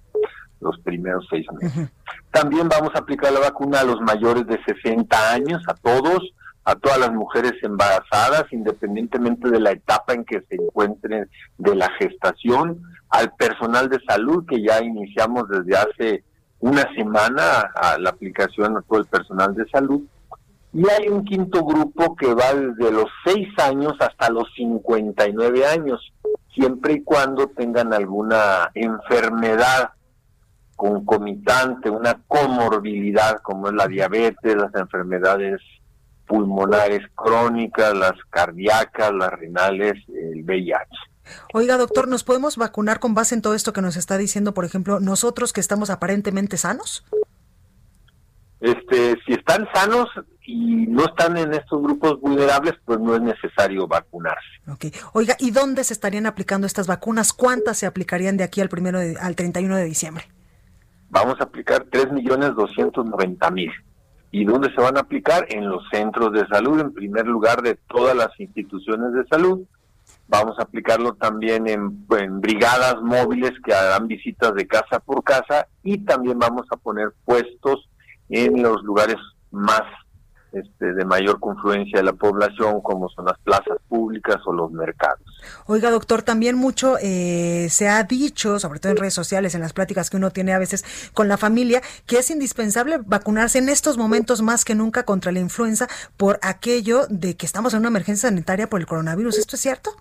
los 0.62 0.78
primeros 0.82 1.26
seis 1.30 1.46
meses. 1.54 1.90
También 2.32 2.68
vamos 2.68 2.92
a 2.94 3.00
aplicar 3.00 3.32
la 3.32 3.40
vacuna 3.40 3.80
a 3.80 3.86
los 3.86 4.02
mayores 4.02 4.46
de 4.46 4.62
60 4.64 5.32
años, 5.32 5.64
a 5.68 5.74
todos, 5.74 6.34
a 6.66 6.76
todas 6.76 7.00
las 7.00 7.12
mujeres 7.14 7.54
embarazadas, 7.64 8.46
independientemente 8.52 9.50
de 9.50 9.60
la 9.60 9.72
etapa 9.72 10.14
en 10.14 10.26
que 10.26 10.42
se 10.42 10.56
encuentren 10.56 11.30
de 11.58 11.76
la 11.76 11.90
gestación, 11.98 12.82
al 13.10 13.34
personal 13.36 13.90
de 13.90 14.00
salud, 14.08 14.46
que 14.48 14.62
ya 14.62 14.84
iniciamos 14.84 15.48
desde 15.50 15.78
hace 15.78 16.24
una 16.60 16.84
semana 16.94 17.72
a 17.76 17.98
la 17.98 18.10
aplicación 18.10 18.78
a 18.78 18.82
todo 18.82 19.00
el 19.00 19.06
personal 19.06 19.56
de 19.56 19.68
salud, 19.70 20.02
y 20.74 20.88
hay 20.90 21.10
un 21.10 21.26
quinto 21.26 21.64
grupo 21.64 22.16
que 22.16 22.34
va 22.34 22.54
desde 22.54 22.92
los 22.92 23.08
6 23.26 23.48
años 23.60 23.94
hasta 24.00 24.30
los 24.30 24.48
59 24.56 25.66
años, 25.66 26.14
siempre 26.54 26.94
y 26.94 27.04
cuando 27.04 27.48
tengan 27.48 27.94
alguna 27.94 28.72
enfermedad 28.74 29.92
concomitante, 30.76 31.90
una 31.90 32.22
comorbilidad 32.28 33.42
como 33.42 33.68
es 33.68 33.74
la 33.74 33.88
diabetes, 33.88 34.56
las 34.56 34.74
enfermedades 34.76 35.60
pulmonares 36.26 37.02
crónicas, 37.16 37.94
las 37.96 38.14
cardíacas, 38.30 39.12
las 39.12 39.32
renales, 39.32 39.96
el 40.08 40.44
VIH. 40.44 40.86
Oiga, 41.54 41.78
doctor, 41.78 42.08
¿nos 42.08 42.24
podemos 42.24 42.56
vacunar 42.56 43.00
con 43.00 43.14
base 43.14 43.36
en 43.36 43.42
todo 43.42 43.56
esto 43.56 43.74
que 43.74 43.82
nos 43.82 43.98
está 43.98 44.18
diciendo, 44.18 44.54
por 44.54 44.66
ejemplo, 44.66 45.00
nosotros 45.00 45.54
que 45.54 45.60
estamos 45.60 45.90
aparentemente 45.90 46.58
sanos? 46.58 47.04
Este, 48.60 49.18
si 49.26 49.34
están 49.34 49.68
sanos 49.74 50.10
y 50.46 50.88
no 50.88 51.06
están 51.06 51.38
en 51.38 51.54
estos 51.54 51.82
grupos 51.82 52.20
vulnerables, 52.20 52.74
pues 52.84 53.00
no 53.00 53.16
es 53.16 53.22
necesario 53.22 53.88
vacunarse. 53.88 54.48
Okay. 54.68 54.92
Oiga, 55.14 55.36
¿y 55.40 55.52
dónde 55.52 55.84
se 55.84 55.94
estarían 55.94 56.26
aplicando 56.26 56.68
estas 56.68 56.88
vacunas? 56.88 57.32
¿Cuántas 57.32 57.78
se 57.78 57.86
aplicarían 57.86 58.36
de 58.36 58.44
aquí 58.44 58.60
al 58.60 58.70
primero 58.70 59.00
al 59.00 59.36
31 59.36 59.76
de 59.78 59.86
diciembre? 59.86 60.26
Vamos 61.10 61.40
a 61.40 61.46
aplicar 61.46 61.86
3.290.000. 61.86 63.72
¿Y 64.32 64.46
dónde 64.46 64.74
se 64.76 64.82
van 64.82 64.98
a 64.98 65.02
aplicar? 65.02 65.48
En 65.50 65.68
los 65.68 65.84
centros 65.92 66.34
de 66.34 66.46
salud, 66.48 66.80
en 66.80 66.94
primer 66.94 67.26
lugar 67.26 67.62
de 67.62 67.76
todas 67.76 68.16
las 68.16 68.30
instituciones 68.40 69.14
de 69.14 69.26
salud. 69.28 69.62
Vamos 70.28 70.60
a 70.60 70.64
aplicarlo 70.64 71.14
también 71.14 71.68
en, 71.68 72.06
en 72.18 72.42
brigadas 72.42 73.02
móviles 73.02 73.54
que 73.66 73.74
harán 73.74 74.08
visitas 74.08 74.54
de 74.54 74.68
casa 74.68 75.00
por 75.00 75.24
casa 75.24 75.68
y 75.82 76.00
también 76.06 76.38
vamos 76.38 76.68
a 76.72 76.78
poner 76.78 77.14
puestos 77.26 77.89
en 78.30 78.62
los 78.62 78.84
lugares 78.84 79.18
más 79.52 79.82
este, 80.52 80.94
de 80.94 81.06
mayor 81.06 81.40
confluencia 81.40 82.00
de 82.00 82.06
la 82.06 82.14
población, 82.14 82.82
como 82.82 83.08
son 83.10 83.26
las 83.26 83.38
plazas 83.40 83.78
públicas 83.88 84.38
o 84.46 84.54
los 84.54 84.72
mercados. 84.72 85.22
Oiga, 85.68 85.92
doctor, 85.92 86.24
también 86.24 86.56
mucho 86.56 86.98
eh, 87.02 87.68
se 87.70 87.88
ha 87.88 88.04
dicho, 88.04 88.58
sobre 88.58 88.80
todo 88.80 88.92
en 88.92 88.98
redes 88.98 89.14
sociales, 89.14 89.54
en 89.54 89.62
las 89.62 89.74
pláticas 89.74 90.10
que 90.10 90.18
uno 90.18 90.32
tiene 90.32 90.54
a 90.54 90.58
veces 90.58 91.12
con 91.14 91.28
la 91.28 91.38
familia, 91.38 91.82
que 92.08 92.18
es 92.18 92.32
indispensable 92.32 93.00
vacunarse 93.06 93.60
en 93.60 93.70
estos 93.70 94.00
momentos 94.00 94.42
más 94.42 94.66
que 94.66 94.74
nunca 94.74 95.04
contra 95.04 95.32
la 95.32 95.40
influenza 95.40 95.88
por 96.18 96.40
aquello 96.42 97.06
de 97.10 97.38
que 97.38 97.46
estamos 97.46 97.74
en 97.76 97.82
una 97.82 97.90
emergencia 97.90 98.30
sanitaria 98.30 98.68
por 98.68 98.80
el 98.80 98.88
coronavirus. 98.88 99.38
¿Esto 99.38 99.56
es 99.56 99.62
cierto? 99.62 99.92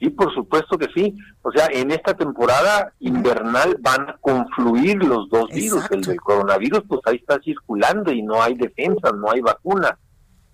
Sí, 0.00 0.08
por 0.08 0.34
supuesto 0.34 0.78
que 0.78 0.88
sí. 0.94 1.14
O 1.42 1.52
sea, 1.52 1.66
en 1.70 1.90
esta 1.90 2.14
temporada 2.14 2.90
invernal 3.00 3.76
van 3.80 4.08
a 4.08 4.16
confluir 4.20 4.96
los 5.04 5.28
dos 5.28 5.50
virus. 5.50 5.88
El 5.90 6.00
del 6.00 6.20
coronavirus, 6.20 6.80
pues 6.88 7.02
ahí 7.04 7.16
está 7.16 7.38
circulando 7.44 8.10
y 8.10 8.22
no 8.22 8.42
hay 8.42 8.54
defensa, 8.54 9.12
no 9.12 9.30
hay 9.30 9.42
vacuna. 9.42 9.98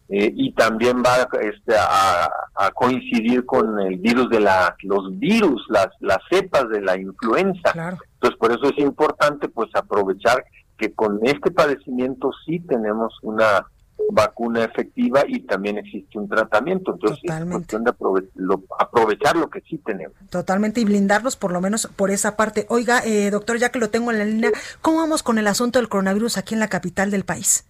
eh, 0.08 0.32
y 0.34 0.52
también 0.52 1.02
va 1.04 1.28
este, 1.40 1.74
a, 1.76 2.70
coincidir 2.74 3.44
con 3.44 3.80
el 3.80 3.96
virus 3.98 4.28
de 4.30 4.40
la, 4.40 4.76
los 4.82 5.16
virus, 5.18 5.64
las, 5.68 5.88
las 6.00 6.18
cepas 6.30 6.68
de 6.68 6.80
la 6.80 6.96
influenza. 6.96 7.70
Entonces, 8.14 8.38
por 8.38 8.52
eso 8.52 8.64
es 8.66 8.78
importante 8.78 9.48
pues 9.48 9.68
aprovechar 9.74 10.44
que 10.76 10.92
con 10.92 11.20
este 11.22 11.50
padecimiento 11.50 12.30
sí 12.44 12.60
tenemos 12.60 13.16
una 13.22 13.66
vacuna 14.10 14.64
efectiva 14.64 15.22
y 15.26 15.40
también 15.40 15.78
existe 15.78 16.18
un 16.18 16.28
tratamiento. 16.28 16.94
Entonces 16.94 17.18
es 17.22 17.44
cuestión 17.44 17.84
de 17.84 17.92
aprovechar 18.78 19.36
lo 19.36 19.48
que 19.48 19.60
sí 19.62 19.78
tenemos. 19.78 20.16
Totalmente 20.30 20.80
y 20.80 20.84
blindarlos 20.84 21.36
por 21.36 21.52
lo 21.52 21.60
menos 21.60 21.86
por 21.96 22.10
esa 22.10 22.36
parte. 22.36 22.66
Oiga, 22.68 23.00
eh, 23.04 23.30
doctor, 23.30 23.58
ya 23.58 23.70
que 23.70 23.78
lo 23.78 23.90
tengo 23.90 24.10
en 24.10 24.18
la 24.18 24.24
línea, 24.24 24.50
¿cómo 24.80 24.98
vamos 24.98 25.22
con 25.22 25.38
el 25.38 25.46
asunto 25.46 25.78
del 25.78 25.88
coronavirus 25.88 26.38
aquí 26.38 26.54
en 26.54 26.60
la 26.60 26.68
capital 26.68 27.10
del 27.10 27.24
país? 27.24 27.66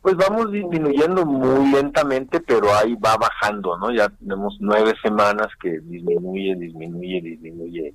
Pues 0.00 0.14
vamos 0.16 0.52
disminuyendo 0.52 1.26
muy 1.26 1.72
lentamente, 1.72 2.40
pero 2.40 2.72
ahí 2.72 2.94
va 2.94 3.16
bajando, 3.16 3.76
¿no? 3.76 3.92
Ya 3.92 4.08
tenemos 4.08 4.56
nueve 4.60 4.94
semanas 5.02 5.48
que 5.60 5.80
disminuye, 5.80 6.54
disminuye, 6.54 7.20
disminuye 7.20 7.94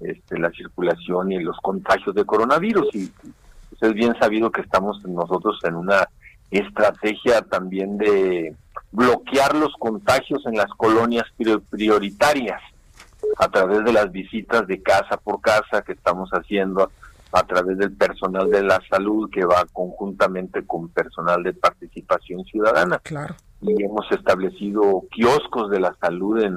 este, 0.00 0.38
la 0.38 0.50
circulación 0.50 1.32
y 1.32 1.38
los 1.42 1.56
contagios 1.62 2.14
de 2.14 2.26
coronavirus. 2.26 2.94
Y 2.94 3.06
pues, 3.08 3.34
es 3.80 3.94
bien 3.94 4.14
sabido 4.20 4.50
que 4.50 4.60
estamos 4.60 5.02
nosotros 5.06 5.58
en 5.64 5.76
una 5.76 6.06
estrategia 6.50 7.42
también 7.42 7.98
de 7.98 8.54
bloquear 8.92 9.54
los 9.54 9.72
contagios 9.78 10.44
en 10.46 10.56
las 10.56 10.70
colonias 10.76 11.24
prioritarias 11.70 12.60
a 13.38 13.48
través 13.48 13.84
de 13.84 13.92
las 13.92 14.10
visitas 14.12 14.66
de 14.66 14.82
casa 14.82 15.16
por 15.16 15.40
casa 15.40 15.82
que 15.82 15.92
estamos 15.92 16.30
haciendo 16.30 16.90
a 17.32 17.42
través 17.42 17.76
del 17.78 17.92
personal 17.92 18.50
de 18.50 18.62
la 18.62 18.80
salud 18.88 19.28
que 19.30 19.44
va 19.44 19.66
conjuntamente 19.72 20.64
con 20.64 20.88
personal 20.88 21.42
de 21.42 21.52
participación 21.52 22.44
ciudadana. 22.44 22.98
Claro. 23.00 23.34
Y 23.60 23.82
hemos 23.82 24.10
establecido 24.12 25.04
kioscos 25.10 25.70
de 25.70 25.80
la 25.80 25.94
salud 26.00 26.42
en, 26.42 26.56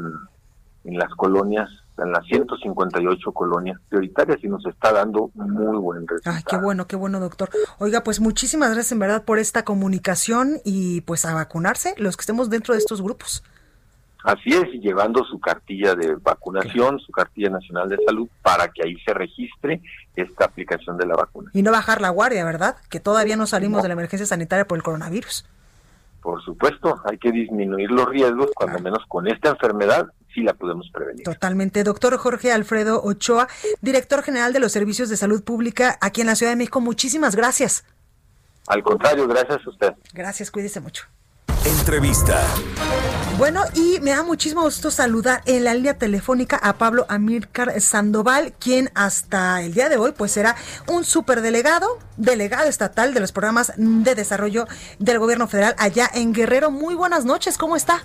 en 0.85 0.97
las 0.97 1.13
colonias, 1.15 1.69
en 2.01 2.11
las 2.11 2.25
158 2.25 3.31
colonias 3.31 3.79
prioritarias 3.89 4.43
y 4.43 4.47
nos 4.47 4.65
está 4.65 4.91
dando 4.91 5.31
muy 5.33 5.77
buen 5.77 6.07
resultado. 6.07 6.37
Ay, 6.37 6.43
qué 6.47 6.57
bueno, 6.57 6.87
qué 6.87 6.95
bueno, 6.95 7.19
doctor. 7.19 7.49
Oiga, 7.77 8.03
pues 8.03 8.19
muchísimas 8.19 8.69
gracias 8.69 8.91
en 8.91 8.99
verdad 8.99 9.23
por 9.23 9.39
esta 9.39 9.63
comunicación 9.63 10.57
y 10.63 11.01
pues 11.01 11.25
a 11.25 11.33
vacunarse 11.33 11.93
los 11.97 12.17
que 12.17 12.21
estemos 12.21 12.49
dentro 12.49 12.73
de 12.73 12.79
estos 12.79 13.01
grupos. 13.01 13.43
Así 14.23 14.49
es, 14.49 14.65
y 14.73 14.79
llevando 14.79 15.23
su 15.23 15.39
cartilla 15.39 15.95
de 15.95 16.15
vacunación, 16.15 16.99
su 16.99 17.11
cartilla 17.11 17.49
nacional 17.49 17.87
de 17.87 17.97
salud, 18.05 18.27
para 18.41 18.67
que 18.67 18.83
ahí 18.85 18.97
se 19.05 19.13
registre 19.13 19.81
esta 20.15 20.45
aplicación 20.45 20.97
de 20.97 21.05
la 21.05 21.15
vacuna. 21.15 21.51
Y 21.53 21.61
no 21.61 21.71
bajar 21.71 22.01
la 22.01 22.09
guardia, 22.09 22.43
¿verdad? 22.43 22.75
Que 22.89 22.99
todavía 22.99 23.37
no 23.37 23.47
salimos 23.47 23.81
de 23.81 23.87
la 23.87 23.93
emergencia 23.93 24.25
sanitaria 24.25 24.67
por 24.67 24.77
el 24.77 24.83
coronavirus. 24.83 25.45
Por 26.21 26.43
supuesto, 26.43 27.01
hay 27.05 27.17
que 27.17 27.31
disminuir 27.31 27.91
los 27.91 28.09
riesgos, 28.09 28.51
cuando 28.53 28.79
menos 28.79 29.05
con 29.07 29.27
esta 29.27 29.51
enfermedad 29.51 30.07
sí 30.33 30.41
la 30.41 30.53
podemos 30.53 30.89
prevenir. 30.93 31.23
Totalmente. 31.23 31.83
Doctor 31.83 32.17
Jorge 32.17 32.51
Alfredo 32.51 33.01
Ochoa, 33.03 33.47
director 33.81 34.23
general 34.23 34.53
de 34.53 34.59
los 34.59 34.71
servicios 34.71 35.09
de 35.09 35.17
salud 35.17 35.43
pública 35.43 35.97
aquí 36.01 36.21
en 36.21 36.27
la 36.27 36.35
Ciudad 36.35 36.51
de 36.51 36.57
México, 36.57 36.81
muchísimas 36.81 37.35
gracias. 37.35 37.83
Al 38.67 38.83
contrario, 38.83 39.27
gracias 39.27 39.65
a 39.65 39.69
usted. 39.69 39.93
Gracias, 40.13 40.51
cuídese 40.51 40.79
mucho. 40.79 41.05
Entrevista. 41.65 42.41
Bueno, 43.37 43.63
y 43.73 43.99
me 44.01 44.11
da 44.11 44.23
muchísimo 44.23 44.61
gusto 44.61 44.91
saludar 44.91 45.41
en 45.45 45.63
la 45.63 45.73
línea 45.73 45.97
telefónica 45.97 46.57
a 46.57 46.73
Pablo 46.73 47.05
Amílcar 47.09 47.79
Sandoval, 47.81 48.53
quien 48.59 48.91
hasta 48.95 49.61
el 49.61 49.73
día 49.73 49.89
de 49.89 49.97
hoy 49.97 50.13
pues 50.15 50.31
será 50.31 50.55
un 50.87 51.03
superdelegado, 51.03 51.99
delegado 52.17 52.67
estatal 52.67 53.13
de 53.13 53.19
los 53.19 53.31
programas 53.31 53.73
de 53.77 54.15
desarrollo 54.15 54.67
del 54.99 55.19
gobierno 55.19 55.47
federal 55.47 55.75
allá 55.77 56.09
en 56.13 56.33
Guerrero. 56.33 56.69
Muy 56.69 56.95
buenas 56.95 57.25
noches, 57.25 57.57
¿cómo 57.57 57.75
está? 57.75 58.03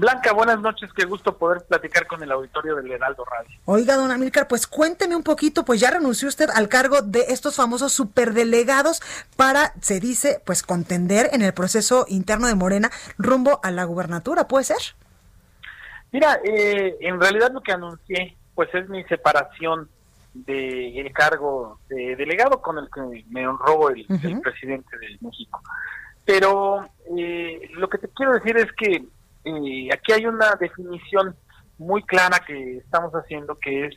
Blanca, 0.00 0.32
buenas 0.32 0.58
noches, 0.60 0.90
qué 0.96 1.04
gusto 1.04 1.36
poder 1.36 1.62
platicar 1.68 2.06
con 2.06 2.22
el 2.22 2.32
auditorio 2.32 2.74
del 2.76 2.90
Heraldo 2.90 3.22
Radio. 3.26 3.50
Oiga, 3.66 3.96
don 3.96 4.10
Amílcar, 4.10 4.48
pues 4.48 4.66
cuénteme 4.66 5.14
un 5.14 5.22
poquito, 5.22 5.62
pues 5.62 5.78
ya 5.78 5.90
renunció 5.90 6.26
usted 6.26 6.48
al 6.54 6.70
cargo 6.70 7.02
de 7.02 7.26
estos 7.28 7.56
famosos 7.56 7.92
superdelegados 7.92 9.02
para, 9.36 9.74
se 9.82 10.00
dice, 10.00 10.40
pues 10.46 10.62
contender 10.62 11.28
en 11.32 11.42
el 11.42 11.52
proceso 11.52 12.06
interno 12.08 12.46
de 12.46 12.54
Morena 12.54 12.90
rumbo 13.18 13.60
a 13.62 13.70
la 13.70 13.84
gubernatura, 13.84 14.48
¿puede 14.48 14.64
ser? 14.64 14.78
Mira, 16.12 16.40
eh, 16.44 16.96
en 17.00 17.20
realidad 17.20 17.52
lo 17.52 17.60
que 17.60 17.72
anuncié, 17.72 18.38
pues 18.54 18.74
es 18.74 18.88
mi 18.88 19.04
separación 19.04 19.90
del 20.32 21.12
cargo 21.12 21.78
de 21.90 22.16
delegado 22.16 22.62
con 22.62 22.78
el 22.78 22.88
que 22.90 23.26
me 23.28 23.46
honró 23.46 23.90
el, 23.90 24.06
presidente 24.40 24.96
de 24.96 25.18
México. 25.20 25.60
Pero 26.24 26.88
eh, 27.18 27.68
lo 27.72 27.90
que 27.90 27.98
te 27.98 28.08
quiero 28.08 28.32
decir 28.32 28.56
es 28.56 28.72
que 28.72 29.04
aquí 29.92 30.12
hay 30.12 30.26
una 30.26 30.54
definición 30.58 31.36
muy 31.78 32.02
clara 32.02 32.40
que 32.46 32.78
estamos 32.78 33.12
haciendo 33.12 33.58
que 33.58 33.86
es 33.86 33.94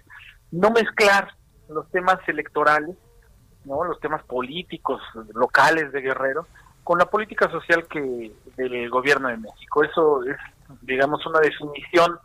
no 0.51 0.71
mezclar 0.71 1.35
los 1.69 1.89
temas 1.91 2.17
electorales, 2.27 2.95
no 3.65 3.83
los 3.83 3.99
temas 3.99 4.23
políticos 4.23 5.01
locales 5.33 5.91
de 5.91 6.01
Guerrero 6.01 6.47
con 6.83 6.99
la 6.99 7.05
política 7.05 7.49
social 7.49 7.85
que 7.87 8.31
del 8.57 8.89
gobierno 8.89 9.29
de 9.29 9.37
México. 9.37 9.83
Eso 9.83 10.23
es, 10.23 10.37
digamos, 10.81 11.25
una 11.25 11.39
definición 11.39 12.19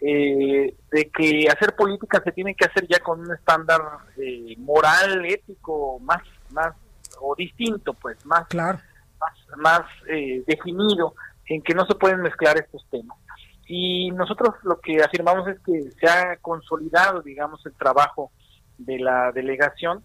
eh, 0.00 0.74
de 0.90 1.10
que 1.10 1.48
hacer 1.48 1.74
política 1.76 2.20
se 2.24 2.32
tiene 2.32 2.54
que 2.54 2.66
hacer 2.66 2.86
ya 2.88 2.98
con 3.00 3.20
un 3.20 3.32
estándar 3.32 3.80
eh, 4.16 4.54
moral, 4.58 5.24
ético, 5.24 5.98
más, 6.00 6.22
más 6.50 6.74
o 7.20 7.34
distinto, 7.36 7.94
pues, 7.94 8.24
más, 8.26 8.46
claro. 8.48 8.78
más, 9.20 9.58
más 9.58 9.82
eh, 10.08 10.42
definido 10.46 11.14
en 11.54 11.62
que 11.62 11.74
no 11.74 11.86
se 11.86 11.94
pueden 11.94 12.20
mezclar 12.20 12.56
estos 12.58 12.86
temas. 12.90 13.18
Y 13.66 14.10
nosotros 14.10 14.54
lo 14.62 14.80
que 14.80 15.02
afirmamos 15.02 15.48
es 15.48 15.58
que 15.60 15.90
se 16.00 16.06
ha 16.08 16.36
consolidado, 16.38 17.22
digamos, 17.22 17.64
el 17.66 17.74
trabajo 17.74 18.32
de 18.78 18.98
la 18.98 19.32
delegación 19.32 20.02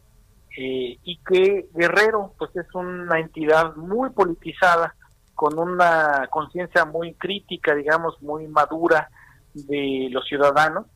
eh, 0.57 0.97
y 1.03 1.19
que 1.27 1.69
Guerrero, 1.73 2.33
pues 2.37 2.55
es 2.55 2.67
una 2.73 3.19
entidad 3.19 3.75
muy 3.75 4.09
politizada, 4.09 4.95
con 5.35 5.59
una 5.59 6.27
conciencia 6.31 6.83
muy 6.85 7.13
crítica, 7.13 7.75
digamos, 7.75 8.19
muy 8.23 8.47
madura 8.47 9.09
de 9.53 10.09
los 10.11 10.25
ciudadanos 10.25 10.87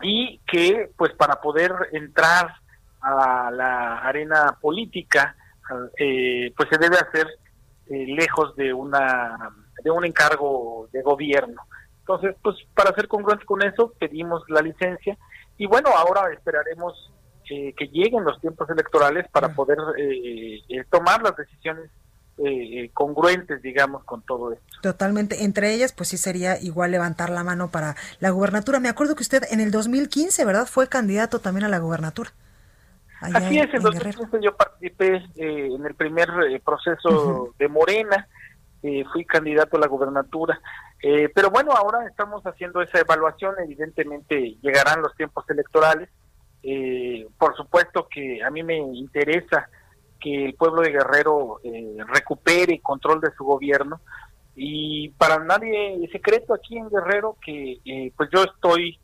y 0.00 0.40
que, 0.46 0.90
pues, 0.96 1.12
para 1.12 1.40
poder 1.40 1.72
entrar 1.92 2.54
a 3.00 3.50
la 3.50 3.98
arena 3.98 4.56
política, 4.60 5.36
eh, 5.98 6.52
pues 6.56 6.68
se 6.70 6.78
debe 6.78 6.96
hacer 6.96 7.26
eh, 7.88 8.04
lejos 8.06 8.56
de 8.56 8.72
una 8.72 9.54
de 9.82 9.90
un 9.90 10.04
encargo 10.04 10.88
de 10.92 11.02
gobierno. 11.02 11.62
Entonces, 12.00 12.34
pues 12.42 12.56
para 12.74 12.94
ser 12.94 13.06
congruentes 13.08 13.46
con 13.46 13.62
eso, 13.62 13.92
pedimos 13.98 14.42
la 14.48 14.60
licencia 14.60 15.16
y 15.56 15.66
bueno, 15.66 15.90
ahora 15.96 16.32
esperaremos 16.32 17.12
eh, 17.50 17.72
que 17.76 17.86
lleguen 17.86 18.24
los 18.24 18.40
tiempos 18.40 18.68
electorales 18.70 19.26
para 19.30 19.54
poder 19.54 19.78
eh, 19.98 20.84
tomar 20.90 21.22
las 21.22 21.36
decisiones 21.36 21.90
congruentes, 22.92 23.62
digamos, 23.62 24.04
con 24.04 24.20
todo 24.20 24.52
esto. 24.52 24.66
Totalmente. 24.82 25.44
Entre 25.44 25.72
ellas, 25.72 25.94
pues 25.94 26.10
sí 26.10 26.18
sería 26.18 26.60
igual 26.60 26.90
levantar 26.90 27.30
la 27.30 27.42
mano 27.42 27.70
para 27.70 27.96
la 28.20 28.28
gubernatura. 28.28 28.78
Me 28.78 28.90
acuerdo 28.90 29.16
que 29.16 29.22
usted 29.22 29.44
en 29.50 29.60
el 29.60 29.70
2015, 29.70 30.44
¿verdad? 30.44 30.66
Fue 30.66 30.86
candidato 30.86 31.38
también 31.38 31.64
a 31.64 31.70
la 31.70 31.78
gubernatura. 31.78 32.34
Así 33.20 33.58
es, 33.58 33.72
en, 33.72 33.82
2015 33.82 34.38
yo 34.42 34.56
participé 34.56 35.16
eh, 35.36 35.68
en 35.72 35.84
el 35.86 35.94
primer 35.94 36.28
eh, 36.48 36.60
proceso 36.64 37.54
de 37.58 37.68
Morena, 37.68 38.28
eh, 38.82 39.04
fui 39.12 39.24
candidato 39.24 39.76
a 39.76 39.80
la 39.80 39.86
gubernatura, 39.86 40.60
pero 41.34 41.50
bueno, 41.50 41.72
ahora 41.72 42.06
estamos 42.06 42.44
haciendo 42.46 42.82
esa 42.82 42.98
evaluación, 42.98 43.54
evidentemente 43.62 44.56
llegarán 44.60 45.02
los 45.02 45.14
tiempos 45.14 45.48
electorales, 45.48 46.08
por 47.38 47.56
supuesto 47.56 48.08
que 48.08 48.42
a 48.42 48.50
mí 48.50 48.62
me 48.64 48.76
interesa 48.76 49.68
que 50.20 50.46
el 50.46 50.54
pueblo 50.54 50.82
de 50.82 50.90
Guerrero 50.90 51.60
recupere 52.08 52.80
control 52.80 53.20
de 53.20 53.30
su 53.36 53.44
gobierno. 53.44 54.00
Y 54.56 55.10
para 55.10 55.38
nadie 55.38 56.02
es 56.02 56.10
secreto 56.10 56.54
aquí 56.54 56.76
en 56.76 56.88
Guerrero 56.88 57.36
que 57.40 58.12
pues 58.16 58.28
yo 58.32 58.42
estoy 58.42 58.98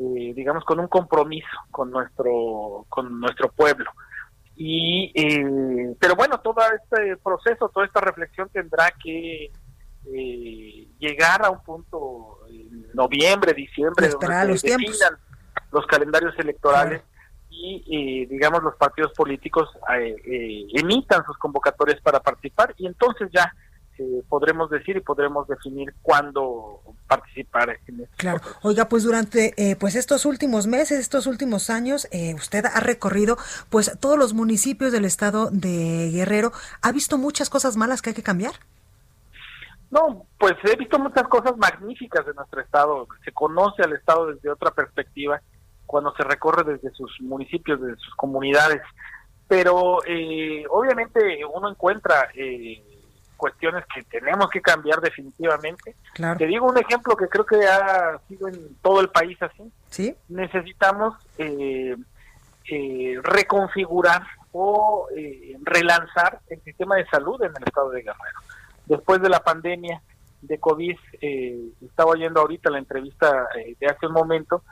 eh, 0.00 0.32
digamos, 0.32 0.64
con 0.64 0.78
un 0.78 0.86
compromiso 0.86 1.48
con 1.72 1.90
nuestro, 1.90 2.86
con 2.88 3.18
nuestro 3.18 3.50
pueblo. 3.50 3.90
Y, 4.54 5.10
eh, 5.12 5.96
pero 5.98 6.14
bueno, 6.14 6.38
todo 6.38 6.60
este 6.72 7.16
proceso, 7.16 7.68
toda 7.68 7.84
esta 7.84 8.00
reflexión 8.00 8.48
tendrá 8.50 8.92
que 9.02 9.50
eh, 10.06 10.88
llegar 11.00 11.44
a 11.44 11.50
un 11.50 11.60
punto 11.64 12.46
en 12.48 12.86
noviembre, 12.94 13.52
diciembre, 13.54 14.08
donde 14.08 14.46
los 14.46 14.60
se 14.60 14.70
definan 14.70 15.18
los 15.72 15.84
calendarios 15.86 16.38
electorales 16.38 17.02
y, 17.50 18.24
digamos, 18.26 18.62
los 18.62 18.76
partidos 18.76 19.12
políticos 19.14 19.68
emitan 20.74 21.24
sus 21.24 21.36
convocatorias 21.38 22.00
para 22.02 22.20
participar. 22.20 22.72
Y 22.78 22.86
entonces 22.86 23.30
ya 23.32 23.52
podremos 24.28 24.70
decir 24.70 24.96
y 24.96 25.00
podremos 25.00 25.46
definir 25.48 25.94
cuándo 26.02 26.80
participar 27.06 27.78
en 27.86 28.00
este 28.00 28.16
Claro. 28.16 28.40
Oiga, 28.62 28.88
pues 28.88 29.04
durante 29.04 29.54
eh, 29.56 29.76
pues 29.76 29.94
estos 29.94 30.26
últimos 30.26 30.66
meses, 30.66 30.98
estos 30.98 31.26
últimos 31.26 31.70
años, 31.70 32.08
eh, 32.10 32.34
usted 32.34 32.64
ha 32.66 32.80
recorrido 32.80 33.36
pues 33.70 33.98
todos 34.00 34.18
los 34.18 34.34
municipios 34.34 34.92
del 34.92 35.04
estado 35.04 35.50
de 35.50 36.10
Guerrero. 36.12 36.52
¿Ha 36.82 36.92
visto 36.92 37.18
muchas 37.18 37.50
cosas 37.50 37.76
malas 37.76 38.02
que 38.02 38.10
hay 38.10 38.14
que 38.14 38.22
cambiar? 38.22 38.54
No, 39.90 40.26
pues 40.38 40.54
he 40.64 40.76
visto 40.76 40.98
muchas 40.98 41.26
cosas 41.28 41.56
magníficas 41.56 42.26
de 42.26 42.34
nuestro 42.34 42.60
estado. 42.60 43.06
Se 43.24 43.32
conoce 43.32 43.82
al 43.82 43.94
estado 43.94 44.26
desde 44.26 44.50
otra 44.50 44.70
perspectiva 44.70 45.40
cuando 45.86 46.12
se 46.14 46.22
recorre 46.22 46.72
desde 46.72 46.90
sus 46.94 47.18
municipios, 47.22 47.80
desde 47.80 47.96
sus 47.96 48.14
comunidades. 48.14 48.82
Pero 49.48 50.00
eh, 50.06 50.64
obviamente 50.68 51.40
uno 51.46 51.70
encuentra 51.70 52.28
eh, 52.34 52.82
cuestiones 53.38 53.84
que 53.94 54.02
tenemos 54.02 54.50
que 54.50 54.60
cambiar 54.60 55.00
definitivamente. 55.00 55.96
Te 56.36 56.46
digo 56.46 56.66
un 56.66 56.76
ejemplo 56.76 57.16
que 57.16 57.28
creo 57.28 57.46
que 57.46 57.66
ha 57.66 58.18
sido 58.28 58.48
en 58.48 58.76
todo 58.82 59.00
el 59.00 59.08
país 59.08 59.40
así. 59.40 59.72
¿Sí? 59.88 60.14
Necesitamos 60.28 61.14
eh, 61.38 61.96
reconfigurar 63.22 64.26
o 64.52 65.08
relanzar 65.62 66.40
el 66.48 66.60
sistema 66.62 66.96
de 66.96 67.06
salud 67.06 67.42
en 67.42 67.52
el 67.56 67.64
estado 67.64 67.90
de 67.90 68.02
Guerrero 68.02 68.40
después 68.88 69.20
de 69.20 69.28
la 69.28 69.40
pandemia 69.40 70.02
de 70.40 70.58
COVID, 70.58 70.96
eh, 71.20 71.58
estaba 71.82 72.12
oyendo 72.12 72.40
ahorita 72.40 72.70
la 72.70 72.78
entrevista 72.78 73.48
eh, 73.56 73.76
de 73.78 73.86
hace 73.86 74.06
un 74.06 74.12
momento, 74.12 74.62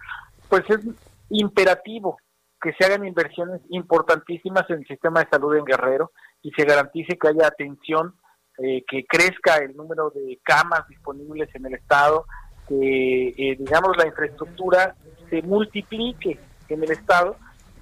pues 0.48 0.64
es 0.70 0.80
imperativo 1.28 2.18
que 2.60 2.72
se 2.72 2.84
hagan 2.84 3.06
inversiones 3.06 3.60
importantísimas 3.68 4.68
en 4.70 4.78
el 4.78 4.86
sistema 4.86 5.20
de 5.20 5.28
salud 5.28 5.56
en 5.56 5.64
Guerrero 5.64 6.12
y 6.42 6.50
se 6.52 6.64
garantice 6.64 7.18
que 7.18 7.28
haya 7.28 7.46
atención, 7.46 8.14
eh, 8.58 8.84
que 8.88 9.04
crezca 9.06 9.56
el 9.56 9.76
número 9.76 10.10
de 10.10 10.38
camas 10.42 10.86
disponibles 10.88 11.54
en 11.54 11.66
el 11.66 11.74
Estado, 11.74 12.26
que 12.68 13.28
eh, 13.28 13.56
digamos 13.58 13.96
la 13.96 14.06
infraestructura 14.06 14.94
se 15.30 15.42
multiplique 15.42 16.38
en 16.68 16.82
el 16.82 16.90
Estado 16.90 17.36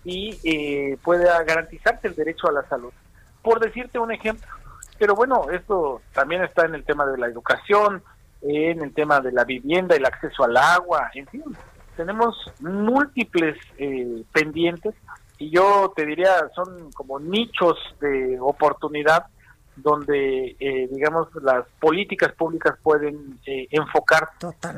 y 0.04 0.96
pueda 0.96 1.42
garantizarse 1.44 2.08
el 2.08 2.14
derecho 2.14 2.46
a 2.48 2.52
la 2.52 2.68
salud. 2.68 2.92
Por 3.40 3.58
decirte 3.58 3.98
un 3.98 4.12
ejemplo, 4.12 4.46
pero 4.98 5.14
bueno, 5.14 5.46
esto 5.50 6.02
también 6.12 6.44
está 6.44 6.66
en 6.66 6.74
el 6.74 6.84
tema 6.84 7.06
de 7.06 7.16
la 7.16 7.26
educación, 7.26 8.02
en 8.42 8.82
el 8.82 8.92
tema 8.92 9.20
de 9.20 9.32
la 9.32 9.44
vivienda, 9.44 9.96
el 9.96 10.04
acceso 10.04 10.44
al 10.44 10.56
agua, 10.56 11.10
en 11.14 11.26
fin, 11.28 11.42
tenemos 11.96 12.36
múltiples 12.60 13.56
eh, 13.78 14.22
pendientes 14.32 14.94
y 15.38 15.50
yo 15.50 15.92
te 15.96 16.04
diría 16.04 16.48
son 16.54 16.92
como 16.92 17.18
nichos 17.18 17.76
de 18.00 18.38
oportunidad 18.40 19.26
donde 19.76 20.56
eh, 20.58 20.88
digamos 20.90 21.28
las 21.42 21.66
políticas 21.80 22.32
públicas 22.32 22.76
pueden 22.82 23.38
eh, 23.46 23.66
enfocar 23.70 24.30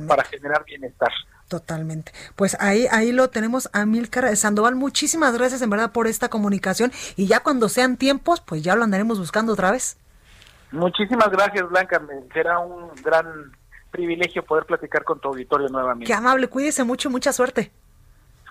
para 0.07 0.25
generar 0.25 0.65
bienestar. 0.65 1.11
Totalmente. 1.49 2.13
Pues 2.35 2.57
ahí, 2.61 2.87
ahí 2.91 3.13
lo 3.13 3.31
tenemos 3.31 3.71
a 3.73 3.87
Milcar 3.87 4.37
Sandoval. 4.37 4.75
Muchísimas 4.75 5.37
gracias 5.37 5.63
en 5.63 5.71
verdad 5.71 5.93
por 5.93 6.07
esta 6.07 6.29
comunicación 6.29 6.91
y 7.17 7.27
ya 7.27 7.41
cuando 7.41 7.69
sean 7.69 7.97
tiempos, 7.97 8.41
pues 8.41 8.63
ya 8.63 8.75
lo 8.75 8.85
andaremos 8.85 9.19
buscando 9.19 9.53
otra 9.53 9.71
vez. 9.71 9.97
Muchísimas 10.73 11.31
gracias, 11.31 11.69
Blanca. 11.69 12.03
Será 12.33 12.59
un 12.59 12.91
gran 13.03 13.53
privilegio 13.91 14.45
poder 14.45 14.65
platicar 14.65 15.05
con 15.05 15.21
tu 15.21 15.29
auditorio 15.29 15.69
nuevamente. 15.69 16.07
Qué 16.07 16.15
amable, 16.15 16.49
cuídese 16.49 16.85
mucho, 16.85 17.11
mucha 17.11 17.33
suerte. 17.33 17.71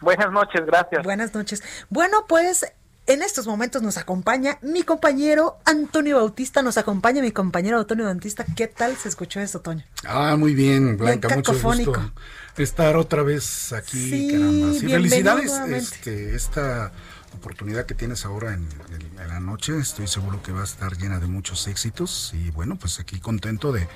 Buenas 0.02 0.32
noches, 0.32 0.66
gracias. 0.66 1.04
Buenas 1.04 1.34
noches. 1.34 1.64
Bueno, 1.90 2.26
pues 2.28 2.66
en 3.08 3.22
estos 3.22 3.48
momentos 3.48 3.82
nos 3.82 3.98
acompaña 3.98 4.58
mi 4.62 4.84
compañero 4.84 5.58
Antonio 5.66 6.18
Bautista, 6.18 6.62
nos 6.62 6.78
acompaña 6.78 7.22
mi 7.22 7.32
compañero 7.32 7.80
Antonio 7.80 8.06
Bautista. 8.06 8.46
¿Qué 8.56 8.68
tal 8.68 8.96
se 8.98 9.10
escuchó 9.10 9.40
eso, 9.40 9.62
Toño? 9.62 9.84
Ah, 10.06 10.36
muy 10.38 10.56
bien, 10.56 10.98
Blanca, 10.98 11.30
mucho 11.30 11.54
gusto 11.54 12.12
estar 12.58 12.96
otra 12.96 13.24
vez 13.24 13.74
aquí, 13.74 14.10
sí, 14.10 14.28
caramba. 14.32 14.74
Sí, 14.74 14.88
felicidades 14.88 15.52
este, 15.70 16.36
esta 16.36 16.92
oportunidad 17.36 17.86
que 17.86 17.94
tienes 17.94 18.26
ahora 18.26 18.54
en, 18.54 18.68
la 19.28 19.40
noche. 19.40 19.78
Estoy 19.78 20.08
seguro 20.08 20.42
que 20.42 20.52
va 20.52 20.62
a 20.62 20.64
estar 20.64 20.98
llena 20.98 21.20
de 21.20 21.28
muchos 21.28 21.68
éxitos 21.68 22.32
y 22.34 22.52
bueno, 22.52 22.78
pues 22.78 23.00
aquí 23.00 23.20
contento 23.20 23.72
de, 23.72 23.88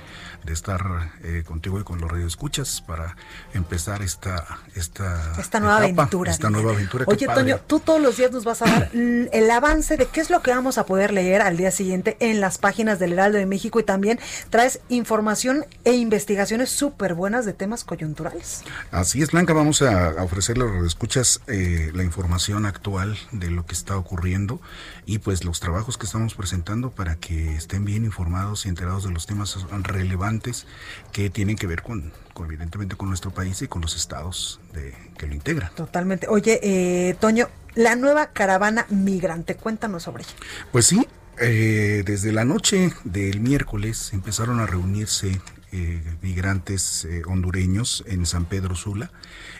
estar 0.46 1.12
eh, 1.22 1.44
contigo 1.46 1.78
y 1.78 1.84
con 1.84 2.00
los 2.00 2.10
radioescuchas 2.10 2.80
para 2.80 3.16
empezar 3.54 4.02
esta 4.02 4.58
esta, 4.74 5.34
esta 5.38 5.60
nueva 5.60 5.76
aventura. 5.78 6.30
Esta 6.30 6.50
nueva 6.50 6.72
aventura. 6.72 7.04
Oye, 7.06 7.26
Toño, 7.26 7.60
tú 7.66 7.80
todos 7.80 8.00
los 8.00 8.16
días 8.16 8.32
nos 8.32 8.44
vas 8.44 8.62
a 8.62 8.66
dar 8.66 8.90
el 8.94 9.50
avance 9.50 9.96
de 9.96 10.06
qué 10.06 10.20
es 10.20 10.30
lo 10.30 10.42
que 10.42 10.50
vamos 10.50 10.78
a 10.78 10.86
poder 10.86 11.12
leer 11.12 11.42
al 11.42 11.56
día 11.56 11.70
siguiente 11.70 12.16
en 12.20 12.40
las 12.40 12.58
páginas 12.58 12.98
del 12.98 13.12
Heraldo 13.12 13.38
de 13.38 13.46
México 13.46 13.80
y 13.80 13.84
también 13.84 14.18
traes 14.50 14.80
información 14.88 15.64
e 15.84 15.92
investigaciones 15.92 16.70
súper 16.70 17.14
buenas 17.14 17.44
de 17.44 17.52
temas 17.52 17.84
coyunturales. 17.84 18.62
Así 18.90 19.22
es, 19.22 19.30
Blanca, 19.30 19.52
vamos 19.52 19.82
a, 19.82 20.22
ofrecerle 20.22 20.64
a 20.64 20.66
los 20.66 20.74
radioescuchas 20.74 21.40
eh, 21.46 21.90
la 21.94 22.04
información 22.04 22.66
actual 22.66 23.18
de 23.32 23.50
lo 23.50 23.66
que 23.66 23.74
está 23.74 23.96
ocurriendo 23.96 24.60
y 25.06 25.18
pues 25.18 25.44
los 25.44 25.60
trabajos 25.60 25.98
que 25.98 26.06
estamos 26.06 26.34
presentando 26.34 26.90
para 26.90 27.16
que 27.16 27.54
estén 27.54 27.84
bien 27.84 28.04
informados 28.04 28.66
y 28.66 28.68
enterados 28.68 29.04
de 29.04 29.10
los 29.10 29.26
temas 29.26 29.56
relevantes 29.82 30.66
que 31.12 31.30
tienen 31.30 31.56
que 31.56 31.66
ver 31.66 31.82
con, 31.82 32.12
evidentemente 32.44 32.96
con 32.96 33.08
nuestro 33.08 33.30
país 33.30 33.62
y 33.62 33.68
con 33.68 33.82
los 33.82 33.96
estados 33.96 34.60
de, 34.72 34.94
que 35.18 35.26
lo 35.26 35.34
integran. 35.34 35.70
Totalmente. 35.74 36.26
Oye, 36.28 36.60
eh, 36.62 37.14
Toño, 37.20 37.48
la 37.74 37.96
nueva 37.96 38.28
caravana 38.28 38.86
migrante, 38.88 39.54
cuéntanos 39.54 40.04
sobre 40.04 40.24
ella. 40.24 40.34
Pues 40.72 40.86
sí, 40.86 41.06
eh, 41.38 42.02
desde 42.04 42.32
la 42.32 42.44
noche 42.44 42.92
del 43.04 43.40
miércoles 43.40 44.12
empezaron 44.12 44.60
a 44.60 44.66
reunirse 44.66 45.40
eh, 45.72 46.02
migrantes 46.20 47.04
eh, 47.04 47.22
hondureños 47.26 48.02
en 48.08 48.26
San 48.26 48.44
Pedro 48.44 48.74
Sula 48.74 49.12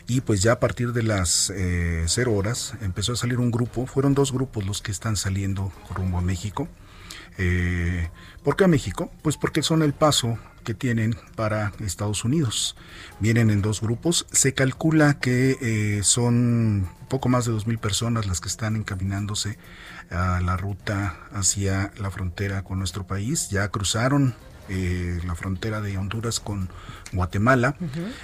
y 0.07 0.19
pues 0.19 0.41
ya 0.41 0.51
a 0.53 0.59
partir 0.59 0.91
de 0.91 1.03
las 1.03 1.49
eh, 1.55 2.03
cero 2.07 2.33
horas 2.33 2.73
empezó 2.81 3.13
a 3.13 3.15
salir 3.15 3.39
un 3.39 3.49
grupo, 3.49 3.85
fueron 3.85 4.13
dos 4.13 4.33
grupos 4.33 4.65
los 4.65 4.81
que 4.81 4.91
están 4.91 5.15
saliendo 5.15 5.71
rumbo 5.95 6.17
a 6.17 6.21
México. 6.21 6.67
¿Por 8.43 8.55
qué 8.55 8.65
a 8.65 8.67
México? 8.67 9.09
Pues 9.23 9.35
porque 9.37 9.63
son 9.63 9.81
el 9.81 9.93
paso 9.93 10.37
que 10.63 10.75
tienen 10.75 11.15
para 11.35 11.71
Estados 11.79 12.23
Unidos. 12.23 12.75
Vienen 13.19 13.49
en 13.49 13.63
dos 13.63 13.81
grupos. 13.81 14.27
Se 14.31 14.53
calcula 14.53 15.19
que 15.19 16.01
son 16.03 16.87
poco 17.09 17.29
más 17.29 17.45
de 17.45 17.51
dos 17.51 17.65
mil 17.65 17.79
personas 17.79 18.27
las 18.27 18.41
que 18.41 18.49
están 18.49 18.75
encaminándose 18.75 19.57
a 20.11 20.39
la 20.41 20.55
ruta 20.55 21.17
hacia 21.33 21.91
la 21.97 22.11
frontera 22.11 22.63
con 22.63 22.77
nuestro 22.77 23.07
país. 23.07 23.49
Ya 23.49 23.67
cruzaron 23.69 24.35
eh, 24.73 25.19
la 25.25 25.35
frontera 25.35 25.81
de 25.81 25.97
Honduras 25.97 26.39
con 26.39 26.69
Guatemala. 27.11 27.75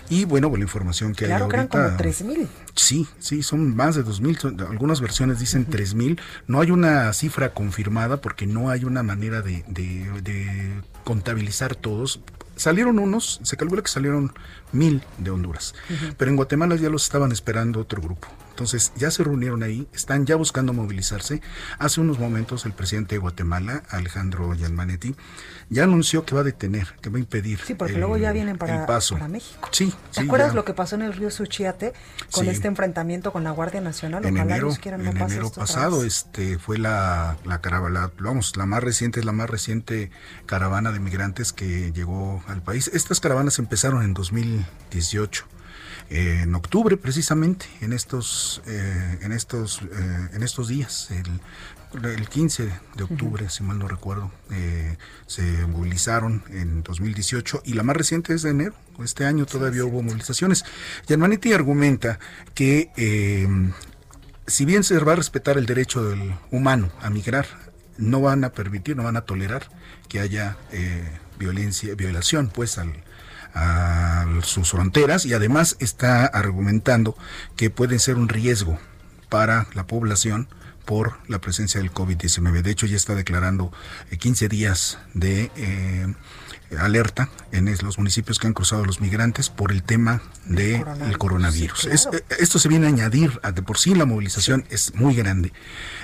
Y 0.09 0.25
bueno, 0.25 0.49
pues, 0.49 0.59
la 0.59 0.65
información 0.65 1.13
que 1.13 1.25
hay 1.25 1.31
ahorita. 1.31 1.55
Eran 1.55 1.67
como 1.67 1.83
3.000. 1.97 2.47
Sí, 2.75 3.07
sí, 3.19 3.43
son 3.43 3.75
más 3.75 3.95
de 3.95 4.05
2.000. 4.05 4.69
Algunas 4.69 5.01
versiones 5.01 5.39
dicen 5.39 5.65
tres 5.65 5.93
mil 5.93 6.15
3.000. 6.15 6.21
No 6.47 6.61
hay 6.61 6.71
una 6.71 7.11
cifra 7.13 7.53
confirmada 7.53 8.21
porque 8.21 8.47
no 8.47 8.69
hay 8.69 8.85
una 8.85 9.03
manera 9.03 9.41
de, 9.41 9.63
de 9.67 10.81
contabilizar 11.03 11.75
todos. 11.75 12.21
Salieron 12.55 12.97
unos, 12.99 13.39
se 13.43 13.55
calcula 13.55 13.81
que 13.81 13.89
salieron 13.89 14.33
mil 14.71 15.03
de 15.17 15.31
Honduras, 15.31 15.75
pero 16.17 16.31
en 16.31 16.37
Guatemala 16.37 16.75
ya 16.75 16.89
los 16.89 17.03
estaban 17.03 17.31
esperando 17.31 17.79
otro 17.79 18.01
grupo. 18.01 18.27
Entonces 18.57 18.91
ya 18.95 19.11
se 19.11 19.23
reunieron 19.23 19.61
ahí, 19.61 19.87
están 19.93 20.25
ya 20.25 20.35
buscando 20.35 20.73
movilizarse. 20.73 21.43
Hace 21.77 22.01
unos 22.01 22.17
momentos 22.17 22.65
el 22.65 22.73
presidente 22.73 23.13
de 23.13 23.19
Guatemala, 23.19 23.83
Alejandro 23.91 24.51
Yanmanetti, 24.55 25.15
ya 25.69 25.83
anunció 25.83 26.25
que 26.25 26.33
va 26.33 26.41
a 26.41 26.43
detener, 26.43 26.95
que 26.99 27.11
va 27.11 27.17
a 27.17 27.19
impedir. 27.19 27.59
Sí, 27.59 27.75
porque 27.75 27.99
luego 27.99 28.17
ya 28.17 28.31
vienen 28.31 28.57
para, 28.57 28.87
para 28.87 29.27
México. 29.27 29.69
Sí, 29.71 29.93
¿Te 30.11 30.21
acuerdas 30.21 30.55
lo 30.55 30.65
que 30.65 30.73
pasó 30.73 30.95
en 30.95 31.03
el 31.03 31.13
río 31.13 31.29
Suchiate 31.29 31.93
con 32.31 32.47
este 32.47 32.67
enfrentamiento 32.67 33.31
con 33.31 33.43
la 33.43 33.51
Guardia 33.51 33.79
Nacional? 33.79 34.25
En 34.25 34.37
enero, 34.37 34.75
en 34.85 35.05
enero 35.05 35.51
pasado 35.51 36.03
este 36.03 36.57
fue 36.57 36.79
la, 36.79 37.37
la 37.45 37.61
caravana, 37.61 38.11
vamos, 38.19 38.57
la 38.57 38.65
más 38.65 38.83
reciente, 38.83 39.19
es 39.19 39.25
la 39.27 39.33
más 39.33 39.51
reciente 39.51 40.09
caravana 40.47 40.91
de 40.91 40.99
migrantes 40.99 41.53
que 41.53 41.91
llegó 41.91 42.43
al 42.47 42.63
país. 42.63 42.89
Estas 42.91 43.19
caravanas 43.19 43.59
empezaron 43.59 44.01
en 44.01 44.15
2018 44.15 45.45
en 46.09 46.55
octubre 46.55 46.95
precisamente 46.97 47.65
en 47.81 47.93
estos 47.93 48.61
eh, 48.65 49.19
en 49.21 49.31
estos 49.31 49.81
eh, 49.81 50.29
en 50.33 50.43
estos 50.43 50.69
días 50.69 51.09
el, 51.11 52.05
el 52.05 52.29
15 52.29 52.71
de 52.95 53.03
octubre 53.03 53.49
si 53.49 53.63
mal 53.63 53.77
no 53.77 53.87
recuerdo 53.87 54.31
eh, 54.51 54.97
se 55.25 55.43
movilizaron 55.67 56.43
en 56.49 56.83
2018 56.83 57.63
y 57.65 57.73
la 57.73 57.83
más 57.83 57.97
reciente 57.97 58.33
es 58.33 58.43
de 58.43 58.51
enero 58.51 58.75
este 59.03 59.25
año 59.25 59.45
todavía 59.45 59.85
hubo 59.85 60.01
movilizaciones. 60.01 60.65
Yanmanetti 61.05 61.53
argumenta 61.53 62.17
que 62.55 62.89
si 64.47 64.65
bien 64.65 64.83
se 64.83 64.97
va 64.97 65.13
a 65.13 65.15
respetar 65.17 65.59
el 65.59 65.67
derecho 65.67 66.03
del 66.03 66.33
humano 66.49 66.89
a 67.01 67.11
migrar 67.11 67.45
no 67.99 68.21
van 68.21 68.43
a 68.43 68.49
permitir 68.53 68.97
no 68.97 69.03
van 69.03 69.15
a 69.17 69.21
tolerar 69.21 69.69
que 70.09 70.19
haya 70.19 70.57
violencia 71.37 71.93
violación 71.93 72.49
pues 72.51 72.79
al 72.79 73.03
a 73.57 74.25
sus 74.43 74.71
fronteras 74.71 75.25
y 75.25 75.33
además 75.33 75.75
está 75.79 76.25
argumentando 76.25 77.17
que 77.55 77.69
pueden 77.69 77.99
ser 77.99 78.15
un 78.15 78.29
riesgo 78.29 78.79
para 79.29 79.67
la 79.73 79.87
población 79.87 80.47
por 80.85 81.17
la 81.27 81.39
presencia 81.39 81.81
del 81.81 81.93
COVID-19. 81.93 82.61
De 82.61 82.71
hecho, 82.71 82.85
ya 82.85 82.95
está 82.95 83.13
declarando 83.13 83.73
15 84.17 84.45
eh, 84.45 84.47
días 84.47 84.99
de 85.13 85.51
eh, 85.57 86.13
alerta 86.79 87.29
en 87.51 87.69
los 87.83 87.97
municipios 87.97 88.39
que 88.39 88.47
han 88.47 88.53
cruzado 88.53 88.85
los 88.85 89.01
migrantes 89.01 89.49
por 89.49 89.71
el 89.71 89.83
tema 89.83 90.21
del 90.45 90.83
de 90.83 91.15
coronavirus. 91.17 91.85
Eh, 91.87 92.23
esto 92.39 92.59
se 92.59 92.69
viene 92.69 92.85
a 92.87 92.89
añadir, 92.89 93.39
a 93.43 93.51
de 93.51 93.61
por 93.63 93.77
sí 93.77 93.95
la 93.95 94.05
movilización 94.05 94.65
es 94.69 94.95
muy 94.95 95.13
grande, 95.13 95.51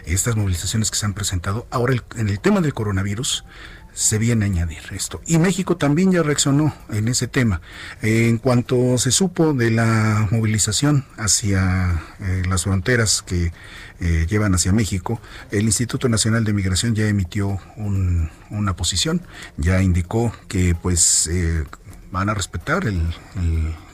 estas 0.06 0.36
movilizaciones 0.36 0.92
que 0.92 0.98
se 0.98 1.06
han 1.06 1.14
presentado. 1.14 1.66
Ahora, 1.72 1.96
en 2.18 2.28
el 2.28 2.40
tema 2.42 2.60
del 2.60 2.74
coronavirus, 2.74 3.46
se 3.94 4.18
viene 4.18 4.46
a 4.46 4.48
añadir 4.48 4.82
esto. 4.92 5.22
Y 5.26 5.38
México 5.38 5.78
también 5.78 6.12
ya 6.12 6.24
reaccionó 6.24 6.74
en 6.90 7.08
ese 7.08 7.28
tema. 7.28 7.62
en 8.02 8.38
cuanto 8.38 8.98
se 8.98 9.12
supo 9.12 9.54
de 9.54 9.72
la 9.72 10.28
movilización 10.32 11.06
hacia 11.18 12.02
eh, 12.20 12.44
las 12.48 12.64
fronteras 12.64 13.22
que 13.22 13.52
eh, 14.00 14.26
llevan 14.28 14.54
hacia 14.56 14.74
México, 14.74 15.22
el 15.52 15.64
Instituto 15.64 16.10
Nacional 16.10 16.44
de 16.44 16.54
Migración 16.54 16.96
ya 16.96 17.08
emitió 17.08 17.60
una 17.78 18.76
posición, 18.76 19.22
ya 19.58 19.82
indicó 19.82 20.34
que 20.48 20.76
pues 20.76 21.28
eh, 21.28 21.64
van 22.12 22.30
a 22.30 22.34
respetar 22.34 22.86
el, 22.86 23.02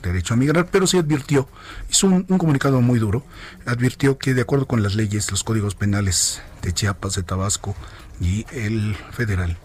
derecho 0.02 0.34
a 0.34 0.36
migrar, 0.36 0.66
pero 0.70 0.86
sí 0.86 0.98
advirtió, 0.98 1.48
hizo 1.90 2.06
un, 2.06 2.26
un, 2.28 2.38
comunicado 2.38 2.80
muy 2.80 2.98
duro, 2.98 3.24
advirtió 3.66 4.18
que 4.18 4.34
de 4.34 4.40
acuerdo 4.40 4.66
con 4.66 4.82
las 4.82 4.94
leyes, 4.94 5.30
los 5.30 5.44
códigos 5.44 5.74
penales 5.74 6.42
de 6.62 6.72
Chiapas, 6.72 7.14
de 7.14 7.22
Tabasco 7.22 7.76
y 8.20 8.46
el 8.52 8.96
federal, 9.12 9.58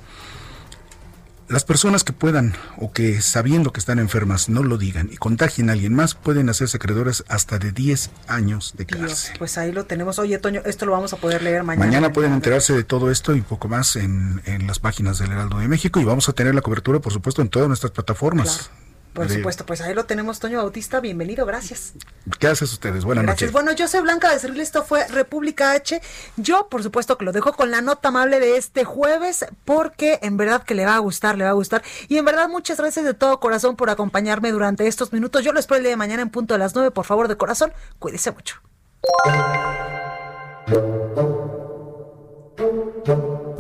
las 1.48 1.64
personas 1.64 2.04
que 2.04 2.14
puedan 2.14 2.54
o 2.78 2.92
que 2.92 3.22
sabiendo 3.22 3.72
que 3.72 3.80
están 3.80 4.00
enfermas 4.00 4.50
no 4.50 4.64
lo 4.64 4.78
digan 4.78 5.10
y 5.12 5.18
contagien 5.18 5.70
a 5.70 5.74
alguien 5.74 5.94
más 5.94 6.16
pueden 6.16 6.50
hacerse 6.50 6.78
acreedoras 6.78 7.24
hasta 7.28 7.60
de 7.60 7.72
10 7.72 8.10
años 8.28 8.74
de 8.78 8.86
cárcel. 8.86 9.36
pues 9.38 9.58
ahí 9.58 9.72
lo 9.72 9.86
tenemos. 9.86 10.18
Oye, 10.20 10.38
Toño, 10.40 10.62
esto 10.66 10.86
lo 10.86 10.94
vamos 10.94 11.14
a 11.14 11.18
poder 11.18 11.44
leer 11.44 11.64
mañana. 11.64 11.86
Mañana 11.86 12.14
pueden 12.14 12.34
enterarse 12.34 12.74
de 12.74 12.84
todo 12.84 13.12
esto 13.12 13.36
y 13.36 13.42
poco 13.42 13.68
más 13.68 13.96
en, 13.96 14.42
en 14.46 14.68
las 14.68 14.80
páginas 14.80 15.20
del 15.20 15.32
Heraldo 15.32 15.60
de 15.60 15.68
México 15.68 16.00
y 16.00 16.04
vamos 16.04 16.30
a 16.30 16.34
tener 16.34 16.56
la 16.56 16.62
cobertura, 16.62 17.00
por 17.00 17.14
supuesto, 17.14 17.42
en 17.42 17.50
todas 17.50 17.68
nuestras 17.68 17.92
plataformas. 17.92 18.72
Por 19.16 19.30
supuesto, 19.30 19.66
pues 19.66 19.80
ahí 19.80 19.94
lo 19.94 20.04
tenemos, 20.04 20.40
Toño 20.40 20.58
Bautista, 20.58 21.00
bienvenido, 21.00 21.46
gracias. 21.46 21.94
¿Qué 22.38 22.48
haces 22.48 22.74
ustedes? 22.74 23.06
Buenas 23.06 23.24
gracias. 23.24 23.44
noches. 23.44 23.54
Bueno, 23.54 23.72
yo 23.72 23.88
soy 23.88 24.02
Blanca 24.02 24.30
Becerril, 24.30 24.60
esto 24.60 24.84
fue 24.84 25.08
República 25.08 25.72
H. 25.72 26.02
Yo, 26.36 26.68
por 26.68 26.84
supuesto, 26.84 27.18
que 27.18 27.24
lo 27.24 27.32
dejo 27.32 27.54
con 27.54 27.72
la 27.72 27.82
nota 27.82 28.10
amable 28.10 28.42
de 28.42 28.58
este 28.58 28.84
jueves, 28.84 29.46
porque 29.64 30.20
en 30.22 30.36
verdad 30.36 30.64
que 30.64 30.76
le 30.76 30.86
va 30.86 30.96
a 30.96 31.00
gustar, 31.00 31.38
le 31.38 31.46
va 31.46 31.52
a 31.52 31.54
gustar. 31.54 31.82
Y 32.10 32.18
en 32.18 32.26
verdad, 32.26 32.50
muchas 32.50 32.78
gracias 32.78 33.06
de 33.06 33.14
todo 33.14 33.40
corazón 33.40 33.78
por 33.78 33.90
acompañarme 33.90 34.52
durante 34.52 34.86
estos 34.86 35.14
minutos. 35.14 35.46
Yo 35.46 35.54
lo 35.54 35.62
espero 35.62 35.78
el 35.78 35.84
día 35.84 35.92
de 35.92 35.98
mañana 35.98 36.22
en 36.22 36.30
punto 36.30 36.54
de 36.54 36.60
las 36.60 36.76
nueve, 36.76 36.92
por 36.92 37.06
favor, 37.06 37.30
de 37.30 37.38
corazón, 37.38 37.72
cuídese 38.00 38.32
mucho. 38.32 38.60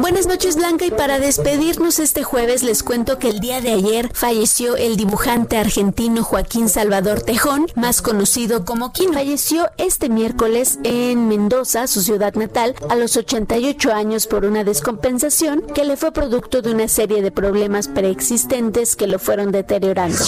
Buenas 0.05 0.27
noches 0.27 0.55
Blanca 0.55 0.85
y 0.85 0.91
para 0.91 1.17
despedirnos 1.17 1.97
este 1.97 2.23
jueves 2.23 2.61
les 2.61 2.83
cuento 2.83 3.17
que 3.17 3.27
el 3.27 3.39
día 3.39 3.59
de 3.59 3.71
ayer 3.71 4.11
falleció 4.13 4.75
el 4.75 4.97
dibujante 4.97 5.57
argentino 5.57 6.23
Joaquín 6.23 6.69
Salvador 6.69 7.23
Tejón, 7.23 7.65
más 7.73 8.03
conocido 8.03 8.65
como 8.65 8.93
Quino. 8.93 9.13
Falleció 9.13 9.71
este 9.79 10.07
miércoles 10.07 10.77
en 10.83 11.27
Mendoza, 11.27 11.87
su 11.87 12.03
ciudad 12.03 12.35
natal, 12.35 12.75
a 12.87 12.95
los 12.95 13.17
88 13.17 13.91
años 13.93 14.27
por 14.27 14.45
una 14.45 14.63
descompensación 14.63 15.63
que 15.73 15.85
le 15.85 15.97
fue 15.97 16.11
producto 16.11 16.61
de 16.61 16.69
una 16.69 16.87
serie 16.87 17.23
de 17.23 17.31
problemas 17.31 17.87
preexistentes 17.87 18.95
que 18.95 19.07
lo 19.07 19.17
fueron 19.17 19.51
deteriorando. 19.51 20.23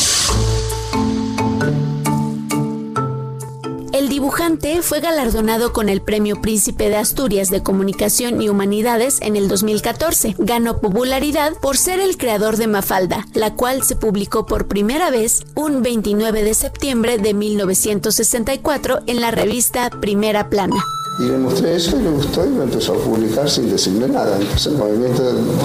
El 3.98 4.10
dibujante 4.10 4.84
fue 4.84 5.00
galardonado 5.00 5.74
con 5.74 5.90
el 5.90 6.04
Premio 6.04 6.40
Príncipe 6.40 6.88
de 6.88 6.98
Asturias 6.98 7.50
de 7.50 7.64
Comunicación 7.64 8.44
y 8.44 8.48
Humanidades 8.48 9.18
en 9.22 9.36
el 9.36 9.48
2014. 9.48 10.36
Ganó 10.38 10.80
popularidad 10.82 11.54
por 11.60 11.78
ser 11.78 12.00
el 12.00 12.16
creador 12.16 12.58
de 12.58 12.68
Mafalda, 12.68 13.26
la 13.34 13.56
cual 13.56 13.82
se 13.82 13.96
publicó 13.96 14.46
por 14.46 14.68
primera 14.68 15.10
vez 15.10 15.46
un 15.56 15.82
29 15.82 16.44
de 16.44 16.54
septiembre 16.54 17.18
de 17.18 17.34
1964 17.34 19.00
en 19.08 19.20
la 19.20 19.32
revista 19.32 19.90
Primera 19.90 20.48
Plana. 20.48 20.76
Y 21.20 21.24
le 21.24 21.40
mostré 21.40 21.76
eso 21.76 21.98
y 21.98 22.04
le 22.04 22.12
gustó 22.12 22.46
y 22.46 22.54
lo 22.54 22.62
empezó 22.62 22.94
a 22.94 22.98
publicar 22.98 23.50
sin 23.50 23.68
decirme 23.68 24.08
nada. 24.08 24.38
Entonces 24.40 24.68
el 24.68 24.78
movimiento 24.78 25.24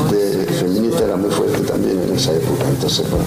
de 0.09 0.47
feminista 0.59 1.05
era 1.05 1.17
muy 1.17 1.31
fuerte 1.31 1.61
también 1.65 2.01
en 2.01 2.17
esa 2.17 2.33
época. 2.33 2.67
Entonces, 2.67 3.11
bueno, 3.11 3.27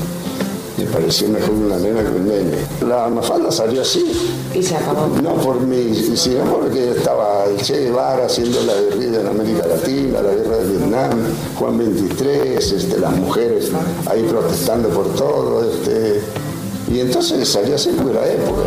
me 0.77 0.85
pareció 0.85 1.29
mejor 1.29 1.51
una 1.51 1.77
nena 1.77 2.01
que 2.01 2.09
un 2.09 2.27
nene. 2.27 2.57
La 2.87 3.07
mafalda 3.07 3.51
salió 3.51 3.81
así. 3.81 4.11
Y 4.53 4.61
se 4.61 4.75
acabó. 4.75 5.07
No 5.21 5.35
por 5.35 5.61
mí, 5.61 5.93
sino 6.15 6.43
porque 6.45 6.91
estaba 6.91 7.45
el 7.45 7.61
Che 7.61 7.85
Guevara 7.85 8.25
haciendo 8.25 8.61
la 8.63 8.73
guerrilla 8.73 9.21
en 9.21 9.27
América 9.27 9.67
Latina, 9.67 10.21
la 10.21 10.31
guerra 10.33 10.57
de 10.57 10.69
Vietnam, 10.69 11.11
Juan 11.57 11.77
23, 11.77 12.71
este, 12.71 12.99
las 12.99 13.15
mujeres 13.15 13.71
ahí 14.07 14.23
protestando 14.23 14.89
por 14.89 15.07
todo. 15.15 15.63
Este, 15.63 16.21
y 16.91 16.99
entonces 16.99 17.47
salió 17.47 17.75
así 17.75 17.91
porque 17.95 18.11
era 18.11 18.31
época. 18.31 18.63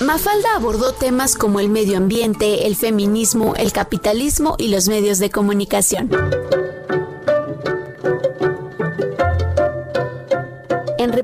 Mafalda 0.00 0.56
abordó 0.56 0.92
temas 0.92 1.36
como 1.36 1.60
el 1.60 1.68
medio 1.68 1.96
ambiente, 1.96 2.66
el 2.66 2.74
feminismo, 2.74 3.54
el 3.56 3.72
capitalismo 3.72 4.56
y 4.58 4.68
los 4.68 4.88
medios 4.88 5.18
de 5.18 5.30
comunicación. 5.30 6.10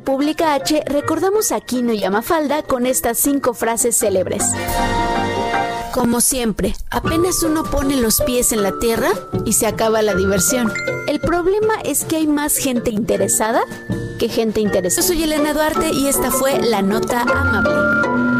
República 0.00 0.54
H 0.54 0.82
recordamos 0.86 1.52
a 1.52 1.60
Quino 1.60 1.92
y 1.92 2.02
a 2.04 2.10
Mafalda 2.10 2.62
con 2.62 2.86
estas 2.86 3.18
cinco 3.18 3.52
frases 3.52 3.98
célebres. 3.98 4.42
Como 5.92 6.22
siempre, 6.22 6.74
apenas 6.90 7.42
uno 7.42 7.64
pone 7.64 7.96
los 7.96 8.22
pies 8.22 8.52
en 8.52 8.62
la 8.62 8.78
tierra 8.78 9.10
y 9.44 9.52
se 9.52 9.66
acaba 9.66 10.00
la 10.00 10.14
diversión. 10.14 10.72
El 11.06 11.20
problema 11.20 11.74
es 11.84 12.04
que 12.04 12.16
hay 12.16 12.26
más 12.26 12.56
gente 12.56 12.90
interesada 12.90 13.60
que 14.18 14.30
gente 14.30 14.62
interesada. 14.62 15.06
Yo 15.06 15.14
soy 15.14 15.22
Elena 15.22 15.52
Duarte 15.52 15.90
y 15.90 16.06
esta 16.06 16.30
fue 16.30 16.58
la 16.62 16.80
nota 16.80 17.20
amable. 17.20 18.39